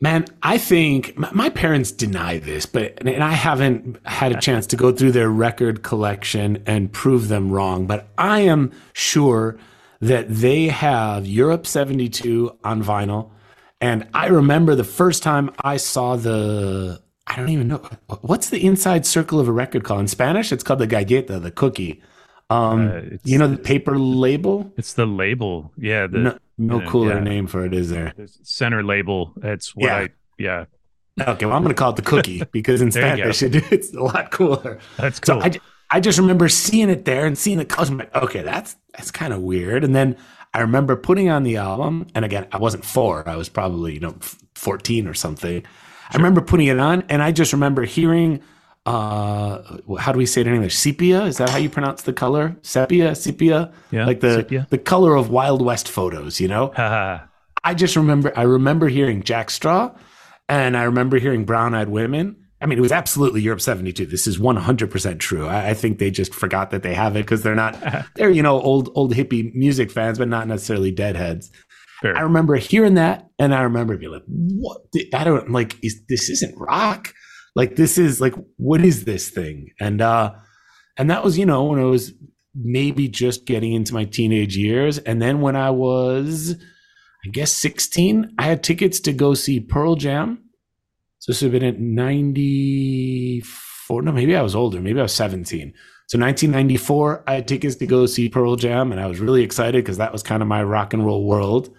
Man, 0.00 0.26
I 0.42 0.58
think 0.58 1.18
my, 1.18 1.28
my 1.32 1.48
parents 1.50 1.90
deny 1.90 2.38
this, 2.38 2.66
but 2.66 3.04
and 3.04 3.22
I 3.24 3.32
haven't 3.32 3.98
had 4.06 4.30
a 4.30 4.40
chance 4.40 4.66
to 4.68 4.76
go 4.76 4.92
through 4.92 5.10
their 5.12 5.28
record 5.28 5.82
collection 5.82 6.62
and 6.66 6.92
prove 6.92 7.26
them 7.28 7.50
wrong. 7.50 7.86
But 7.86 8.06
I 8.16 8.40
am 8.40 8.70
sure 8.92 9.58
that 10.00 10.26
they 10.28 10.68
have 10.68 11.26
Europe 11.26 11.66
72 11.66 12.56
on 12.62 12.82
vinyl. 12.84 13.30
And 13.80 14.06
I 14.14 14.26
remember 14.26 14.76
the 14.76 14.84
first 14.84 15.22
time 15.24 15.50
I 15.62 15.76
saw 15.78 16.14
the, 16.14 17.02
I 17.26 17.34
don't 17.36 17.48
even 17.48 17.66
know, 17.66 17.82
what's 18.20 18.50
the 18.50 18.64
inside 18.64 19.04
circle 19.04 19.40
of 19.40 19.48
a 19.48 19.52
record 19.52 19.82
called? 19.82 20.00
In 20.00 20.08
Spanish, 20.08 20.52
it's 20.52 20.62
called 20.62 20.78
the 20.78 20.86
galleta, 20.86 21.40
the 21.40 21.50
cookie. 21.50 22.00
Um, 22.50 22.88
Uh, 22.88 23.00
you 23.24 23.38
know, 23.38 23.46
the 23.48 23.58
paper 23.58 23.98
label? 23.98 24.72
It's 24.76 24.94
the 24.94 25.06
label. 25.06 25.72
Yeah. 25.76 26.06
The 26.06 26.18
No, 26.18 26.38
no 26.56 26.80
cooler 26.88 27.14
yeah. 27.16 27.20
name 27.20 27.46
for 27.46 27.64
it, 27.64 27.74
is 27.74 27.90
there? 27.90 28.12
the 28.16 28.28
center 28.42 28.82
label. 28.82 29.32
That's 29.36 29.74
what 29.76 29.86
Yeah. 29.86 29.96
I, 29.96 30.08
yeah, 30.38 30.64
Okay, 31.20 31.46
well, 31.46 31.56
I'm 31.56 31.62
going 31.62 31.74
to 31.74 31.78
call 31.78 31.90
it 31.90 31.96
the 31.96 32.02
cookie 32.02 32.42
because 32.52 32.80
in 32.80 32.90
There 32.90 33.16
you 33.16 33.24
go. 33.24 33.32
Spanish 33.32 33.56
it, 33.56 33.72
it's 33.72 33.92
a 33.92 34.00
lot 34.02 34.30
cooler. 34.30 34.78
that's 34.96 35.18
cool. 35.20 35.40
So. 35.40 35.46
I, 35.46 35.52
I 35.90 36.00
just 36.00 36.18
remember 36.18 36.48
seeing 36.48 36.90
it 36.90 37.04
there 37.04 37.26
and 37.26 37.36
seeing 37.36 37.58
the 37.58 37.64
colors. 37.64 37.90
I'm 37.90 37.98
like, 37.98 38.14
okay, 38.14 38.42
that's 38.42 38.76
that's 38.96 39.10
kind 39.10 39.32
of 39.32 39.40
weird. 39.40 39.84
And 39.84 39.94
then 39.96 40.16
I 40.54 40.60
remember 40.60 40.96
putting 40.96 41.28
on 41.28 41.42
the 41.42 41.56
album, 41.56 42.06
and 42.14 42.24
again, 42.24 42.46
I 42.52 42.58
wasn't 42.58 42.84
four; 42.84 43.26
I 43.28 43.36
was 43.36 43.48
probably 43.48 43.94
you 43.94 44.00
know 44.00 44.14
14 44.54 45.06
or 45.08 45.14
something. 45.14 45.62
I 46.10 46.16
remember 46.16 46.40
putting 46.40 46.66
it 46.68 46.78
on, 46.78 47.02
and 47.08 47.22
I 47.22 47.32
just 47.32 47.52
remember 47.52 47.84
hearing. 47.84 48.40
Uh, 48.88 49.96
how 49.98 50.12
do 50.12 50.18
we 50.18 50.26
say 50.26 50.40
it 50.40 50.46
in 50.46 50.54
English? 50.54 50.76
Sepia? 50.76 51.24
Is 51.24 51.36
that 51.38 51.50
how 51.50 51.58
you 51.58 51.68
pronounce 51.68 52.02
the 52.02 52.12
color? 52.12 52.56
Sepia, 52.62 53.14
sepia, 53.14 53.70
Yeah, 53.90 54.06
like 54.06 54.20
the 54.20 54.34
sepia. 54.36 54.66
the 54.70 54.78
color 54.78 55.14
of 55.14 55.28
Wild 55.30 55.60
West 55.62 55.88
photos. 55.88 56.40
You 56.40 56.48
know, 56.48 56.72
I 57.64 57.74
just 57.74 57.96
remember 57.96 58.32
I 58.36 58.42
remember 58.42 58.88
hearing 58.88 59.22
Jack 59.22 59.50
Straw 59.50 59.90
and 60.48 60.76
I 60.76 60.84
remember 60.84 61.18
hearing 61.18 61.44
Brown 61.44 61.74
Eyed 61.74 61.88
Women. 61.90 62.36
I 62.60 62.66
mean, 62.66 62.78
it 62.78 62.80
was 62.82 62.90
absolutely 62.90 63.40
Europe 63.42 63.60
72. 63.60 64.06
This 64.06 64.26
is 64.26 64.38
100% 64.38 65.18
true. 65.20 65.46
I, 65.46 65.68
I 65.70 65.74
think 65.74 65.98
they 66.00 66.10
just 66.10 66.34
forgot 66.34 66.70
that 66.70 66.82
they 66.82 66.92
have 66.92 67.14
it 67.14 67.20
because 67.20 67.42
they're 67.44 67.54
not, 67.54 67.76
they're, 68.16 68.30
you 68.30 68.42
know, 68.42 68.60
old, 68.60 68.90
old 68.96 69.14
hippie 69.14 69.54
music 69.54 69.92
fans, 69.92 70.18
but 70.18 70.26
not 70.26 70.48
necessarily 70.48 70.90
deadheads. 70.90 71.52
Fair. 72.02 72.16
I 72.16 72.22
remember 72.22 72.56
hearing 72.56 72.94
that 72.94 73.28
and 73.38 73.54
I 73.54 73.62
remember 73.62 73.96
being 73.96 74.10
like, 74.10 74.24
what? 74.26 74.78
I 75.14 75.22
don't 75.22 75.52
like, 75.52 75.76
is, 75.84 76.00
this 76.08 76.28
isn't 76.30 76.52
rock. 76.58 77.14
Like, 77.58 77.74
this 77.74 77.98
is 77.98 78.20
like, 78.20 78.34
what 78.56 78.84
is 78.84 79.04
this 79.04 79.30
thing? 79.30 79.72
And, 79.80 80.00
uh, 80.00 80.32
and 80.96 81.10
that 81.10 81.24
was, 81.24 81.36
you 81.36 81.44
know, 81.44 81.64
when 81.64 81.80
I 81.80 81.86
was 81.86 82.14
maybe 82.54 83.08
just 83.08 83.46
getting 83.46 83.72
into 83.72 83.92
my 83.92 84.04
teenage 84.04 84.56
years. 84.56 84.98
And 84.98 85.20
then 85.20 85.40
when 85.40 85.56
I 85.56 85.70
was, 85.70 86.54
I 87.26 87.30
guess 87.30 87.52
16, 87.52 88.32
I 88.38 88.44
had 88.44 88.62
tickets 88.62 89.00
to 89.00 89.12
go 89.12 89.34
see 89.34 89.58
Pearl 89.58 89.96
Jam. 89.96 90.44
So 91.18 91.32
this 91.32 91.42
would 91.42 91.52
have 91.52 91.60
been 91.60 91.74
at 91.74 91.80
94. 91.80 94.02
No, 94.02 94.12
maybe 94.12 94.36
I 94.36 94.42
was 94.42 94.54
older. 94.54 94.80
Maybe 94.80 95.00
I 95.00 95.02
was 95.02 95.14
17. 95.14 95.74
So 96.06 96.16
1994, 96.16 97.24
I 97.26 97.34
had 97.34 97.48
tickets 97.48 97.74
to 97.74 97.88
go 97.88 98.06
see 98.06 98.28
Pearl 98.28 98.54
Jam, 98.54 98.92
and 98.92 99.00
I 99.00 99.06
was 99.06 99.18
really 99.18 99.42
excited 99.42 99.84
because 99.84 99.98
that 99.98 100.12
was 100.12 100.22
kind 100.22 100.42
of 100.42 100.48
my 100.48 100.62
rock 100.62 100.94
and 100.94 101.04
roll 101.04 101.26
world. 101.26 101.76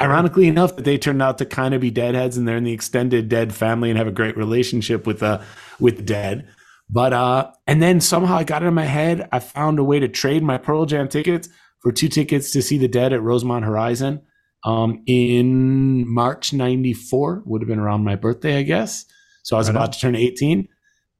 Ironically 0.00 0.46
enough, 0.46 0.76
that 0.76 0.84
they 0.84 0.98
turned 0.98 1.22
out 1.22 1.38
to 1.38 1.46
kind 1.46 1.74
of 1.74 1.80
be 1.80 1.90
deadheads, 1.90 2.36
and 2.36 2.46
they're 2.46 2.56
in 2.56 2.64
the 2.64 2.72
extended 2.72 3.28
Dead 3.28 3.52
family 3.54 3.90
and 3.90 3.98
have 3.98 4.06
a 4.06 4.12
great 4.12 4.36
relationship 4.36 5.06
with 5.06 5.22
uh 5.22 5.40
with 5.80 6.04
Dead. 6.06 6.48
But 6.88 7.12
uh, 7.12 7.50
and 7.66 7.82
then 7.82 8.00
somehow 8.00 8.36
I 8.36 8.44
got 8.44 8.62
it 8.62 8.66
in 8.66 8.74
my 8.74 8.84
head. 8.84 9.28
I 9.32 9.38
found 9.38 9.78
a 9.78 9.84
way 9.84 9.98
to 10.00 10.08
trade 10.08 10.42
my 10.42 10.58
Pearl 10.58 10.86
Jam 10.86 11.08
tickets 11.08 11.48
for 11.80 11.92
two 11.92 12.08
tickets 12.08 12.50
to 12.52 12.62
see 12.62 12.78
the 12.78 12.88
Dead 12.88 13.12
at 13.12 13.22
Rosemont 13.22 13.64
Horizon 13.64 14.22
um, 14.64 15.02
in 15.06 16.06
March 16.08 16.52
'94. 16.52 17.42
Would 17.46 17.62
have 17.62 17.68
been 17.68 17.78
around 17.78 18.04
my 18.04 18.16
birthday, 18.16 18.58
I 18.58 18.62
guess. 18.62 19.04
So 19.42 19.56
I 19.56 19.58
was 19.58 19.68
Right 19.68 19.76
about 19.76 19.88
on. 19.88 19.92
to 19.92 19.98
turn 20.00 20.14
18, 20.16 20.68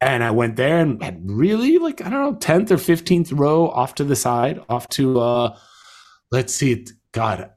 and 0.01 0.23
I 0.23 0.31
went 0.31 0.57
there 0.57 0.79
and 0.79 1.03
had 1.03 1.21
really 1.25 1.79
like 1.79 2.01
I 2.05 2.11
don't 2.11 2.21
know 2.21 2.35
10th 2.35 2.71
or 2.71 2.77
15th 2.77 3.37
row 3.37 3.69
off 3.69 3.95
to 3.97 4.05
the 4.05 4.17
side, 4.17 4.61
off 4.69 4.89
to 4.91 5.19
uh, 5.21 5.57
let's 6.31 6.55
see, 6.55 6.87
God, 7.13 7.51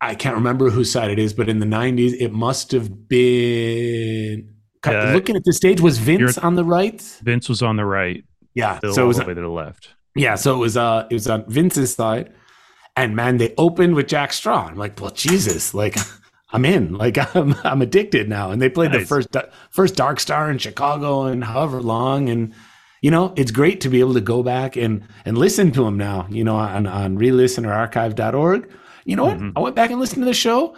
I 0.00 0.14
can't 0.14 0.34
remember 0.36 0.70
whose 0.70 0.90
side 0.90 1.10
it 1.10 1.18
is, 1.18 1.34
but 1.34 1.48
in 1.48 1.58
the 1.58 1.66
90s, 1.66 2.14
it 2.18 2.32
must 2.32 2.72
have 2.72 3.08
been. 3.08 4.54
Uh, 4.86 5.12
looking 5.12 5.36
at 5.36 5.44
the 5.44 5.52
stage, 5.52 5.80
was 5.80 5.98
Vince 5.98 6.38
on 6.38 6.54
the 6.54 6.64
right? 6.64 7.00
Vince 7.22 7.48
was 7.50 7.60
on 7.62 7.76
the 7.76 7.84
right, 7.84 8.24
Yeah, 8.54 8.78
Bill 8.80 8.94
so 8.94 9.00
it 9.00 9.02
all 9.02 9.08
was 9.08 9.18
the 9.18 9.24
way 9.26 9.34
to 9.34 9.40
the 9.42 9.48
left. 9.48 9.90
yeah, 10.16 10.36
so 10.36 10.54
it 10.54 10.58
was 10.58 10.76
uh 10.78 11.06
it 11.10 11.14
was 11.14 11.28
on 11.28 11.44
Vince's 11.48 11.94
side. 11.94 12.32
And 12.96 13.14
man, 13.14 13.36
they 13.36 13.54
opened 13.58 13.94
with 13.94 14.08
Jack 14.08 14.32
Straw. 14.32 14.66
I'm 14.68 14.76
like, 14.76 14.98
well, 15.00 15.10
Jesus, 15.10 15.74
like 15.74 15.96
I'm 16.52 16.64
in. 16.64 16.94
Like 16.94 17.18
I'm 17.36 17.54
I'm 17.62 17.82
addicted 17.82 18.26
now. 18.28 18.50
And 18.52 18.60
they 18.62 18.70
played 18.70 18.92
Nice. 18.92 19.02
the 19.02 19.06
first 19.06 19.28
first 19.70 19.96
Dark 19.96 20.18
Star 20.18 20.50
in 20.50 20.56
Chicago 20.56 21.24
and 21.24 21.44
however 21.44 21.82
long. 21.82 22.30
And 22.30 22.54
you 23.02 23.10
know, 23.10 23.34
it's 23.36 23.50
great 23.50 23.82
to 23.82 23.90
be 23.90 24.00
able 24.00 24.14
to 24.14 24.20
go 24.22 24.42
back 24.42 24.76
and 24.76 25.02
and 25.26 25.36
listen 25.36 25.72
to 25.72 25.84
them 25.84 25.98
now. 25.98 26.26
You 26.30 26.42
know, 26.42 26.56
on 26.56 26.86
on 26.86 27.18
relisten 27.18 27.66
or 27.66 27.72
archive.org. 27.74 28.70
You 29.10 29.16
know 29.16 29.24
what? 29.24 29.38
Mhm. 29.38 29.52
I 29.56 29.60
went 29.60 29.74
back 29.74 29.90
and 29.90 29.98
listened 29.98 30.22
to 30.22 30.26
the 30.26 30.32
show. 30.34 30.76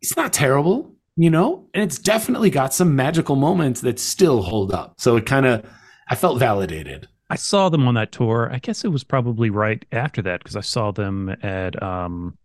It's 0.00 0.16
not 0.16 0.32
terrible, 0.32 0.96
you 1.16 1.30
know, 1.30 1.68
and 1.72 1.84
it's 1.84 1.98
definitely 1.98 2.50
got 2.50 2.74
some 2.74 2.96
magical 2.96 3.36
moments 3.36 3.80
that 3.82 4.00
still 4.00 4.42
hold 4.42 4.72
up. 4.72 4.94
So 4.98 5.16
it 5.16 5.24
kind 5.24 5.46
of 5.46 5.64
I 6.08 6.16
felt 6.16 6.40
validated. 6.40 7.06
I 7.30 7.36
saw 7.36 7.68
them 7.68 7.86
on 7.86 7.94
that 7.94 8.10
tour. 8.10 8.50
I 8.52 8.58
guess 8.58 8.84
it 8.84 8.88
was 8.88 9.04
probably 9.04 9.48
right 9.50 9.84
after 9.92 10.20
that 10.22 10.40
because 10.40 10.56
I 10.56 10.60
saw 10.62 10.90
them 10.90 11.28
at 11.42 11.80
um, 11.80 12.36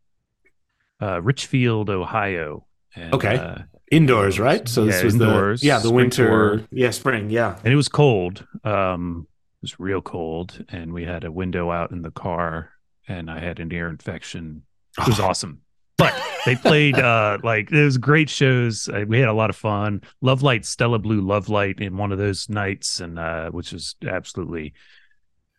uh, 1.02 1.22
Richfield, 1.24 1.90
Ohio. 1.90 2.66
And, 2.96 3.14
Okay. 3.16 3.36
uh, 3.38 3.64
Indoors, 3.92 4.40
right? 4.40 4.68
So 4.68 4.86
this 4.86 5.00
Yeah, 5.00 5.06
was 5.06 5.14
indoors, 5.16 5.62
the 5.62 5.68
yeah 5.68 5.80
the 5.80 5.92
winter 5.92 6.28
tour. 6.28 6.62
yeah 6.72 6.92
spring 6.92 7.30
yeah 7.32 7.56
and 7.64 7.74
it 7.74 7.76
was 7.78 7.88
cold. 7.90 8.46
Um, 8.64 9.26
it 9.60 9.64
was 9.64 9.80
real 9.80 10.02
cold, 10.04 10.64
and 10.70 10.94
we 10.94 11.04
had 11.06 11.24
a 11.24 11.32
window 11.32 11.72
out 11.72 11.90
in 11.92 12.02
the 12.04 12.12
car, 12.12 12.70
and 13.08 13.32
I 13.32 13.40
had 13.40 13.60
an 13.60 13.72
ear 13.72 13.88
infection. 13.88 14.64
It 15.00 15.08
was 15.08 15.20
awesome. 15.20 15.62
But 15.98 16.14
they 16.46 16.56
played 16.56 16.96
uh 17.00 17.40
like 17.44 17.72
it 17.72 17.84
was 17.84 17.98
great 17.98 18.30
shows. 18.30 18.88
Uh, 18.88 19.06
we 19.08 19.20
had 19.20 19.30
a 19.30 19.34
lot 19.34 19.50
of 19.50 19.56
fun. 19.56 20.02
Love 20.22 20.44
Light, 20.44 20.66
Stella 20.66 21.00
Blue, 21.00 21.22
Love 21.22 21.50
Light 21.50 21.80
in 21.80 21.98
one 21.98 22.12
of 22.12 22.18
those 22.18 22.50
nights, 22.50 23.00
and 23.00 23.18
uh, 23.18 23.50
which 23.50 23.72
was 23.74 23.96
absolutely 24.08 24.74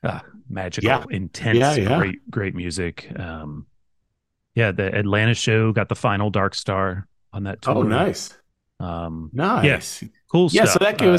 uh, 0.04 0.20
magical, 0.48 0.88
Yeah. 0.88 1.04
intense, 1.10 1.58
Yeah, 1.58 1.74
yeah. 1.74 1.98
great, 1.98 2.30
great 2.30 2.54
music. 2.54 3.10
Um, 3.18 3.66
yeah, 4.54 4.70
the 4.70 4.94
Atlanta 4.96 5.34
show 5.34 5.72
got 5.72 5.88
the 5.88 5.96
final 5.96 6.30
Dark 6.30 6.54
Star 6.54 7.06
on 7.32 7.44
that 7.44 7.60
tour. 7.62 7.76
Oh, 7.78 7.82
nice, 7.82 8.32
Um, 8.80 9.30
nice. 9.32 10.04
cool 10.30 10.48
Yeah, 10.52 10.64
stuff. 10.66 10.74
so 10.74 10.84
that 10.84 11.02
Uh, 11.02 11.18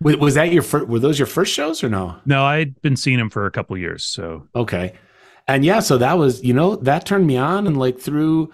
Was, 0.00 0.16
was 0.18 0.34
that 0.34 0.52
your 0.52 0.62
first? 0.62 0.88
Were 0.88 0.98
those 0.98 1.18
your 1.18 1.26
first 1.26 1.52
shows 1.54 1.82
or 1.84 1.88
no? 1.90 2.16
no, 2.26 2.44
I'd 2.44 2.80
been 2.82 2.96
seeing 2.96 3.18
him 3.18 3.30
for 3.30 3.44
a 3.46 3.50
couple 3.50 3.76
years, 3.78 4.04
so 4.04 4.46
Okay, 4.54 4.94
and 5.48 5.64
yeah, 5.64 5.80
so 5.80 5.98
that 5.98 6.18
was 6.18 6.42
you 6.42 6.52
know 6.52 6.76
that 6.76 7.06
turned 7.06 7.26
me 7.26 7.36
on 7.36 7.66
and 7.66 7.76
like 7.76 7.98
through, 7.98 8.52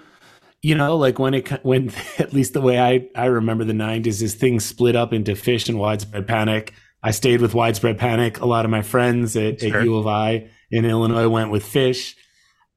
you 0.63 0.75
know, 0.75 0.97
like 0.97 1.19
when 1.19 1.35
it 1.35 1.49
when 1.65 1.93
at 2.19 2.33
least 2.33 2.53
the 2.53 2.61
way 2.61 2.79
I 2.81 3.09
I 3.15 3.27
remember 3.27 3.65
the 3.65 3.73
'90s 3.73 4.23
is 4.23 4.35
things 4.35 4.65
split 4.65 4.97
up 4.97 5.13
into 5.13 5.33
Phish 5.33 5.69
and 5.69 5.79
Widespread 5.79 6.27
Panic. 6.27 6.75
I 7.03 7.11
stayed 7.11 7.41
with 7.41 7.55
Widespread 7.55 7.99
Panic. 7.99 8.41
A 8.41 8.47
lot 8.47 8.65
of 8.65 8.71
my 8.71 8.83
friends 8.83 9.35
at, 9.37 9.61
Sure. 9.61 9.79
at 9.79 9.85
U 9.85 9.97
of 9.97 10.07
I 10.07 10.51
in 10.71 10.85
Illinois 10.85 11.29
went 11.29 11.51
with 11.51 11.65
Phish. 11.65 12.15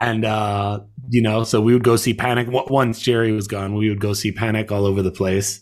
And 0.01 0.25
uh, 0.25 0.81
you 1.09 1.21
know, 1.21 1.43
so 1.43 1.61
we 1.61 1.73
would 1.73 1.83
go 1.83 1.95
see 1.95 2.13
Panic. 2.13 2.47
Once 2.49 2.99
Jerry 2.99 3.31
was 3.31 3.47
gone, 3.47 3.75
we 3.75 3.87
would 3.89 4.01
go 4.01 4.13
see 4.13 4.31
Panic 4.31 4.71
all 4.71 4.85
over 4.85 5.01
the 5.01 5.11
place. 5.11 5.61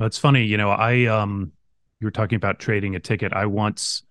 It's 0.00 0.18
funny, 0.18 0.44
you 0.44 0.56
know, 0.56 0.70
I 0.70 1.06
um 1.06 1.52
you 2.00 2.06
were 2.06 2.10
talking 2.10 2.36
about 2.36 2.58
trading 2.58 2.96
a 2.96 3.00
ticket. 3.00 3.32
I 3.32 3.46
once 3.46 4.02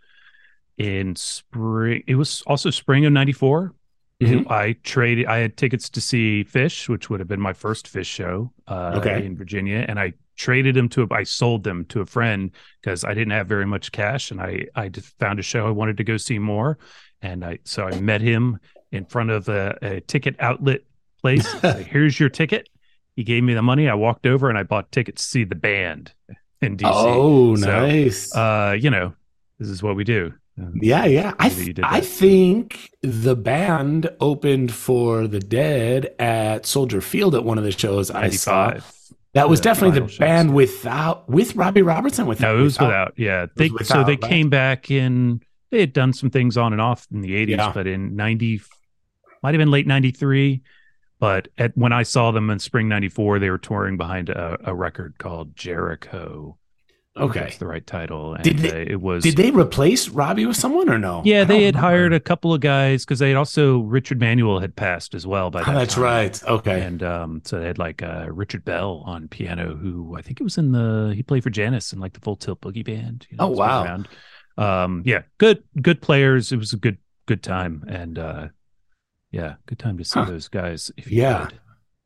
in 0.78 1.16
spring 1.16 2.04
it 2.08 2.16
was 2.16 2.42
also 2.48 2.70
spring 2.70 3.06
of 3.06 3.14
94. 3.14 3.74
Mhm. 4.22 4.50
I 4.52 4.74
traded 4.84 5.26
I 5.26 5.38
had 5.40 5.58
tickets 5.58 5.90
to 5.90 6.02
see 6.02 6.44
Phish, 6.44 6.88
which 6.88 7.10
would 7.10 7.20
have 7.20 7.28
been 7.28 7.42
my 7.42 7.54
first 7.54 7.92
Phish 7.92 8.06
show 8.06 8.52
uh 8.68 8.94
Okay. 8.98 9.26
in 9.26 9.36
Virginia 9.38 9.86
and 9.88 10.00
I 10.00 10.14
traded 10.38 10.76
them 10.76 10.90
to 10.90 11.04
a 11.04 11.08
I 11.14 11.24
sold 11.24 11.64
them 11.64 11.86
to 11.86 12.02
a 12.02 12.06
friend 12.06 12.52
because 12.82 13.04
I 13.04 13.14
didn't 13.14 13.32
have 13.32 13.48
very 13.48 13.66
much 13.66 13.92
cash 13.92 14.32
and 14.32 14.40
I 14.42 14.66
I 14.76 14.90
just 14.90 15.18
found 15.20 15.40
a 15.40 15.44
show 15.44 15.68
I 15.68 15.72
wanted 15.72 15.98
to 15.98 16.04
go 16.04 16.18
see 16.18 16.40
more 16.40 16.78
and 17.22 17.44
I 17.46 17.60
so 17.64 17.86
I 17.88 18.00
met 18.00 18.22
him 18.22 18.60
in 18.92 19.06
front 19.06 19.30
of 19.30 19.48
a, 19.50 19.78
a 19.82 20.02
ticket 20.02 20.36
outlet 20.40 20.82
place. 21.22 21.50
Here's 21.88 22.20
your 22.20 22.30
ticket. 22.30 22.68
He 23.16 23.24
gave 23.24 23.44
me 23.44 23.54
the 23.54 23.62
money. 23.62 23.88
I 23.90 23.94
walked 23.94 24.26
over 24.26 24.50
and 24.50 24.58
I 24.58 24.64
bought 24.64 24.92
tickets 24.92 25.24
to 25.24 25.30
see 25.30 25.44
the 25.44 25.56
band 25.56 26.14
in 26.62 26.76
DC. 26.78 26.90
Oh, 26.92 27.56
So, 27.56 27.68
nice. 27.88 28.36
Uh, 28.36 28.76
you 28.80 28.90
know, 28.90 29.14
this 29.60 29.68
is 29.70 29.82
what 29.84 29.96
we 29.96 30.04
do. 30.04 30.34
Um, 30.60 30.74
Yeah, 30.82 31.06
yeah. 31.06 31.34
I, 31.40 31.50
th- 31.50 31.80
I 31.84 32.02
think 32.02 32.90
the 33.02 33.36
band 33.36 34.10
opened 34.20 34.74
for 34.74 35.28
the 35.28 35.40
Dead 35.40 36.14
at 36.20 36.66
Soldier 36.66 37.02
Field 37.02 37.36
at 37.36 37.44
one 37.44 37.58
of 37.58 37.64
the 37.64 37.72
shows 37.72 38.12
I 38.12 38.30
saw. 38.30 38.68
95. 38.72 38.98
That 39.34 39.48
was 39.50 39.62
the 39.62 39.64
definitely 39.64 40.00
the 40.02 40.08
shows. 40.10 40.18
band 40.18 40.54
without 40.54 41.30
with 41.30 41.56
Robbie 41.56 41.82
Robertson. 41.84 42.26
Without, 42.26 42.54
No, 42.56 42.60
it 42.60 42.64
was 42.64 42.78
without. 42.80 43.14
Yeah, 43.16 43.46
they 43.56 43.70
was 43.70 43.88
so 43.88 44.04
they 44.04 44.12
right? 44.14 44.22
came 44.22 44.50
back 44.50 44.92
in. 44.92 45.42
They 45.70 45.80
had 45.80 45.94
done 45.94 46.12
some 46.12 46.30
things 46.30 46.58
on 46.58 46.74
and 46.74 46.82
off 46.82 47.08
in 47.14 47.22
the 47.22 47.34
eighties, 47.34 47.56
Yeah. 47.56 47.72
but 47.74 47.88
in 47.88 48.18
ninety, 48.18 48.60
might 49.42 49.54
have 49.54 49.60
been 49.60 49.72
late 49.72 49.88
ninety 49.88 50.12
three. 50.12 50.64
But 51.18 51.48
at 51.58 51.72
when 51.78 51.94
I 51.94 52.04
saw 52.04 52.32
them 52.32 52.50
in 52.50 52.60
spring 52.60 52.90
ninety 52.90 53.08
four, 53.08 53.40
they 53.40 53.50
were 53.50 53.58
touring 53.58 53.96
behind 53.96 54.28
a, 54.28 54.58
a 54.66 54.76
record 54.76 55.16
called 55.18 55.56
Jericho. 55.56 56.58
If 57.16 57.22
Okay. 57.24 57.40
that's 57.42 57.58
the 57.58 57.68
right 57.68 57.86
title. 57.86 58.36
And 58.36 58.44
Did 58.44 58.60
they- 58.60 58.72
uh, 58.72 58.86
it 58.94 59.02
was 59.02 59.24
Did 59.24 59.36
they 59.36 59.52
replace 59.52 60.08
Robbie 60.08 60.46
with 60.46 60.56
someone 60.56 60.88
or 60.90 60.98
no? 60.98 61.22
Yeah, 61.26 61.42
I 61.42 61.44
they 61.44 61.64
had 61.66 61.76
remember. 61.76 61.80
hired 61.80 62.14
a 62.14 62.22
couple 62.22 62.54
of 62.54 62.62
guys 62.62 63.04
because 63.04 63.20
they 63.20 63.28
had 63.28 63.38
also 63.38 63.80
Richard 63.80 64.18
Manuel 64.20 64.60
had 64.60 64.78
passed 64.78 65.14
as 65.14 65.28
well 65.28 65.52
by 65.52 65.62
Oh, 65.62 65.66
that 65.66 65.74
that's 65.74 65.96
time. 65.96 66.04
right. 66.06 66.44
Okay. 66.46 66.82
And 66.82 67.04
um, 67.04 67.42
so 67.44 67.60
they 67.60 67.68
had 67.68 67.78
like 67.78 68.02
uh, 68.02 68.28
Richard 68.32 68.64
Bell 68.64 69.04
on 69.06 69.28
piano, 69.28 69.76
who 69.76 70.16
I 70.18 70.22
think 70.22 70.40
it 70.40 70.44
was 70.44 70.58
in 70.58 70.72
the 70.72 71.12
he 71.14 71.22
played 71.22 71.44
for 71.44 71.50
Janis 71.50 71.92
in 71.92 72.00
like 72.00 72.14
the 72.14 72.22
Full 72.22 72.38
Tilt 72.38 72.62
Boogie 72.62 72.86
Band. 72.86 73.28
You 73.30 73.38
Oh, 73.40 73.48
wow. 73.48 74.04
Um, 74.58 75.04
yeah, 75.06 75.24
good 75.38 75.64
good 75.82 76.02
players. 76.02 76.54
It 76.54 76.58
was 76.58 76.72
a 76.72 76.78
good 76.78 76.98
good 77.26 77.44
time, 77.44 77.84
and 77.90 78.18
uh, 78.20 78.48
yeah, 79.32 79.56
good 79.66 79.80
time 79.80 79.98
to 79.98 80.06
see 80.06 80.20
Huh. 80.20 80.26
those 80.26 80.48
guys. 80.48 80.92
If 80.98 81.12
you 81.12 81.22
Yeah. 81.24 81.46
could. 81.48 81.60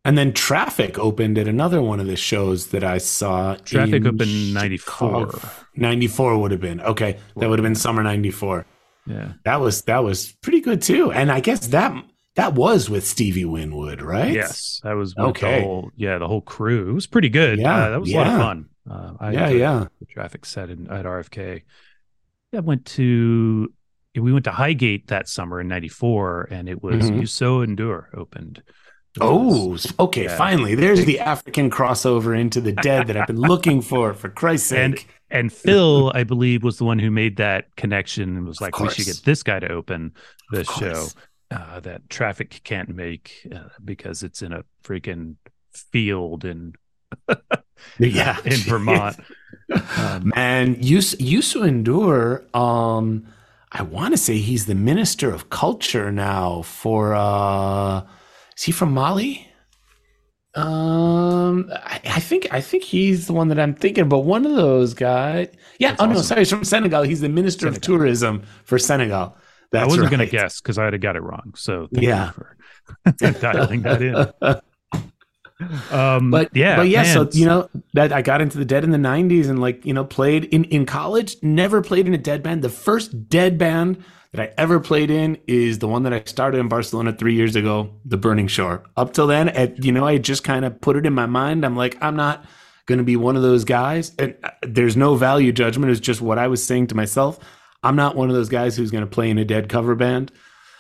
And 0.06 0.18
then 0.18 0.32
Traffic 0.34 0.98
opened 1.00 1.38
at 1.38 1.48
another 1.48 1.82
one 1.82 2.00
of 2.00 2.06
the 2.08 2.16
shows 2.16 2.68
that 2.68 2.84
I 2.84 3.00
saw. 3.00 3.56
Traffic 3.56 4.06
opened 4.06 4.22
in 4.22 4.54
94. 4.54 5.32
Chicago. 5.32 5.50
94 5.76 6.38
would 6.38 6.52
have 6.52 6.62
been. 6.62 6.80
Okay. 6.82 7.18
That 7.38 7.50
would 7.50 7.60
have 7.60 7.64
been 7.64 7.76
summer 7.76 8.04
94. 8.04 8.66
yeah. 9.08 9.34
That 9.44 9.60
was 9.60 9.82
that 9.84 10.04
was 10.04 10.32
pretty 10.42 10.62
good 10.62 10.82
too. 10.82 11.12
And 11.12 11.32
I 11.32 11.40
guess 11.40 11.68
that 11.68 11.92
that 12.36 12.54
was 12.54 12.90
with 12.90 13.06
Stevie 13.08 13.46
Winwood, 13.46 14.02
right? 14.02 14.32
Yes, 14.34 14.82
that 14.84 14.94
was 14.94 15.16
with 15.16 15.26
Okay. 15.28 15.60
The 15.62 15.66
whole, 15.66 15.92
yeah, 15.96 16.18
the 16.18 16.28
whole 16.28 16.42
crew. 16.42 16.90
It 16.90 16.94
was 16.94 17.08
pretty 17.08 17.30
good. 17.30 17.60
Yeah, 17.60 17.76
Uh, 17.86 17.90
that 17.92 18.00
was 18.02 18.12
a 18.12 18.16
lot 18.18 18.28
of 18.28 18.34
fun. 18.38 18.66
Uh, 18.90 19.14
I 19.20 19.32
Yeah, 19.32 19.50
yeah. 19.50 19.86
the 20.00 20.06
traffic 20.06 20.46
set 20.46 20.70
in, 20.70 20.88
at 20.92 21.06
RFK. 21.06 21.62
I 22.54 22.60
went 22.60 22.86
to 22.98 23.72
we 24.16 24.32
went 24.32 24.46
to 24.46 24.52
Highgate 24.52 25.08
that 25.08 25.28
summer 25.28 25.60
in 25.60 25.68
'94, 25.68 26.48
and 26.52 26.70
it 26.70 26.82
was 26.82 27.10
Mhm. 27.12 27.22
Youssou 27.22 27.66
N'Dour 27.68 28.06
opened. 28.14 28.64
Oh, 29.22 29.78
okay. 30.00 30.24
Yeah. 30.26 30.38
Finally, 30.38 30.76
there's 30.76 31.06
the 31.06 31.20
African 31.20 31.70
crossover 31.70 32.38
into 32.38 32.60
the 32.62 32.72
dead 32.74 33.08
that 33.08 33.18
I've 33.18 33.28
been 33.28 33.40
looking 33.40 33.82
for. 33.82 34.14
For 34.14 34.30
Christ's 34.30 34.72
And- 34.72 34.98
sake! 34.98 35.08
and 35.32 35.52
Phil, 35.52 36.12
I 36.14 36.24
believe, 36.24 36.64
was 36.64 36.78
the 36.78 36.86
one 36.86 37.00
who 37.00 37.10
made 37.12 37.38
that 37.38 37.76
connection 37.78 38.36
and 38.38 38.46
was 38.46 38.62
like, 38.62 38.80
"We 38.80 38.90
should 38.90 39.06
get 39.06 39.22
this 39.26 39.42
guy 39.44 39.60
to 39.60 39.72
open 39.72 40.14
Of 40.54 40.66
show 40.68 41.08
uh, 41.52 41.80
that 41.82 42.10
traffic 42.10 42.62
can't 42.64 42.90
make 42.90 43.48
uh, 43.54 43.70
because 43.84 44.22
it's 44.24 44.42
in 44.42 44.52
a 44.54 44.64
freaking 44.84 45.36
field 45.74 46.46
in 46.46 46.74
yeah, 48.00 48.38
in 48.46 48.58
Vermont." 48.60 49.18
Um, 49.98 50.32
And 50.36 50.86
Yus 50.86 51.16
Youssou 51.16 51.64
N'Dour, 51.84 52.44
um, 52.56 53.26
I 53.72 53.82
want 53.82 54.14
to 54.14 54.18
say 54.18 54.38
he's 54.38 54.68
the 54.68 54.76
minister 54.76 55.32
of 55.32 55.50
culture 55.50 56.12
now 56.12 56.62
for. 56.62 57.16
uh 57.16 58.04
Is 58.58 58.64
he 58.64 58.72
from 58.72 58.94
Mali? 58.94 59.48
Um, 60.56 61.70
I, 61.74 62.00
I 62.06 62.20
think 62.22 62.48
I 62.54 62.62
think 62.62 62.84
he's 62.84 63.28
the 63.28 63.34
one 63.34 63.50
that 63.50 63.60
I'm 63.60 63.74
thinking 63.76 64.04
about. 64.04 64.24
One 64.24 64.46
of 64.46 64.56
those 64.56 64.94
guys. 64.94 65.50
Yeah. 65.80 65.90
That's 65.90 66.02
oh 66.02 66.06
no, 66.06 66.22
sorry, 66.22 66.42
he's 66.42 66.50
from 66.50 66.64
Senegal. 66.64 67.04
He's 67.04 67.20
the 67.22 67.30
minister 67.30 67.68
of 67.68 67.82
tourism 67.82 68.44
for 68.64 68.80
Senegal. 68.80 69.36
That's 69.72 69.84
I 69.84 69.86
wasn't 69.88 70.04
right. 70.04 70.18
going 70.18 70.30
to 70.30 70.32
guess 70.32 70.62
because 70.62 70.78
I 70.78 70.86
had 70.86 71.02
got 71.02 71.18
it 71.18 71.22
wrong. 71.24 71.54
So 71.58 71.88
thank 71.94 72.06
Yeah. 72.06 72.32
you 73.22 73.32
for 73.32 73.32
dialing 73.40 73.82
that 73.82 74.02
in. 74.02 74.62
Um, 75.90 76.32
but 76.32 76.54
yeah, 76.54 76.76
but 76.76 76.90
yeah 76.90 77.04
so 77.06 77.30
you 77.32 77.46
know 77.46 77.70
that 77.94 78.12
i 78.12 78.22
got 78.22 78.42
into 78.42 78.58
the 78.58 78.66
dead 78.66 78.84
in 78.84 78.92
the 78.92 78.98
90s 78.98 79.48
and 79.50 79.58
like 79.62 79.86
you 79.86 79.94
know 79.94 80.04
played 80.04 80.44
in 80.46 80.66
in 80.66 80.86
college 80.86 81.38
never 81.42 81.82
played 81.82 82.08
in 82.08 82.14
a 82.14 82.18
dead 82.18 82.44
band 82.44 82.62
the 82.62 82.68
first 82.68 83.30
dead 83.30 83.58
band 83.58 84.04
that 84.36 84.50
i 84.50 84.54
ever 84.58 84.80
played 84.80 85.10
in 85.10 85.38
is 85.48 85.80
the 85.80 85.88
one 85.88 86.04
that 86.04 86.14
i 86.14 86.22
started 86.26 86.60
in 86.60 86.68
barcelona 86.68 87.14
three 87.14 87.34
years 87.34 87.56
ago 87.56 87.94
the 88.06 88.18
burning 88.18 88.48
shore. 88.48 88.84
Up 88.98 89.14
till 89.14 89.28
then 89.28 89.50
at, 89.50 89.84
you 89.84 89.92
know 89.92 90.06
i 90.06 90.18
just 90.18 90.44
kind 90.44 90.66
of 90.66 90.80
put 90.82 90.96
it 90.96 91.06
in 91.06 91.14
my 91.14 91.26
mind. 91.26 91.66
I'm 91.66 91.76
like 91.76 91.98
i'm 92.02 92.16
not 92.16 92.46
going 92.86 93.00
to 93.00 93.04
be 93.04 93.16
one 93.16 93.36
of 93.36 93.42
those 93.42 93.64
guys. 93.64 94.12
And 94.20 94.36
uh, 94.44 94.52
there's 94.62 94.96
no 94.96 95.16
value 95.16 95.52
judgment. 95.52 95.92
It's 95.92 96.00
just 96.00 96.22
what 96.22 96.38
i 96.38 96.48
was 96.48 96.64
saying 96.64 96.88
to 96.88 96.96
myself. 96.96 97.40
I'm 97.84 97.96
not 97.96 98.16
one 98.16 98.30
of 98.30 98.36
those 98.36 98.50
guys 98.50 98.76
who's 98.76 98.92
going 98.92 99.04
to 99.04 99.10
play 99.10 99.30
in 99.30 99.38
a 99.38 99.46
dead 99.46 99.70
cover 99.70 99.96
band. 99.96 100.32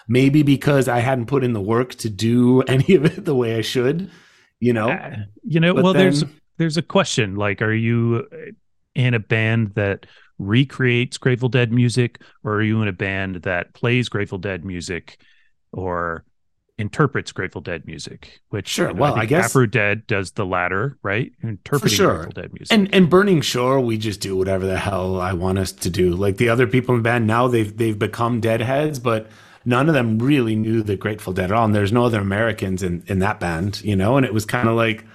Maybe 0.08 0.44
because 0.44 0.88
i 0.88 1.00
hadn't 1.00 1.26
put 1.26 1.44
in 1.44 1.54
the 1.54 1.62
work 1.62 1.96
to 1.96 2.10
do 2.10 2.62
any 2.68 2.96
of 2.96 3.06
it 3.06 3.26
the 3.26 3.36
way 3.36 3.56
i 3.58 3.62
should 3.62 4.12
you 4.60 4.74
know? 4.74 4.90
Uh, 4.90 5.16
you 5.44 5.60
know, 5.60 5.74
But 5.74 5.84
well, 5.84 5.94
there's 5.94 6.24
there's 6.58 6.78
a 6.78 6.82
question. 6.82 7.36
Like, 7.36 7.62
are 7.62 7.74
you 7.74 8.28
in 8.94 9.14
a 9.14 9.20
band 9.20 9.74
that 9.76 10.06
recreates 10.38 11.18
Grateful 11.18 11.50
Dead 11.50 11.72
music, 11.72 12.22
or 12.44 12.56
are 12.56 12.64
you 12.64 12.82
in 12.82 12.88
a 12.88 12.94
band 12.94 13.38
that 13.44 13.74
plays 13.74 14.10
Grateful 14.10 14.38
Dead 14.38 14.66
music, 14.66 15.18
or 15.72 16.24
interprets 16.78 17.32
Grateful 17.32 17.62
Dead 17.62 17.86
music, 17.86 18.42
which 18.50 18.68
Sure, 18.68 18.90
you 18.90 18.94
know, 18.94 19.02
well, 19.02 19.14
I 19.16 19.20
think 19.20 19.30
guess- 19.30 19.46
Afro 19.46 19.66
Dead 19.66 20.06
does 20.08 20.32
the 20.32 20.46
latter, 20.46 20.98
right? 21.04 21.32
Interpreting 21.42 21.96
sure. 21.96 22.16
Grateful 22.24 22.42
Dead 22.42 22.54
music. 22.54 22.74
And 22.74 22.94
and 22.94 23.10
Burning 23.10 23.42
Shore, 23.42 23.80
we 23.80 23.98
just 23.98 24.20
do 24.20 24.36
whatever 24.36 24.66
the 24.66 24.78
hell 24.78 25.20
I 25.20 25.34
want 25.34 25.58
us 25.58 25.72
to 25.72 25.90
do. 25.90 26.14
Like 26.16 26.38
the 26.38 26.50
other 26.50 26.68
people 26.68 26.94
in 26.96 27.00
the 27.02 27.04
band 27.04 27.28
now, 27.28 27.48
they've 27.48 27.76
they've 27.76 27.98
become 27.98 28.42
Deadheads, 28.42 29.00
but 29.00 29.28
none 29.64 29.88
of 29.88 29.96
them 29.96 30.20
really 30.20 30.56
knew 30.56 30.84
the 30.84 30.98
Grateful 30.98 31.32
Dead 31.32 31.46
at 31.46 31.52
all. 31.54 31.66
And 31.66 31.74
there's 31.74 31.94
no 31.94 32.04
other 32.06 32.20
Americans 32.20 32.84
in 32.84 33.04
in 33.08 33.20
that 33.20 33.40
band, 33.40 33.82
you 33.84 33.96
know. 33.96 34.18
And 34.18 34.26
it 34.26 34.34
was 34.34 34.46
kind 34.46 34.68
of 34.68 34.76
like 34.76 35.06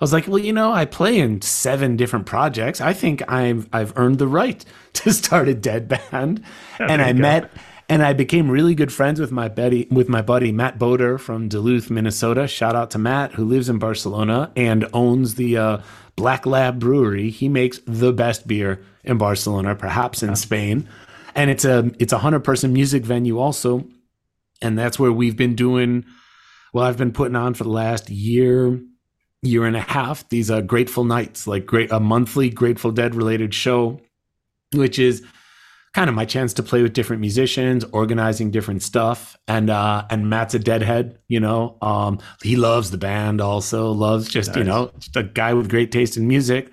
I 0.00 0.04
was 0.04 0.12
like, 0.12 0.28
well, 0.28 0.38
you 0.38 0.52
know, 0.52 0.72
I 0.72 0.84
play 0.84 1.18
in 1.18 1.42
seven 1.42 1.96
different 1.96 2.24
projects. 2.26 2.80
I 2.80 2.92
think 2.92 3.28
I've 3.30 3.68
I've 3.72 3.92
earned 3.96 4.18
the 4.18 4.28
right 4.28 4.64
to 4.94 5.12
start 5.12 5.48
a 5.48 5.54
Dead 5.54 5.88
band. 5.88 6.44
and 6.78 7.02
I 7.02 7.12
go. 7.12 7.18
met 7.18 7.50
and 7.88 8.02
I 8.02 8.12
became 8.12 8.50
really 8.50 8.74
good 8.74 8.92
friends 8.92 9.18
with 9.18 9.32
my 9.32 9.48
buddy 9.48 9.88
with 9.90 10.08
my 10.08 10.22
buddy 10.22 10.52
Matt 10.52 10.78
Boder 10.78 11.18
from 11.18 11.48
Duluth, 11.48 11.90
Minnesota. 11.90 12.46
Shout 12.46 12.76
out 12.76 12.90
to 12.92 12.98
Matt 12.98 13.32
who 13.32 13.44
lives 13.44 13.68
in 13.68 13.78
Barcelona 13.78 14.52
and 14.54 14.86
owns 14.92 15.34
the 15.34 15.56
uh, 15.56 15.78
Black 16.14 16.46
Lab 16.46 16.78
Brewery. 16.78 17.30
He 17.30 17.48
makes 17.48 17.80
the 17.86 18.12
best 18.12 18.46
beer 18.46 18.82
in 19.04 19.18
Barcelona, 19.18 19.74
perhaps 19.74 20.22
in 20.22 20.36
Spain. 20.36 20.88
And 21.34 21.50
it's 21.50 21.64
a 21.64 21.90
it's 21.98 22.12
a 22.12 22.18
hundred 22.18 22.40
person 22.40 22.72
music 22.72 23.04
venue 23.04 23.38
also, 23.38 23.86
and 24.60 24.78
that's 24.78 24.98
where 24.98 25.12
we've 25.12 25.36
been 25.36 25.54
doing. 25.54 26.04
Well, 26.72 26.84
I've 26.84 26.98
been 26.98 27.12
putting 27.12 27.36
on 27.36 27.54
for 27.54 27.64
the 27.64 27.70
last 27.70 28.10
year, 28.10 28.80
year 29.42 29.64
and 29.64 29.76
a 29.76 29.80
half 29.80 30.28
these 30.28 30.50
uh, 30.50 30.60
Grateful 30.60 31.04
Nights, 31.04 31.46
like 31.46 31.66
great 31.66 31.90
a 31.92 32.00
monthly 32.00 32.50
Grateful 32.50 32.90
Dead 32.90 33.14
related 33.14 33.54
show, 33.54 34.00
which 34.72 34.98
is 34.98 35.22
kind 35.94 36.08
of 36.08 36.14
my 36.14 36.24
chance 36.24 36.52
to 36.54 36.62
play 36.62 36.82
with 36.82 36.92
different 36.92 37.20
musicians, 37.20 37.84
organizing 37.92 38.50
different 38.50 38.82
stuff. 38.82 39.36
And 39.48 39.70
uh 39.70 40.04
and 40.10 40.28
Matt's 40.28 40.54
a 40.54 40.58
deadhead, 40.58 41.18
you 41.28 41.40
know. 41.40 41.76
Um 41.82 42.20
he 42.42 42.56
loves 42.56 42.90
the 42.90 42.98
band 42.98 43.40
also, 43.40 43.90
loves 43.92 44.28
just, 44.28 44.54
you 44.54 44.64
know, 44.64 44.92
just 44.98 45.16
a 45.16 45.22
guy 45.22 45.54
with 45.54 45.68
great 45.68 45.90
taste 45.90 46.16
in 46.16 46.28
music. 46.28 46.70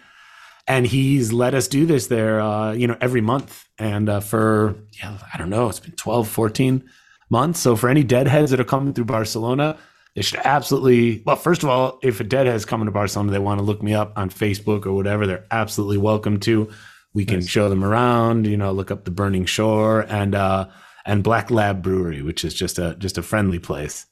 And 0.68 0.86
he's 0.86 1.32
let 1.32 1.54
us 1.54 1.68
do 1.68 1.86
this 1.86 2.08
there 2.08 2.40
uh, 2.40 2.74
you 2.74 2.88
know, 2.88 2.98
every 3.02 3.22
month. 3.22 3.66
And 3.80 4.10
uh 4.10 4.20
for 4.20 4.76
yeah, 5.00 5.18
I 5.34 5.38
don't 5.38 5.50
know, 5.50 5.70
it's 5.70 5.80
been 5.80 5.94
12, 5.94 6.28
14 6.28 6.84
months. 7.30 7.60
So 7.60 7.76
for 7.76 7.90
any 7.90 8.04
deadheads 8.04 8.52
that 8.52 8.60
are 8.60 8.66
coming 8.66 8.94
through 8.94 9.06
Barcelona, 9.06 9.78
they 10.16 10.22
should 10.22 10.40
absolutely 10.44 11.22
well, 11.26 11.36
first 11.36 11.64
of 11.64 11.70
all, 11.70 12.00
if 12.02 12.20
a 12.20 12.24
deadhead's 12.24 12.66
coming 12.66 12.86
to 12.86 12.92
Barcelona, 12.92 13.32
they 13.32 13.40
want 13.40 13.60
to 13.60 13.64
look 13.66 13.84
me 13.84 13.94
up 13.94 14.14
on 14.16 14.30
Facebook 14.30 14.86
or 14.86 14.94
whatever, 14.94 15.28
they're 15.28 15.46
absolutely 15.52 15.98
welcome 15.98 16.40
to. 16.42 16.70
We 17.14 17.26
can 17.26 17.40
Nice. 17.40 17.48
show 17.48 17.70
them 17.70 17.84
around, 17.84 18.46
you 18.48 18.58
know, 18.58 18.72
look 18.72 18.92
up 18.92 19.06
the 19.06 19.12
Burning 19.12 19.46
Shore 19.46 20.02
and 20.10 20.34
uh 20.36 20.68
and 21.06 21.24
Black 21.24 21.52
Lab 21.52 21.84
Brewery, 21.84 22.22
which 22.22 22.44
is 22.44 22.54
just 22.54 22.80
a 22.80 22.96
just 22.98 23.18
a 23.18 23.22
friendly 23.22 23.60
place. 23.60 24.06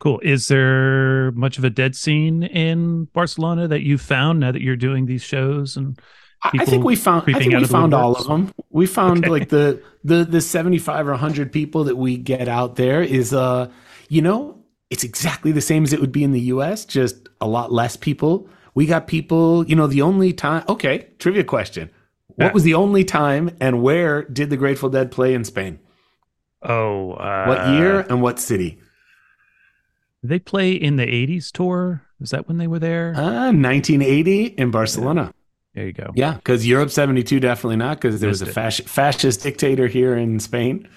Cool. 0.00 0.18
Is 0.22 0.48
there 0.48 1.30
much 1.32 1.56
of 1.58 1.64
a 1.64 1.70
dead 1.70 1.94
scene 1.94 2.42
in 2.42 3.04
Barcelona 3.14 3.68
that 3.68 3.82
you 3.82 3.96
found 3.96 4.40
now 4.40 4.50
that 4.52 4.60
you're 4.60 4.76
doing 4.76 5.06
these 5.06 5.22
shows? 5.22 5.76
And 5.76 5.98
I- 6.42 6.64
think 6.66 6.84
we 6.84 6.96
found 6.96 7.22
I 7.28 7.38
think 7.38 7.54
we 7.54 7.64
found 7.64 7.94
all 7.94 8.14
of 8.16 8.26
them. 8.26 8.52
We 8.70 8.86
found 8.86 9.20
Okay. 9.24 9.30
like 9.30 9.48
the 9.48 9.80
the 10.02 10.24
the 10.24 10.40
75 10.42 11.06
or 11.08 11.12
100 11.12 11.52
people 11.52 11.84
that 11.84 11.96
we 11.96 12.16
get 12.18 12.48
out 12.48 12.76
there 12.76 13.02
is 13.02 13.32
uh 13.32 13.68
you 14.10 14.20
know, 14.20 14.58
it's 14.90 15.04
exactly 15.04 15.52
the 15.52 15.60
same 15.60 15.84
as 15.84 15.92
it 15.92 16.00
would 16.00 16.12
be 16.12 16.24
in 16.24 16.32
the 16.32 16.40
US, 16.40 16.84
just 16.84 17.28
a 17.40 17.46
lot 17.48 17.72
less 17.72 17.96
people. 17.96 18.48
We 18.74 18.86
got 18.86 19.06
people, 19.06 19.64
you 19.66 19.76
know, 19.76 19.86
the 19.86 20.02
only 20.02 20.32
time 20.32 20.64
Okay, 20.68 21.08
trivia 21.18 21.44
question. 21.44 21.90
What 22.26 22.46
Yeah. 22.46 22.52
was 22.52 22.62
the 22.64 22.74
only 22.74 23.04
time 23.04 23.50
and 23.60 23.82
where 23.82 24.22
did 24.24 24.50
the 24.50 24.56
Grateful 24.56 24.88
Dead 24.88 25.10
play 25.10 25.34
in 25.34 25.44
Spain? 25.44 25.78
oh, 26.62 27.12
uh, 27.12 27.44
What 27.46 27.66
year 27.68 28.00
and 28.08 28.22
what 28.22 28.38
city? 28.40 28.78
did 30.22 30.30
they 30.30 30.38
play 30.38 30.72
in 30.72 30.96
the 30.96 31.04
'80s 31.06 31.50
tour? 31.52 32.02
Is 32.20 32.30
that 32.30 32.48
when 32.48 32.56
they 32.58 32.66
were 32.66 32.78
there? 32.78 33.12
Uh, 33.14 33.52
1980 33.52 34.44
in 34.56 34.70
Barcelona. 34.70 35.32
there 35.74 35.86
you 35.86 35.92
go. 35.92 36.10
Yeah, 36.14 36.34
because 36.34 36.66
Europe 36.66 36.90
72 36.90 37.38
definitely 37.40 37.76
not 37.76 38.00
because 38.00 38.20
there 38.20 38.28
was 38.30 38.40
a 38.42 38.46
fasc- 38.46 38.88
fascist 38.88 39.42
dictator 39.42 39.86
here 39.88 40.16
in 40.16 40.40
Spain. 40.40 40.88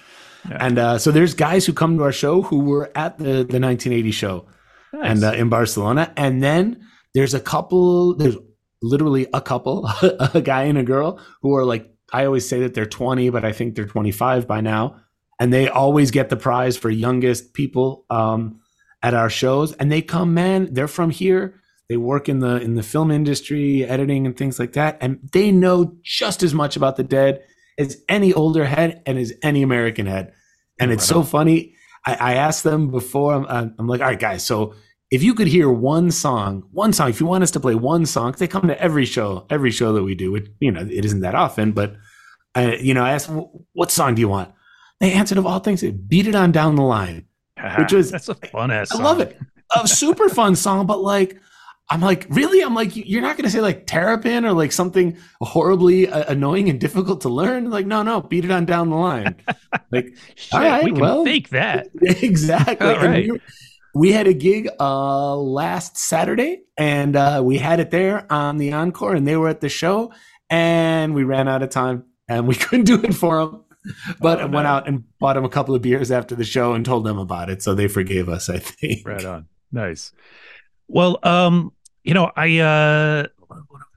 Yeah. 0.48 0.56
And 0.60 0.78
uh, 0.78 0.98
so 0.98 1.10
there's 1.10 1.34
guys 1.34 1.66
who 1.66 1.72
come 1.72 1.96
to 1.98 2.04
our 2.04 2.12
show 2.12 2.42
who 2.42 2.60
were 2.60 2.90
at 2.94 3.18
the, 3.18 3.24
the 3.24 3.60
1980 3.60 4.10
show 4.10 4.46
Nice. 4.92 5.10
and 5.10 5.24
uh, 5.24 5.32
in 5.32 5.48
Barcelona. 5.48 6.12
And 6.16 6.42
then 6.42 6.86
there's 7.14 7.34
a 7.34 7.40
couple, 7.40 8.14
there's 8.16 8.36
literally 8.82 9.26
a 9.32 9.40
couple, 9.40 9.86
a 10.02 10.40
guy 10.42 10.64
and 10.64 10.78
a 10.78 10.82
girl 10.82 11.20
who 11.42 11.54
are 11.56 11.64
like, 11.64 11.90
I 12.12 12.24
always 12.24 12.48
say 12.48 12.60
that 12.60 12.74
they're 12.74 12.86
20, 12.86 13.30
but 13.30 13.44
I 13.44 13.52
think 13.52 13.74
they're 13.74 13.86
25 13.86 14.46
by 14.46 14.60
now. 14.60 15.00
And 15.40 15.52
they 15.52 15.68
always 15.68 16.10
get 16.10 16.30
the 16.30 16.36
prize 16.36 16.76
for 16.76 16.90
youngest 16.90 17.54
people 17.54 18.04
um, 18.10 18.60
at 19.02 19.14
our 19.14 19.30
shows. 19.30 19.72
And 19.74 19.92
they 19.92 20.02
come, 20.02 20.34
man, 20.34 20.72
they're 20.72 20.88
from 20.88 21.10
here. 21.10 21.60
They 21.88 21.96
work 21.96 22.28
in 22.28 22.40
the 22.40 22.56
in 22.56 22.74
the 22.74 22.82
film 22.82 23.10
industry, 23.10 23.82
editing 23.82 24.26
and 24.26 24.36
things 24.36 24.58
like 24.58 24.74
that, 24.74 24.98
and 25.00 25.20
they 25.32 25.50
know 25.50 25.96
just 26.02 26.42
as 26.42 26.52
much 26.52 26.76
about 26.76 26.96
the 26.96 27.02
dead 27.02 27.40
as 27.78 28.02
any 28.08 28.32
older 28.32 28.64
head 28.64 29.02
and 29.06 29.18
as 29.18 29.32
any 29.42 29.62
American 29.62 30.06
head. 30.06 30.32
And 30.80 30.90
it's 30.92 31.02
Right 31.10 31.16
so 31.16 31.22
funny. 31.22 31.74
I, 32.06 32.14
I 32.14 32.34
asked 32.34 32.64
them 32.64 32.90
before. 32.90 33.34
I'm, 33.34 33.74
I'm 33.78 33.86
like, 33.86 34.00
all 34.00 34.06
right, 34.08 34.18
guys. 34.18 34.44
So 34.44 34.74
if 35.10 35.22
you 35.22 35.34
could 35.34 35.46
hear 35.48 35.70
one 35.70 36.10
song, 36.10 36.64
one 36.72 36.92
song, 36.92 37.08
if 37.10 37.20
you 37.20 37.26
want 37.26 37.42
us 37.42 37.50
to 37.52 37.60
play 37.60 37.74
one 37.74 38.06
song, 38.06 38.34
they 38.38 38.46
come 38.48 38.68
to 38.68 38.80
every 38.80 39.04
show, 39.04 39.46
every 39.50 39.70
show 39.70 39.92
that 39.94 40.02
we 40.02 40.14
do. 40.14 40.34
It, 40.36 40.48
you 40.60 40.70
know, 40.70 40.80
it 40.80 41.04
isn't 41.04 41.20
that 41.20 41.34
often, 41.34 41.72
but 41.72 41.96
I, 42.54 42.74
you 42.76 42.94
know, 42.94 43.04
I 43.04 43.12
asked, 43.12 43.28
them, 43.28 43.46
what 43.72 43.90
song 43.90 44.14
do 44.14 44.20
you 44.20 44.28
want? 44.28 44.52
They 45.00 45.12
answered 45.12 45.38
of 45.38 45.46
all 45.46 45.60
things, 45.60 45.82
"Beat 45.82 46.26
It 46.26 46.34
On 46.34 46.50
Down 46.50 46.74
the 46.74 46.82
Line." 46.82 47.26
which 47.78 47.92
was- 47.92 48.10
that's 48.10 48.28
a 48.28 48.34
fun 48.34 48.70
ass. 48.70 48.92
I 48.92 49.02
love 49.02 49.20
it. 49.20 49.38
A 49.76 49.86
super 49.86 50.28
fun 50.28 50.56
song, 50.56 50.86
but 50.86 51.00
like, 51.00 51.38
I'm 51.90 52.00
like, 52.02 52.26
really? 52.28 52.60
I'm 52.62 52.74
like, 52.74 52.94
you're 52.94 53.22
not 53.22 53.36
going 53.36 53.44
to 53.44 53.50
say 53.50 53.60
like 53.60 53.86
Terrapin 53.86 54.44
or 54.44 54.52
like 54.52 54.72
something 54.72 55.16
horribly 55.40 56.06
uh, 56.08 56.24
annoying 56.30 56.68
and 56.68 56.78
difficult 56.78 57.22
to 57.22 57.30
learn? 57.30 57.70
Like, 57.70 57.86
no, 57.86 58.02
no, 58.02 58.20
beat 58.20 58.44
it 58.44 58.50
on 58.50 58.66
down 58.66 58.90
the 58.90 58.96
line. 58.96 59.36
Like, 59.90 60.14
Shit, 60.34 60.52
all 60.52 60.60
right, 60.60 60.84
we 60.84 60.90
can 60.92 61.00
well- 61.00 61.24
fake 61.24 61.48
that. 61.50 61.88
exactly. 62.02 62.86
All 62.86 62.96
right. 62.96 63.30
we, 63.30 63.40
we 63.94 64.12
had 64.12 64.26
a 64.26 64.34
gig 64.34 64.68
uh 64.78 65.34
last 65.36 65.96
Saturday 65.96 66.60
and 66.76 67.16
uh 67.16 67.40
we 67.42 67.56
had 67.56 67.80
it 67.80 67.90
there 67.90 68.30
on 68.30 68.58
the 68.58 68.72
encore 68.74 69.14
and 69.14 69.26
they 69.26 69.34
were 69.36 69.48
at 69.48 69.62
the 69.62 69.70
show 69.70 70.12
and 70.50 71.14
we 71.14 71.24
ran 71.24 71.48
out 71.48 71.62
of 71.62 71.70
time 71.70 72.04
and 72.28 72.46
we 72.46 72.54
couldn't 72.62 72.84
do 72.84 73.02
it 73.02 73.14
for 73.14 73.38
them. 73.38 73.64
But 74.20 74.40
Oh, 74.40 74.42
I 74.42 74.44
went 74.46 74.66
out 74.66 74.86
and 74.88 75.04
bought 75.18 75.34
them 75.34 75.44
a 75.46 75.48
couple 75.48 75.74
of 75.74 75.80
beers 75.80 76.10
after 76.10 76.34
the 76.34 76.44
show 76.44 76.74
and 76.74 76.84
told 76.84 77.04
them 77.06 77.18
about 77.18 77.48
it. 77.48 77.62
So 77.62 77.74
they 77.74 77.88
forgave 77.88 78.28
us, 78.28 78.50
I 78.50 78.58
think. 78.58 79.06
Right 79.08 79.24
on. 79.24 79.46
Nice. 79.72 80.12
Well, 80.86 81.18
um, 81.22 81.72
you 82.08 82.14
know, 82.14 82.32
I 82.36 82.58
uh 82.58 83.26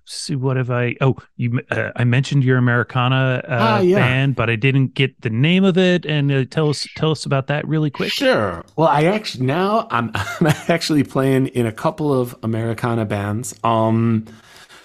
see 0.05 0.35
what 0.35 0.57
have 0.57 0.69
I 0.69 0.95
oh, 0.99 1.15
you 1.37 1.61
uh, 1.71 1.91
I 1.95 2.03
mentioned 2.03 2.43
your 2.43 2.57
Americana 2.57 3.41
uh 3.47 3.57
Ah, 3.59 3.79
yeah. 3.79 3.95
band, 3.99 4.35
but 4.35 4.49
I 4.49 4.57
didn't 4.57 4.93
get 4.93 5.19
the 5.21 5.29
name 5.29 5.63
of 5.63 5.77
it 5.77 6.05
and 6.05 6.31
uh, 6.31 6.43
tell 6.45 6.69
us 6.69 6.87
tell 6.95 7.11
us 7.11 7.25
about 7.25 7.47
that 7.47 7.65
really 7.67 7.89
quick. 7.89 8.11
Sure. 8.11 8.65
Well, 8.75 8.89
I 8.89 9.05
actually 9.05 9.45
now 9.45 9.87
I'm 9.89 10.11
I'm 10.15 10.47
actually 10.67 11.03
playing 11.03 11.47
in 11.47 11.65
a 11.65 11.71
couple 11.71 12.11
of 12.13 12.35
Americana 12.43 13.05
bands. 13.05 13.55
Um 13.63 14.25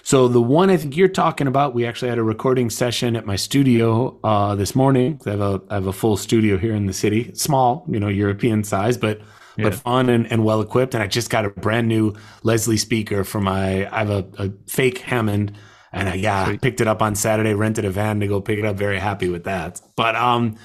so 0.03 0.29
the 0.29 0.41
one 0.41 0.69
I 0.69 0.77
think 0.77 0.95
you're 0.95 1.09
talking 1.09 1.47
about, 1.47 1.73
we 1.73 1.85
actually 1.85 2.07
had 2.07 2.17
a 2.17 2.23
recording 2.23 2.69
session 2.69 3.17
at 3.17 3.25
my 3.25 3.35
studio 3.35 4.17
uh 4.23 4.55
this 4.55 4.73
morning. 4.75 5.19
I 5.25 5.31
have 5.31 5.41
a 5.41 5.61
I 5.69 5.73
have 5.73 5.87
a 5.87 5.93
full 5.93 6.15
studio 6.15 6.57
here 6.57 6.73
in 6.73 6.85
the 6.85 6.93
city. 6.93 7.33
Small, 7.33 7.83
you 7.89 7.99
know, 7.99 8.07
European 8.07 8.63
size, 8.63 8.97
but 8.97 9.19
but 9.57 9.73
Yeah. 9.73 9.79
fun 9.79 10.09
and, 10.09 10.31
and 10.31 10.43
well 10.43 10.61
equipped. 10.61 10.93
And 10.93 11.03
I 11.03 11.07
just 11.07 11.29
got 11.29 11.45
a 11.45 11.49
brand 11.49 11.87
new 11.87 12.15
Leslie 12.43 12.77
speaker 12.77 13.23
for 13.23 13.41
my 13.41 13.87
I 13.93 13.99
have 13.99 14.09
a, 14.09 14.25
a 14.37 14.51
fake 14.67 14.99
Hammond 14.99 15.51
and 15.91 16.09
I 16.09 16.13
yeah, 16.15 16.45
Sweet. 16.45 16.61
picked 16.61 16.81
it 16.81 16.87
up 16.87 17.01
on 17.01 17.15
Saturday, 17.15 17.53
rented 17.53 17.85
a 17.85 17.89
van 17.89 18.19
to 18.19 18.27
go 18.27 18.41
pick 18.41 18.59
it 18.59 18.65
up. 18.65 18.75
Very 18.77 18.99
happy 18.99 19.29
with 19.29 19.43
that. 19.45 19.81
But 19.95 20.15
um 20.15 20.55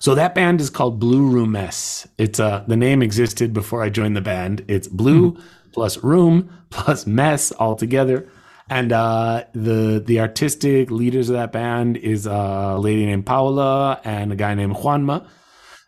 so 0.00 0.14
that 0.16 0.34
band 0.34 0.60
is 0.60 0.68
called 0.70 0.98
Blue 0.98 1.28
Room 1.28 1.52
Mess. 1.52 2.08
It's 2.18 2.40
uh 2.40 2.64
the 2.66 2.76
name 2.76 3.02
existed 3.02 3.52
before 3.52 3.82
I 3.82 3.88
joined 3.88 4.16
the 4.16 4.20
band. 4.22 4.64
It's 4.68 4.88
blue 4.88 5.36
plus 5.72 6.02
room 6.02 6.50
plus 6.70 7.06
mess 7.06 7.52
all 7.52 7.76
together. 7.76 8.28
And 8.70 8.92
uh 8.92 9.44
the 9.54 10.02
the 10.04 10.18
artistic 10.20 10.90
leaders 10.90 11.28
of 11.28 11.34
that 11.34 11.52
band 11.52 11.96
is 11.98 12.26
a 12.26 12.76
lady 12.78 13.06
named 13.06 13.26
Paula 13.26 14.00
and 14.04 14.32
a 14.32 14.36
guy 14.36 14.54
named 14.54 14.74
Juanma. 14.76 15.26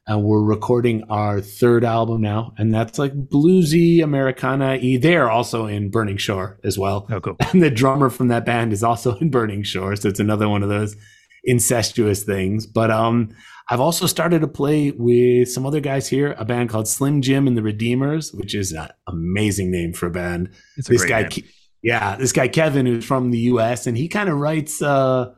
And 0.07 0.22
we're 0.22 0.42
recording 0.42 1.05
our 1.09 1.40
third 1.40 1.82
album 1.82 2.20
now, 2.20 2.52
and 2.59 2.74
that's 2.74 2.98
like 2.98 3.14
bluesy 3.14 4.02
Americana 4.02 4.78
y. 4.82 4.98
They're 5.00 5.30
also 5.30 5.66
in 5.66 5.90
Burning 5.90 6.18
Shore 6.18 6.59
as 6.62 6.78
well. 6.78 7.07
Oh, 7.11 7.20
cool. 7.20 7.36
And 7.52 7.62
the 7.62 7.70
drummer 7.70 8.11
from 8.11 8.28
that 8.28 8.44
band 8.44 8.74
is 8.74 8.84
also 8.84 9.16
in 9.16 9.30
Burning 9.30 9.62
Shore, 9.62 9.96
so 9.96 10.11
it's 10.11 10.20
another 10.20 10.46
one 10.46 10.62
of 10.62 10.68
those 10.68 10.94
incestuous 11.44 12.22
things. 12.22 12.66
But 12.66 12.90
um, 12.90 13.30
I've 13.70 13.80
also 13.80 14.07
started 14.07 14.42
to 14.42 14.46
play 14.48 14.90
with 14.90 15.50
some 15.50 15.64
other 15.64 15.80
guys 15.80 16.07
here, 16.07 16.34
a 16.36 16.44
band 16.44 16.68
called 16.68 16.86
Slim 16.86 17.22
Jim 17.22 17.46
and 17.46 17.57
the 17.57 17.62
Redeemers, 17.62 18.30
which 18.34 18.55
is 18.55 18.72
an 18.72 18.88
amazing 19.09 19.70
name 19.70 19.94
for 19.94 20.07
a 20.07 20.11
band. 20.11 20.50
It's 20.76 20.88
a 20.88 20.92
this 20.92 21.00
great 21.00 21.09
guy, 21.09 21.22
name. 21.22 21.48
Yeah, 21.82 22.16
this 22.16 22.32
guy 22.32 22.48
Kevin, 22.48 22.84
who's 22.84 23.07
from 23.07 23.30
the 23.30 23.38
U.S. 23.38 23.86
and 23.86 23.96
he 23.96 24.09
kind 24.09 24.28
of 24.28 24.36
writes. 24.38 24.82
uh 24.82 25.32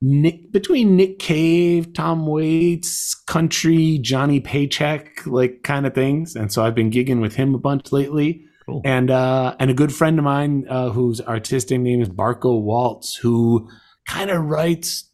Nick 0.00 0.52
between 0.52 0.96
Nick 0.96 1.18
Cave, 1.18 1.92
Tom 1.92 2.26
Waits, 2.26 3.14
country, 3.26 3.98
Johnny 3.98 4.38
Paycheck, 4.40 5.26
like 5.26 5.62
kind 5.64 5.86
of 5.86 5.94
things. 5.94 6.36
And 6.36 6.52
so 6.52 6.64
I've 6.64 6.74
been 6.74 6.90
gigging 6.90 7.20
with 7.20 7.34
him 7.34 7.54
a 7.54 7.58
bunch 7.58 7.90
lately. 7.90 8.44
Cool. 8.66 8.82
And 8.84 9.10
uh, 9.10 9.56
and 9.58 9.70
a 9.70 9.74
good 9.74 9.92
friend 9.92 10.18
of 10.18 10.24
mine 10.24 10.66
uh, 10.68 10.90
whose 10.90 11.20
artistic 11.22 11.80
name 11.80 12.00
is 12.00 12.08
Barco 12.08 12.60
Waltz, 12.60 13.16
who 13.16 13.68
kind 14.06 14.30
of 14.30 14.44
writes 14.44 15.10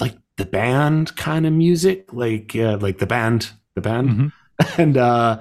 like 0.00 0.16
the 0.36 0.44
band 0.44 1.16
kind 1.16 1.46
of 1.46 1.52
music, 1.52 2.12
like 2.12 2.54
uh, 2.56 2.76
like 2.80 2.98
the 2.98 3.06
band, 3.06 3.52
the 3.74 3.80
band, 3.80 4.08
Mhm. 4.10 4.32
and 4.78 4.96
uh, 4.96 5.40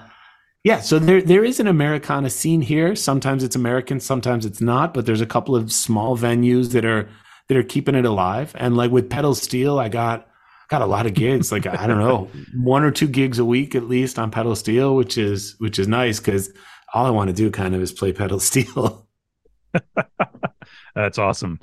yeah. 0.64 0.80
So 0.80 1.00
there 1.00 1.22
there 1.22 1.44
is 1.44 1.60
an 1.60 1.68
Americana 1.68 2.30
scene 2.30 2.62
here. 2.62 2.96
Sometimes 2.96 3.44
it's 3.44 3.56
American, 3.56 4.00
sometimes 4.00 4.46
it's 4.46 4.62
not. 4.62 4.94
But 4.94 5.06
there's 5.06 5.22
a 5.22 5.26
couple 5.26 5.56
of 5.56 5.72
small 5.72 6.16
venues 6.18 6.72
that 6.72 6.86
are 6.86 7.10
that 7.48 7.58
are 7.58 7.64
keeping 7.64 7.96
it 7.96 8.06
alive. 8.06 8.56
And 8.58 8.76
like 8.76 8.92
with 8.92 9.10
Pedal 9.10 9.36
Steel, 9.36 9.80
I 9.80 9.90
got 9.90 10.28
got 10.70 10.82
a 10.82 10.86
lot 10.86 11.06
of 11.06 11.14
gigs. 11.14 11.52
Like 11.52 11.68
I 11.68 11.88
don't 11.88 12.00
know, 12.00 12.30
one 12.56 12.84
or 12.84 12.92
two 12.92 13.08
gigs 13.08 13.40
a 13.40 13.46
week 13.46 13.76
at 13.76 13.84
least 13.84 14.18
on 14.20 14.32
Pedal 14.32 14.56
Steel, 14.56 14.96
which 14.96 15.18
is 15.18 15.56
which 15.60 15.80
is 15.80 15.88
nice 15.88 16.20
because 16.20 16.52
all 16.94 17.06
I 17.06 17.10
want 17.10 17.30
to 17.30 17.34
do 17.34 17.52
kind 17.52 17.76
of 17.76 17.82
is 17.82 17.92
play 17.92 18.14
Pedal 18.14 18.40
Steel. 18.40 19.08
That's 20.96 21.18
awesome. 21.18 21.60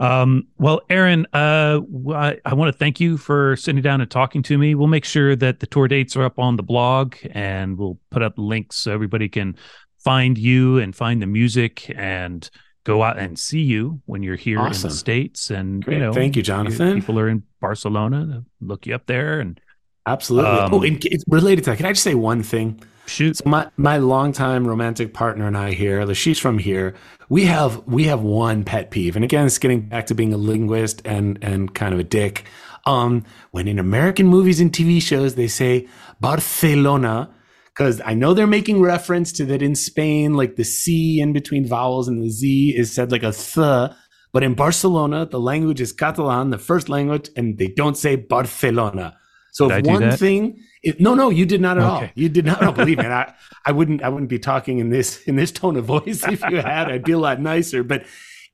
Um, 0.00 0.48
well, 0.58 0.82
Aaron, 0.90 1.26
uh, 1.32 1.80
I, 2.12 2.38
I 2.44 2.54
want 2.54 2.72
to 2.72 2.78
thank 2.78 3.00
you 3.00 3.16
for 3.16 3.56
sitting 3.56 3.80
down 3.80 4.00
and 4.00 4.10
talking 4.10 4.42
to 4.42 4.58
me. 4.58 4.74
We'll 4.74 4.88
make 4.88 5.04
sure 5.04 5.36
that 5.36 5.60
the 5.60 5.66
tour 5.66 5.88
dates 5.88 6.16
are 6.16 6.24
up 6.24 6.38
on 6.38 6.56
the 6.56 6.62
blog 6.62 7.14
and 7.30 7.78
we'll 7.78 7.98
put 8.10 8.20
up 8.20 8.34
links 8.36 8.76
so 8.76 8.92
everybody 8.92 9.28
can 9.28 9.56
find 9.98 10.36
you 10.36 10.78
and 10.78 10.94
find 10.94 11.22
the 11.22 11.26
music 11.26 11.90
and 11.96 12.50
go 12.86 13.02
out 13.02 13.18
and 13.18 13.38
see 13.38 13.62
you 13.62 14.00
when 14.06 14.22
you're 14.22 14.36
here 14.36 14.64
in 14.64 14.72
the 14.72 14.90
States. 14.90 15.50
And, 15.50 15.84
Great. 15.84 15.94
you 15.94 16.00
know, 16.00 16.12
Thank 16.12 16.36
you, 16.36 16.42
Jonathan. 16.42 16.94
People 16.94 17.18
are 17.18 17.28
in 17.28 17.42
Barcelona, 17.60 18.44
look 18.60 18.86
you 18.86 18.94
up 18.94 19.06
there 19.06 19.40
and 19.40 19.60
Absolutely. 20.08 20.50
Um, 20.50 20.72
oh, 20.72 20.82
and 20.82 21.04
it's 21.04 21.24
related 21.26 21.64
to 21.64 21.70
that. 21.70 21.78
Can 21.78 21.86
I 21.86 21.90
just 21.90 22.04
say 22.04 22.14
one 22.14 22.44
thing? 22.44 22.80
shoot. 23.06 23.38
So 23.38 23.48
my 23.48 23.70
my 23.76 23.98
longtime 23.98 24.66
romantic 24.66 25.14
partner 25.14 25.46
and 25.46 25.56
I 25.56 25.72
here, 25.72 26.14
she's 26.14 26.38
from 26.38 26.58
here. 26.58 26.94
We 27.28 27.44
have 27.44 27.86
we 27.86 28.04
have 28.04 28.22
one 28.22 28.64
pet 28.64 28.90
peeve, 28.90 29.16
and 29.16 29.24
again, 29.24 29.46
it's 29.46 29.58
getting 29.58 29.82
back 29.82 30.06
to 30.06 30.14
being 30.14 30.32
a 30.32 30.36
linguist 30.36 31.02
and 31.04 31.38
and 31.42 31.74
kind 31.74 31.94
of 31.94 32.00
a 32.00 32.04
dick. 32.04 32.44
Um, 32.84 33.24
when 33.50 33.66
in 33.66 33.80
American 33.80 34.28
movies 34.28 34.60
and 34.60 34.70
TV 34.70 35.02
shows 35.02 35.34
they 35.34 35.48
say 35.48 35.88
Barcelona, 36.20 37.30
because 37.76 38.00
I 38.04 38.14
know 38.14 38.32
they're 38.32 38.46
making 38.46 38.80
reference 38.80 39.32
to 39.32 39.44
that 39.46 39.60
in 39.60 39.74
Spain, 39.74 40.34
like 40.34 40.56
the 40.56 40.64
C 40.64 41.20
in 41.20 41.32
between 41.32 41.66
vowels 41.66 42.08
and 42.08 42.22
the 42.22 42.30
Z 42.30 42.74
is 42.74 42.92
said 42.92 43.12
like 43.12 43.22
a 43.22 43.32
th. 43.32 43.90
But 44.32 44.42
in 44.42 44.54
Barcelona, 44.54 45.26
the 45.26 45.40
language 45.40 45.80
is 45.80 45.92
Catalan, 45.92 46.50
the 46.50 46.58
first 46.58 46.88
language, 46.88 47.28
and 47.36 47.58
they 47.58 47.68
don't 47.68 47.96
say 47.96 48.16
Barcelona. 48.16 49.16
So 49.52 49.68
Did 49.68 49.86
if 49.86 49.92
one 49.92 50.02
that? 50.02 50.18
thing, 50.18 50.62
it, 50.82 51.00
no, 51.00 51.14
no, 51.14 51.30
you 51.30 51.46
did 51.46 51.60
not 51.60 51.78
at 51.78 51.84
all. 51.84 52.08
You 52.14 52.28
did 52.28 52.44
not. 52.44 52.60
No, 52.60 52.72
believe 52.72 52.98
me, 52.98 53.06
I, 53.06 53.32
I 53.64 53.72
wouldn't. 53.72 54.02
I 54.02 54.08
wouldn't 54.08 54.30
be 54.30 54.38
talking 54.38 54.78
in 54.78 54.90
this 54.90 55.22
in 55.22 55.36
this 55.36 55.52
tone 55.52 55.76
of 55.76 55.84
voice 55.84 56.22
if 56.28 56.42
you 56.50 56.56
had. 56.56 56.90
I'd 56.90 57.04
be 57.04 57.12
a 57.12 57.18
lot 57.18 57.40
nicer. 57.40 57.82
But 57.82 58.04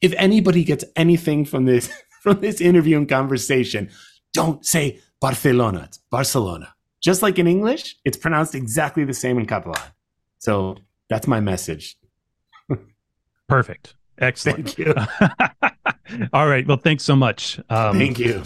if 0.01 0.12
anybody 0.16 0.64
gets 0.64 0.85
anything 0.97 1.45
from 1.45 1.64
this 1.64 1.93
from 2.23 2.41
this 2.41 2.61
interview 2.61 2.97
and 2.97 3.09
conversation, 3.09 3.91
don't 4.33 4.64
say 4.64 5.01
Barcelona. 5.20 5.85
It's 5.87 5.99
Barcelona. 6.11 6.75
Just 7.03 7.22
like 7.22 7.38
in 7.38 7.46
English, 7.46 7.96
it's 8.05 8.16
pronounced 8.16 8.55
exactly 8.55 9.05
the 9.05 9.14
same 9.14 9.38
in 9.38 9.46
Catalan. 9.46 9.80
So 10.38 10.76
that's 11.09 11.26
my 11.26 11.40
message. 11.40 11.96
Perfect. 13.48 13.96
Excellent. 14.18 14.70
Thank 14.70 14.78
you. 14.78 14.94
All 16.32 16.46
right. 16.46 16.66
Well, 16.66 16.76
thanks 16.76 17.03
so 17.03 17.16
much. 17.16 17.59
Um, 17.68 17.98
Thank 17.98 18.18
you. 18.18 18.42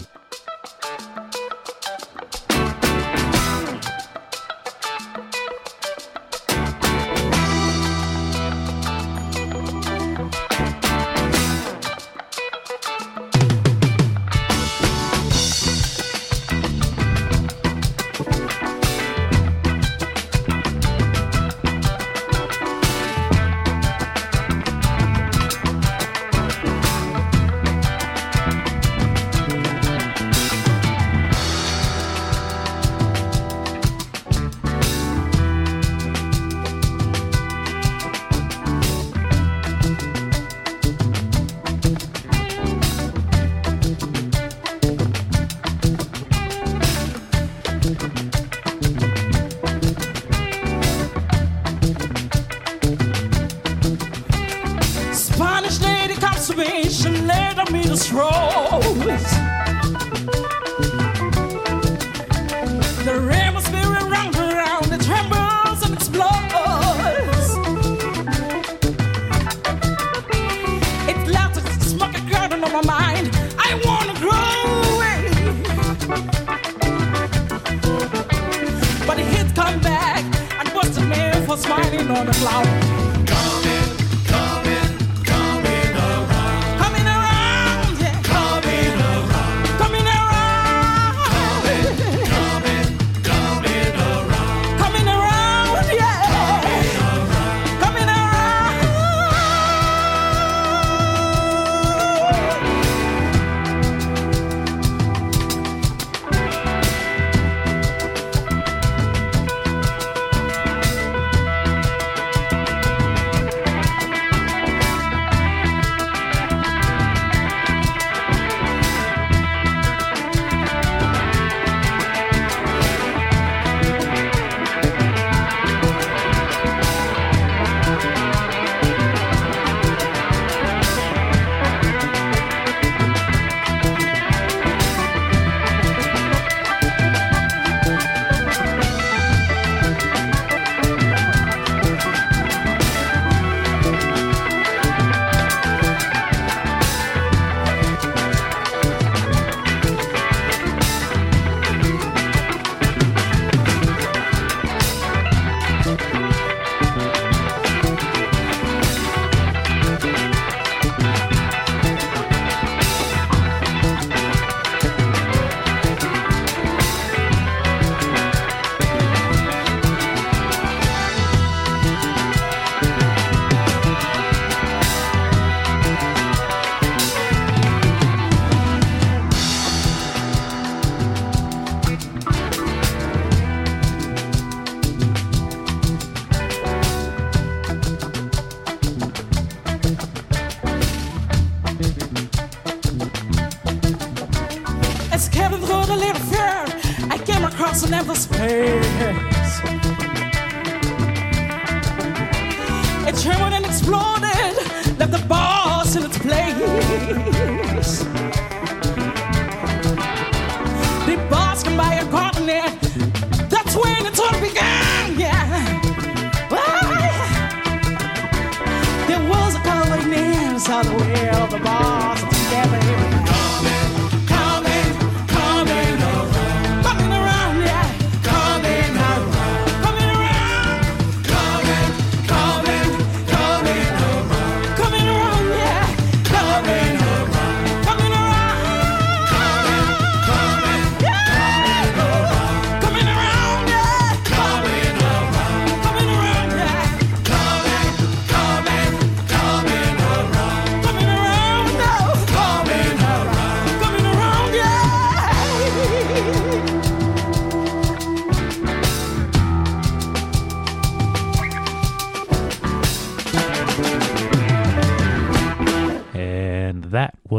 It 203.07 203.15
trembled 203.21 203.53
and 203.53 203.65
exploded, 203.65 204.55
left 204.97 205.11
the 205.11 205.23
boss 205.27 205.66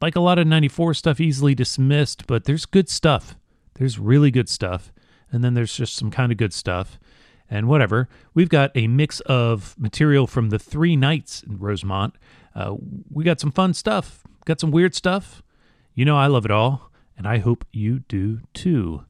like 0.03 0.15
a 0.15 0.21
lot 0.21 0.39
of 0.39 0.47
94 0.47 0.93
stuff 0.93 1.19
easily 1.19 1.55
dismissed, 1.55 2.27
but 2.27 2.45
there's 2.45 2.67
good 2.67 2.91
stuff. 2.91 3.35
There's 3.75 3.99
really 3.99 4.31
good 4.31 4.47
stuff. 4.47 4.93
And 5.31 5.43
then 5.43 5.55
there's 5.55 5.75
just 5.75 5.97
some 5.97 6.11
kind 6.11 6.31
of 6.33 6.37
good 6.37 6.53
stuff. 6.53 7.01
And 7.49 7.67
whatever. 7.67 8.11
We've 8.35 8.51
got 8.51 8.71
a 8.75 8.87
mix 8.89 9.21
of 9.21 9.75
material 9.79 10.27
from 10.27 10.51
the 10.51 10.59
three 10.59 10.95
nights 10.95 11.43
in 11.43 11.59
Rosemont. 11.59 12.17
Uh, 12.55 12.75
we 13.11 13.25
got 13.25 13.41
some 13.41 13.53
fun 13.53 13.73
stuff, 13.73 14.23
got 14.45 14.61
some 14.61 14.71
weird 14.71 14.95
stuff. 14.95 15.43
You 15.95 16.05
know, 16.05 16.19
I 16.19 16.27
love 16.27 16.45
it 16.45 16.51
all, 16.51 16.91
and 17.17 17.27
I 17.27 17.39
hope 17.39 17.65
you 17.73 18.01
do 18.01 18.41
too. 18.53 19.07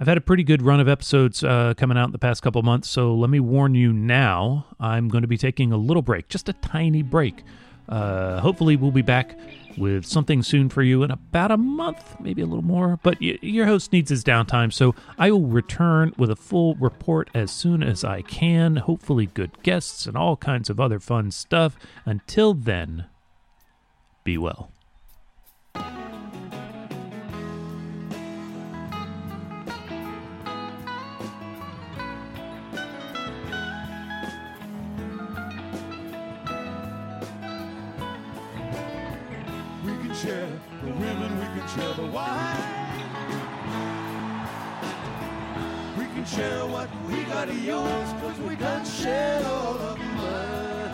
I've 0.00 0.06
had 0.06 0.16
a 0.16 0.22
pretty 0.22 0.44
good 0.44 0.62
run 0.62 0.80
of 0.80 0.88
episodes 0.88 1.44
uh, 1.44 1.74
coming 1.76 1.98
out 1.98 2.06
in 2.06 2.12
the 2.12 2.18
past 2.18 2.42
couple 2.42 2.62
months, 2.62 2.88
so 2.88 3.14
let 3.14 3.28
me 3.28 3.38
warn 3.38 3.74
you 3.74 3.92
now. 3.92 4.64
I'm 4.80 5.08
going 5.08 5.20
to 5.20 5.28
be 5.28 5.36
taking 5.36 5.72
a 5.72 5.76
little 5.76 6.00
break, 6.00 6.28
just 6.28 6.48
a 6.48 6.54
tiny 6.54 7.02
break. 7.02 7.42
Uh, 7.86 8.40
hopefully, 8.40 8.76
we'll 8.76 8.92
be 8.92 9.02
back 9.02 9.38
with 9.76 10.06
something 10.06 10.42
soon 10.42 10.70
for 10.70 10.82
you 10.82 11.02
in 11.02 11.10
about 11.10 11.50
a 11.50 11.58
month, 11.58 12.16
maybe 12.18 12.40
a 12.40 12.46
little 12.46 12.64
more. 12.64 12.98
But 13.02 13.18
y- 13.20 13.38
your 13.42 13.66
host 13.66 13.92
needs 13.92 14.08
his 14.08 14.24
downtime, 14.24 14.72
so 14.72 14.94
I 15.18 15.30
will 15.30 15.46
return 15.46 16.14
with 16.16 16.30
a 16.30 16.36
full 16.36 16.76
report 16.76 17.28
as 17.34 17.50
soon 17.50 17.82
as 17.82 18.02
I 18.02 18.22
can. 18.22 18.76
Hopefully, 18.76 19.26
good 19.26 19.62
guests 19.62 20.06
and 20.06 20.16
all 20.16 20.38
kinds 20.38 20.70
of 20.70 20.80
other 20.80 20.98
fun 20.98 21.30
stuff. 21.30 21.76
Until 22.06 22.54
then, 22.54 23.04
be 24.24 24.38
well. 24.38 24.70
Wine. 42.12 42.56
We 45.98 46.04
can 46.06 46.24
share 46.24 46.66
what 46.66 46.88
we 47.08 47.22
got 47.24 47.48
of 47.48 47.64
yours, 47.64 48.12
cause 48.20 48.38
we 48.40 48.56
done 48.56 48.84
shared 48.84 49.44
all 49.44 49.76
of 49.78 49.98
mine. 49.98 50.90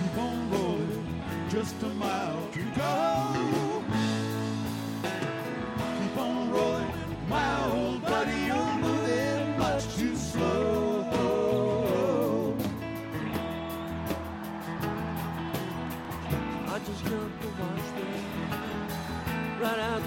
Keep 0.00 0.18
on 0.18 0.50
rolling, 0.50 1.22
just 1.50 1.82
a 1.82 1.88
mile 1.88 2.48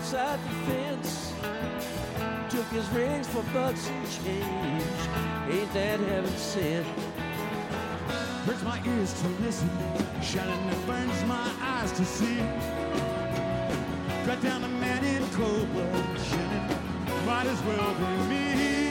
outside 0.08 0.39
the 0.41 0.72
fence. 0.72 1.34
Took 2.49 2.66
his 2.68 2.88
rings 2.89 3.28
for 3.28 3.43
bucks 3.53 3.89
and 3.89 4.10
change. 4.10 4.84
Ain't 5.49 5.74
that 5.74 5.99
heaven 5.99 6.38
sent? 6.38 6.88
hurts 8.45 8.64
my 8.64 8.82
ears 8.86 9.12
to 9.22 9.28
listen, 9.43 9.70
shining 10.22 10.68
that 10.68 10.88
burns 10.88 11.24
my 11.26 11.51
eyes 11.60 11.91
to 11.91 12.05
see. 12.05 12.38
Cut 14.26 14.41
down 14.41 14.64
a 14.64 14.70
man 14.70 15.03
in 15.03 15.28
cold 15.32 15.70
blood, 15.74 16.20
shining, 16.22 17.26
might 17.26 17.47
as 17.47 17.62
well 17.64 17.93
be 17.95 18.30
me. 18.30 18.86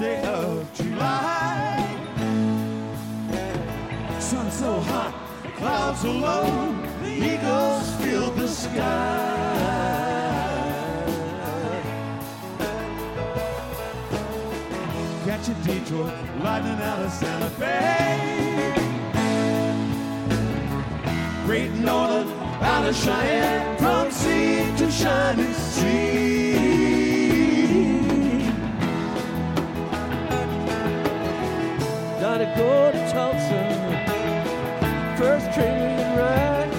Day 0.00 0.22
of 0.22 0.72
July. 0.72 1.76
Sun 4.18 4.50
so 4.50 4.80
hot, 4.80 5.12
clouds 5.56 6.00
so 6.00 6.10
low, 6.10 6.74
the 7.02 7.12
eagles 7.32 7.86
fill 7.96 8.30
the 8.30 8.48
sky. 8.48 8.76
Catch 15.26 15.48
a 15.48 15.54
Detroit, 15.66 16.14
lightning 16.42 16.80
out 16.80 17.02
of 17.02 17.12
Santa 17.12 17.50
Fe. 17.60 18.72
Great 21.44 21.72
Northern, 21.72 22.26
out 22.62 22.88
of 22.88 22.96
Cheyenne, 22.96 23.76
from 23.76 24.10
sea 24.10 24.64
to 24.78 24.90
shining 24.90 25.52
sea. 25.52 26.49
Tulsa. 33.10 33.60
First 35.18 35.52
train 35.52 35.98
ride. 36.16 36.70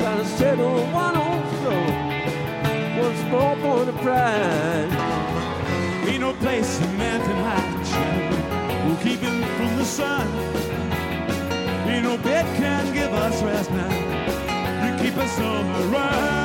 Gotta 0.00 0.24
settle 0.24 0.84
one 0.86 1.16
on 1.16 1.38
floor. 1.58 1.90
One 3.04 3.16
small 3.28 3.54
point 3.56 3.88
of 3.88 3.96
pride. 3.98 4.90
Ain't 6.08 6.20
no 6.20 6.32
place 6.34 6.78
can 6.78 7.08
hide. 7.46 7.84
Children 7.90 8.88
will 8.88 8.96
keep 8.96 9.20
him 9.20 9.44
from 9.56 9.76
the 9.76 9.84
sun. 9.84 10.26
Ain't 11.86 12.04
no 12.04 12.16
bed 12.18 12.44
can 12.56 12.92
give 12.92 13.12
us 13.12 13.42
rest 13.42 13.70
now. 13.70 13.92
You 14.84 15.04
keep 15.04 15.16
us 15.16 15.38
on 15.38 15.72
the 15.72 15.86
run. 15.88 16.39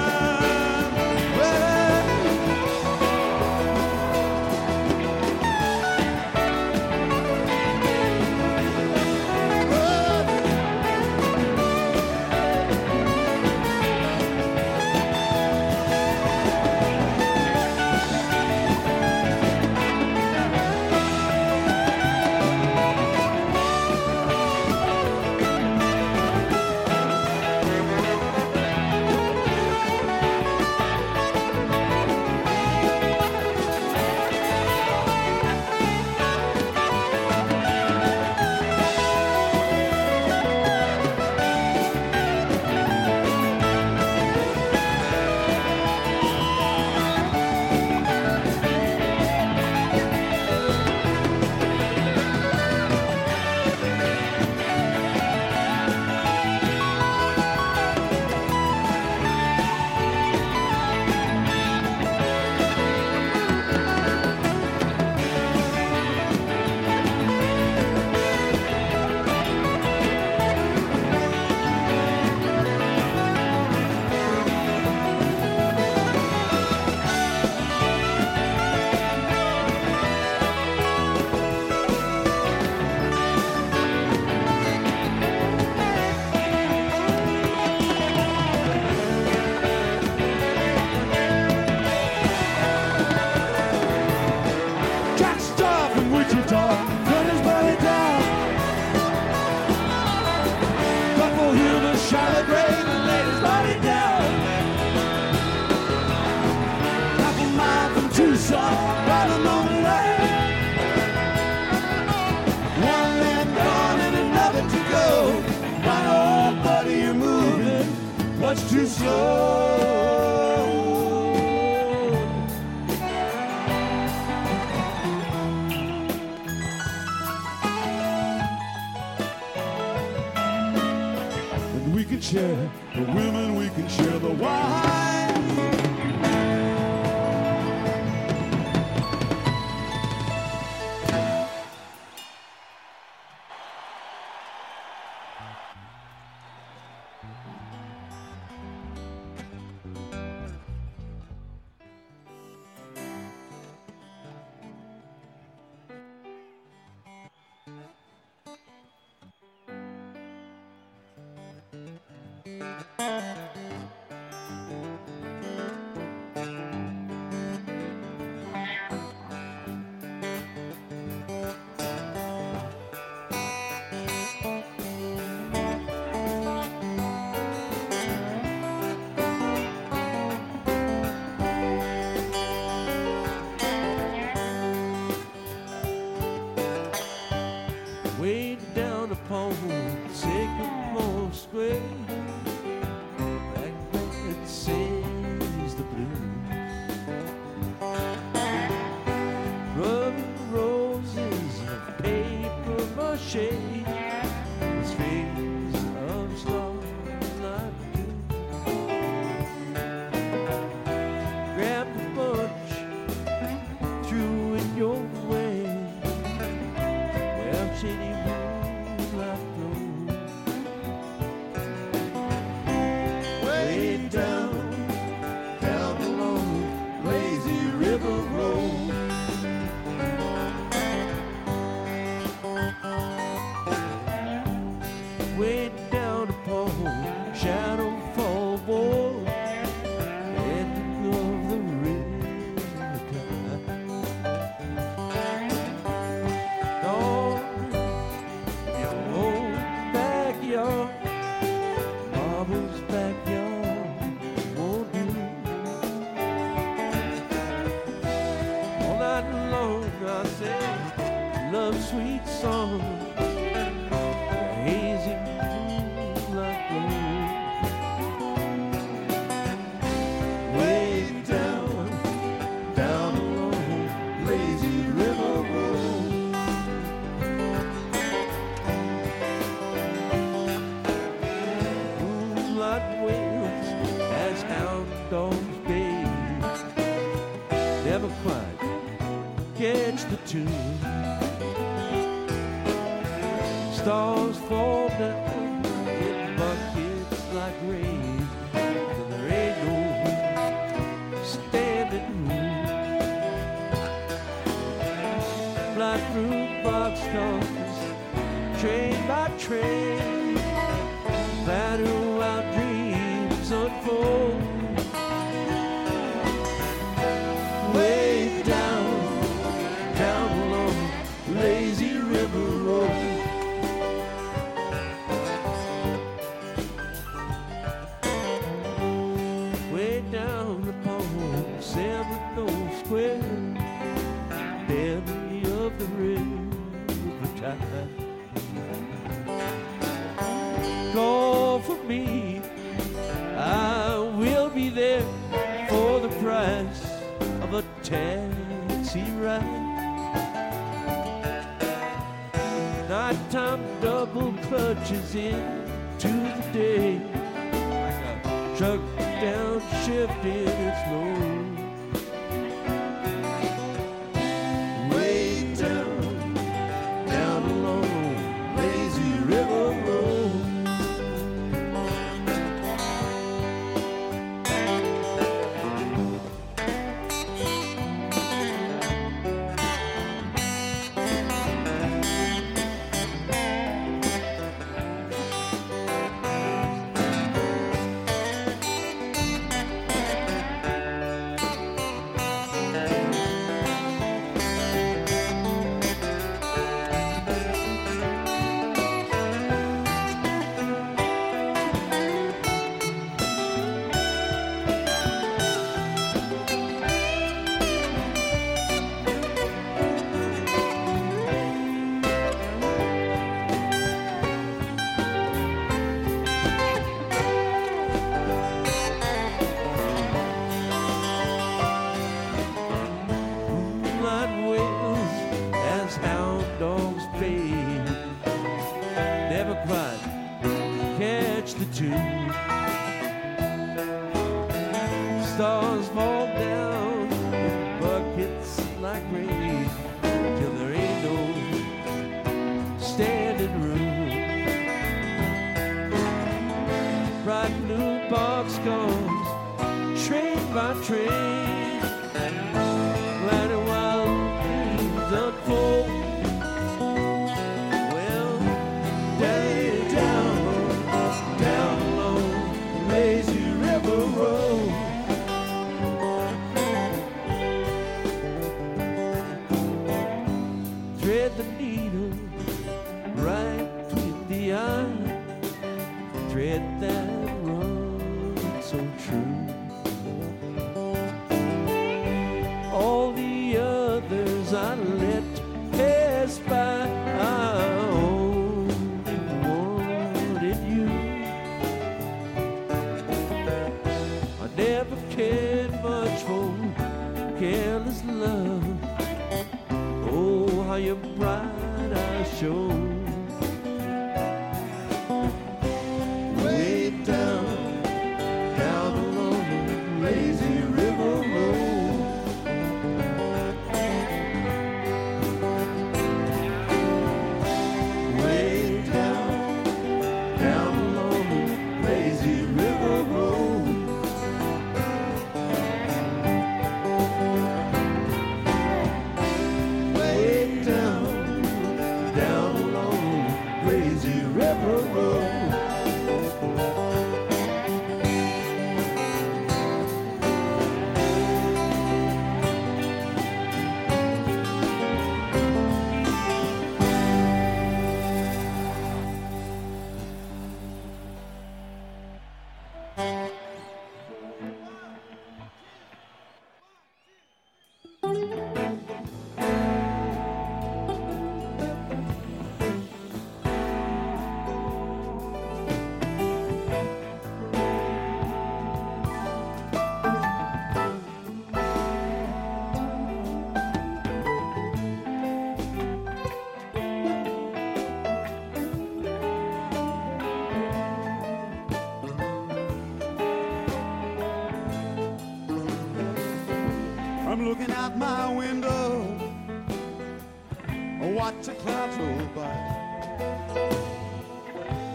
to 591.45 591.53
clouds 591.53 591.95
roll 591.97 592.27
by. 592.33 592.55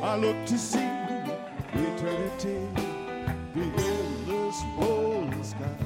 I 0.03 0.17
look 0.17 0.35
to 0.47 0.59
see 0.59 0.91
eternity 1.75 2.67
the 3.55 3.63
endless 3.63 4.59
rolling 4.77 5.45
sky. 5.45 5.77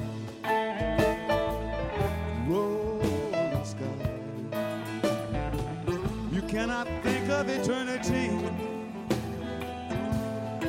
Rolling 2.47 3.63
sky. 3.63 3.99
You 6.31 6.41
cannot 6.47 6.87
think 7.03 7.29
of 7.29 7.47
eternity. 7.47 8.31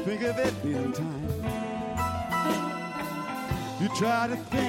Think 0.05 0.23
of 0.25 0.39
it 0.39 0.63
being 0.63 0.93
time. 0.93 1.31
You 3.81 3.89
try 3.97 4.27
to 4.27 4.37
think. 4.37 4.66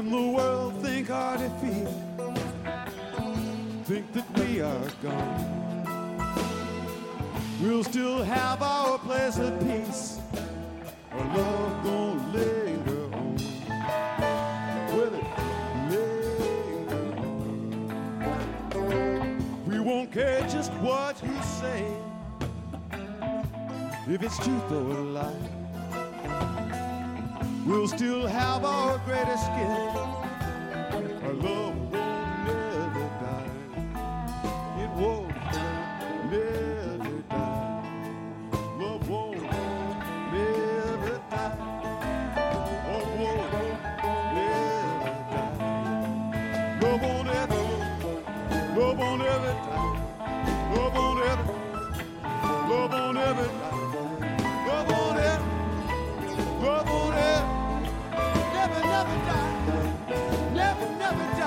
and 0.00 0.12
the 0.12 0.28
world 0.32 0.72
think 0.82 1.10
our 1.10 1.36
defeat. 1.36 1.86
Think 3.84 4.10
that 4.14 4.38
we 4.38 4.62
are 4.62 4.88
gone. 5.02 6.16
We'll 7.60 7.84
still 7.84 8.22
have 8.22 8.62
our 8.62 8.98
place 8.98 9.36
of 9.38 9.60
peace. 9.60 10.18
Our 11.12 11.36
love 11.36 11.84
gon' 11.84 12.32
linger 12.32 13.14
on. 13.14 13.34
With 14.96 15.14
it 15.20 15.26
linger 15.90 17.04
on? 18.78 19.64
We 19.66 19.80
won't 19.80 20.10
care 20.12 20.40
just 20.48 20.72
what 20.80 21.22
you 21.22 21.42
say. 21.60 21.84
If 24.08 24.22
it's 24.22 24.38
truth 24.38 24.72
or 24.72 24.99
Love 46.80 47.02
on 47.04 47.28
every, 47.28 47.56
love 48.80 49.00
on 49.00 49.20
every 49.22 49.54
time, 49.66 50.74
love 50.74 50.96
on 50.96 51.22
every, 51.30 51.54
love 52.70 52.94
on 52.94 53.16
every 53.18 53.48
time, 53.48 54.66
love 54.66 54.90
on 54.90 55.18
every, 55.18 55.46
love 56.62 56.88
on 56.88 57.14
every, 57.14 57.48
never, 58.54 58.80
never 58.80 59.16
die, 59.26 60.52
never, 60.54 60.86
never 60.98 61.24
die. 61.38 61.39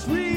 Cause 0.00 0.08
we 0.08 0.29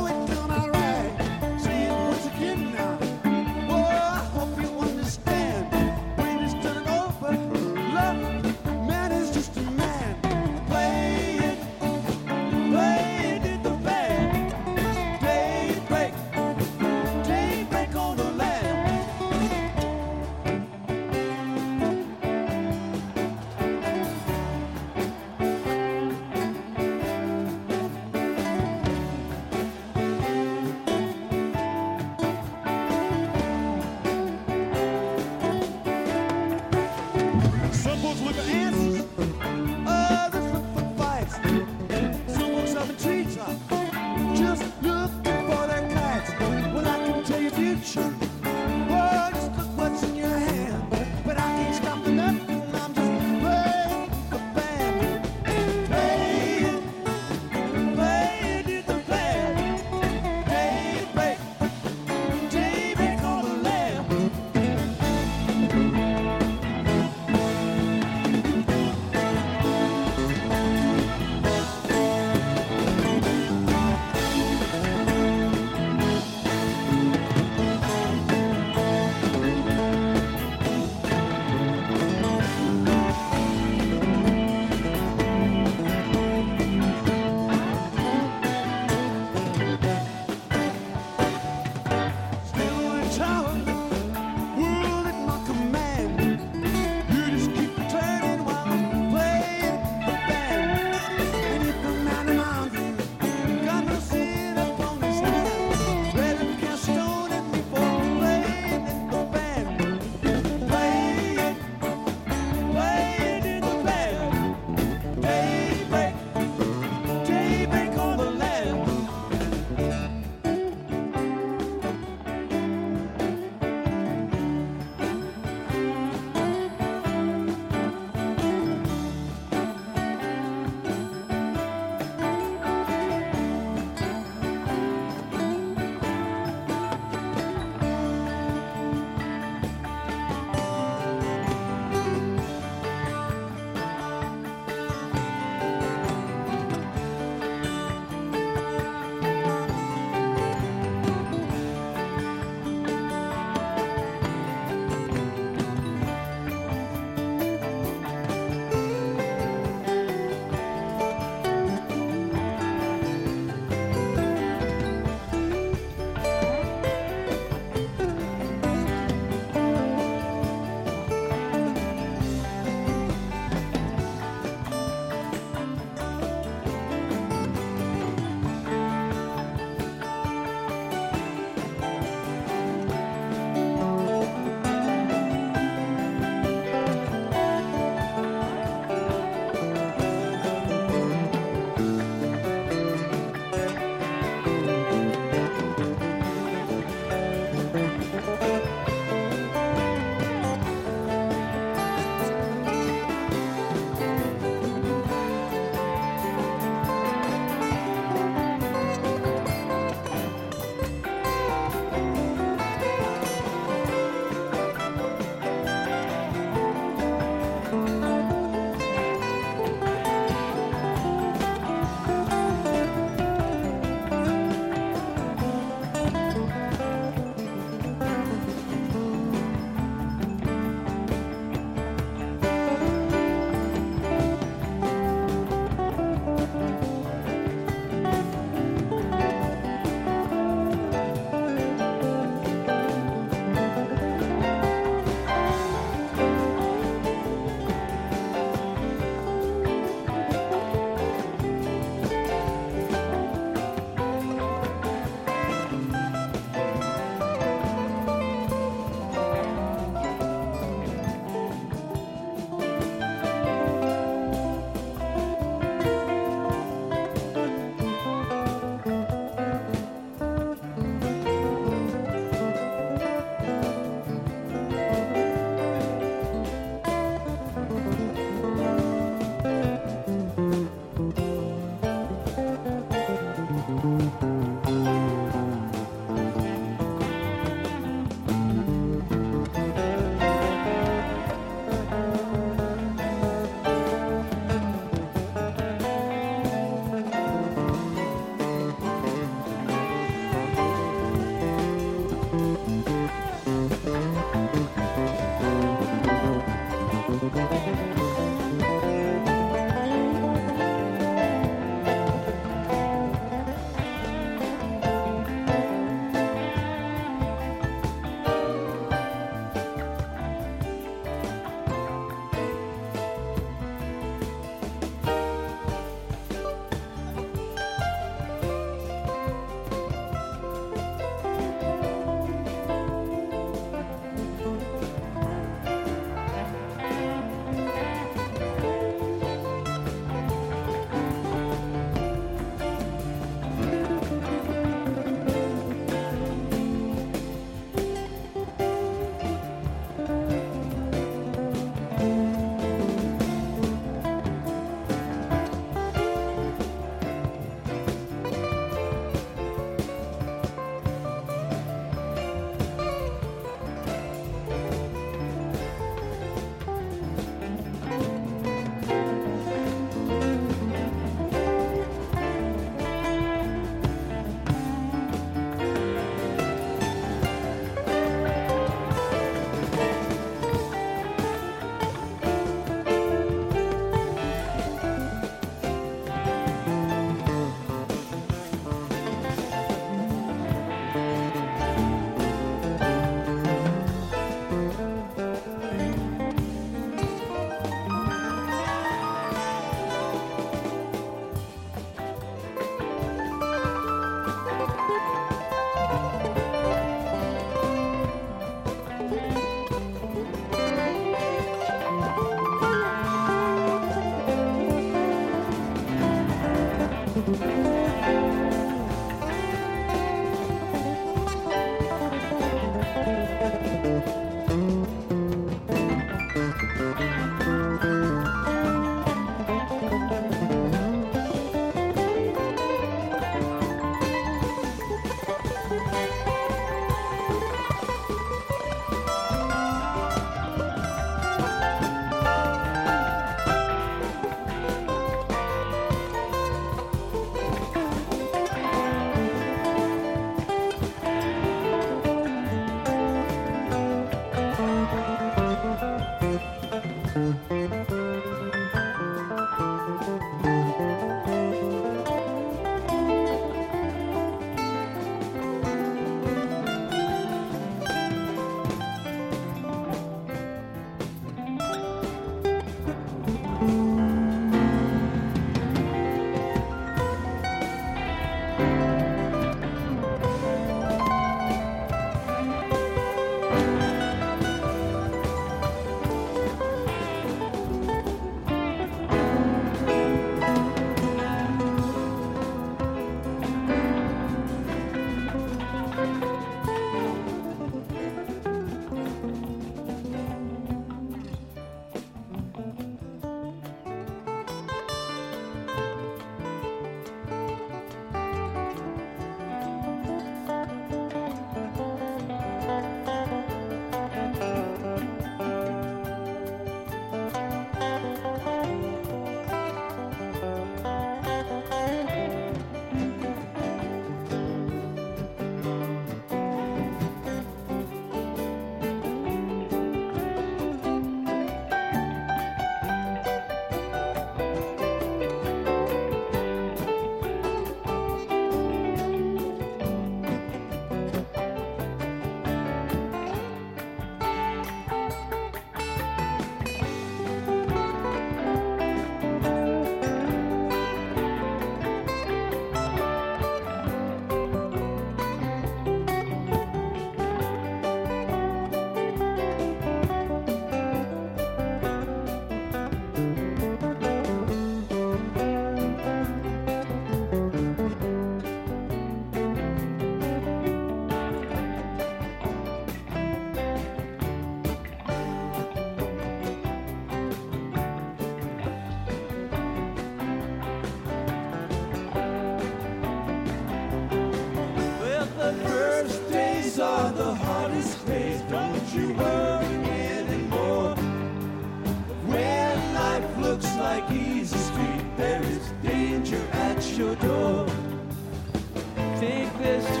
Think 599.19 599.57
this 599.57 600.00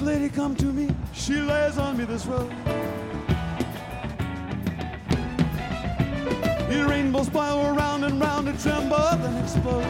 Lady 0.00 0.28
come 0.28 0.54
to 0.54 0.66
me, 0.66 0.88
she 1.12 1.34
lays 1.34 1.76
on 1.76 1.96
me 1.96 2.04
this 2.04 2.24
road. 2.24 2.50
The 6.68 6.86
rainbow 6.88 7.24
spiral 7.24 7.74
round 7.74 8.04
and 8.04 8.20
round, 8.20 8.48
it 8.48 8.58
tremble 8.60 8.96
then 8.96 9.36
explode. 9.42 9.84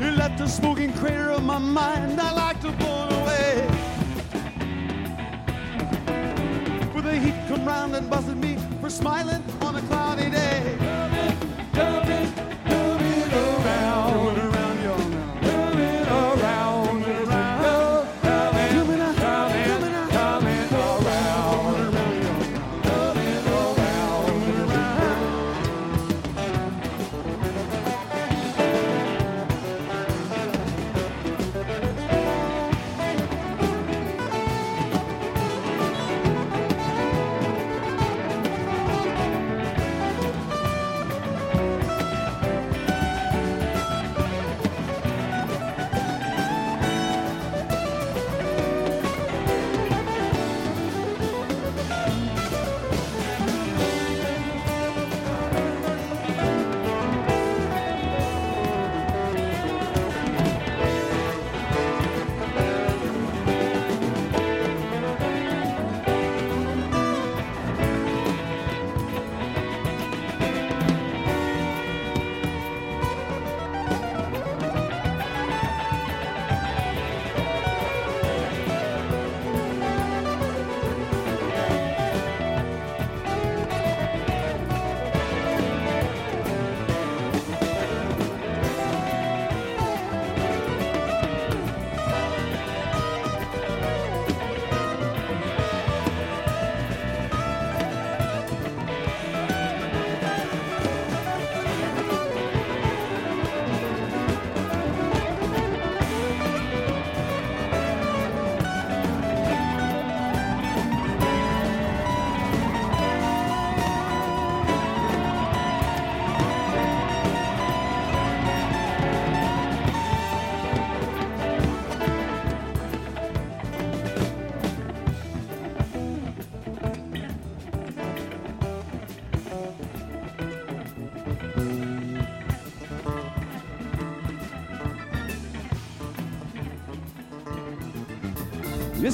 You 0.00 0.10
left 0.12 0.38
the 0.38 0.46
smoking 0.46 0.92
crater 0.94 1.30
of 1.30 1.42
my 1.42 1.58
mind, 1.58 2.18
I 2.20 2.32
like 2.32 2.60
to 2.62 2.68
it 2.68 3.12
away. 3.12 3.66
With 6.94 7.04
the 7.04 7.18
heat 7.18 7.34
come 7.46 7.66
round 7.66 7.94
and 7.94 8.08
buzzing 8.08 8.40
me 8.40 8.56
for 8.80 8.88
smiling 8.88 9.45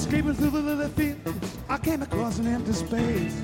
Escaping 0.03 0.35
through 0.35 0.51
the 0.51 0.61
lily 0.61 0.89
fields, 0.89 1.57
I 1.69 1.79
came 1.79 2.03
across 2.03 2.39
an 2.39 2.49
empty 2.49 2.73
space. 2.73 3.41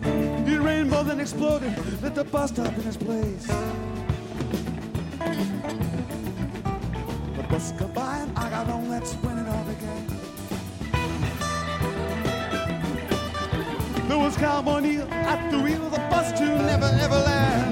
The 0.00 0.58
rainbow 0.58 1.02
then 1.02 1.20
exploded, 1.20 1.76
lit 2.02 2.14
the 2.14 2.24
bus 2.24 2.52
stop 2.52 2.72
in 2.78 2.88
its 2.88 2.96
place. 2.96 3.46
The 7.36 7.42
bus 7.50 7.72
come 7.78 7.92
by 7.92 8.20
and 8.20 8.38
I 8.38 8.48
got 8.48 8.70
on, 8.70 8.88
that's 8.88 9.12
when 9.16 9.36
it 9.36 9.46
all 9.46 9.64
began. 9.64 10.06
There 14.08 14.18
was 14.18 14.36
Cowboy 14.38 14.80
Neil 14.80 15.06
at 15.12 15.50
the 15.50 15.60
wheel 15.60 15.90
the 15.90 15.98
bus 16.08 16.32
to 16.38 16.46
Never 16.46 16.86
ever 16.86 17.14
Land. 17.14 17.69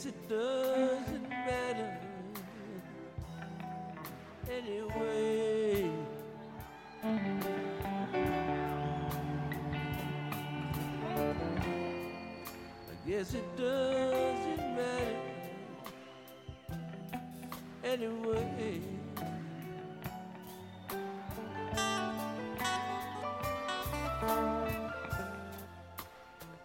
Guess 0.00 0.14
it 0.14 0.28
doesn't 0.30 1.28
matter 1.28 1.98
anyway. 4.50 5.90
I 12.64 13.06
guess 13.06 13.34
it 13.34 13.56
doesn't 13.58 14.74
matter 14.74 15.16
anyway. 17.84 18.80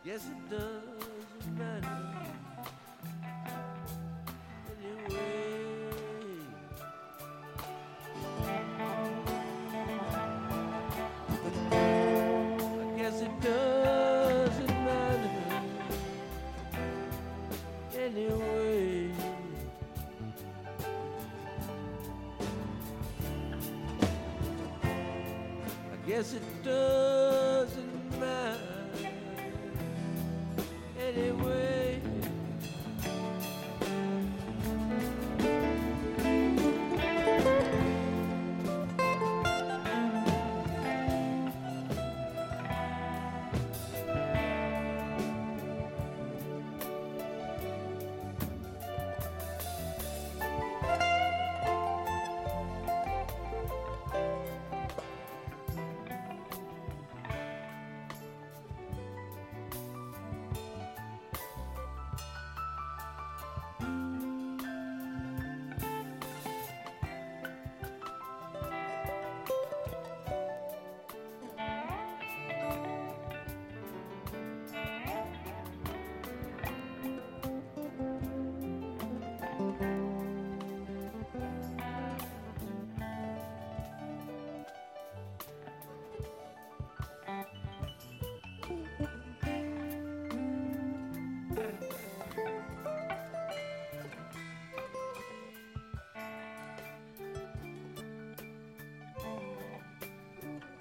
Guess 0.06 0.24
it 0.26 0.50
doesn't 0.50 0.85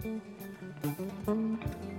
Thank 0.05 0.23
you. 1.27 1.94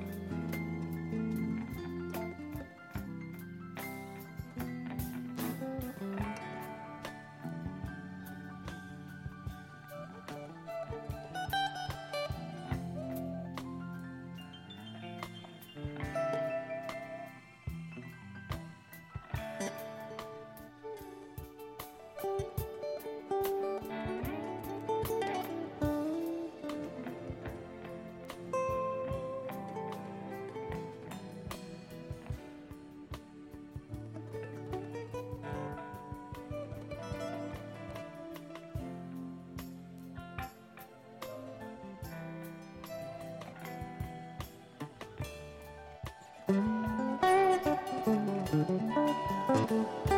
감사합니다. 48.63 50.14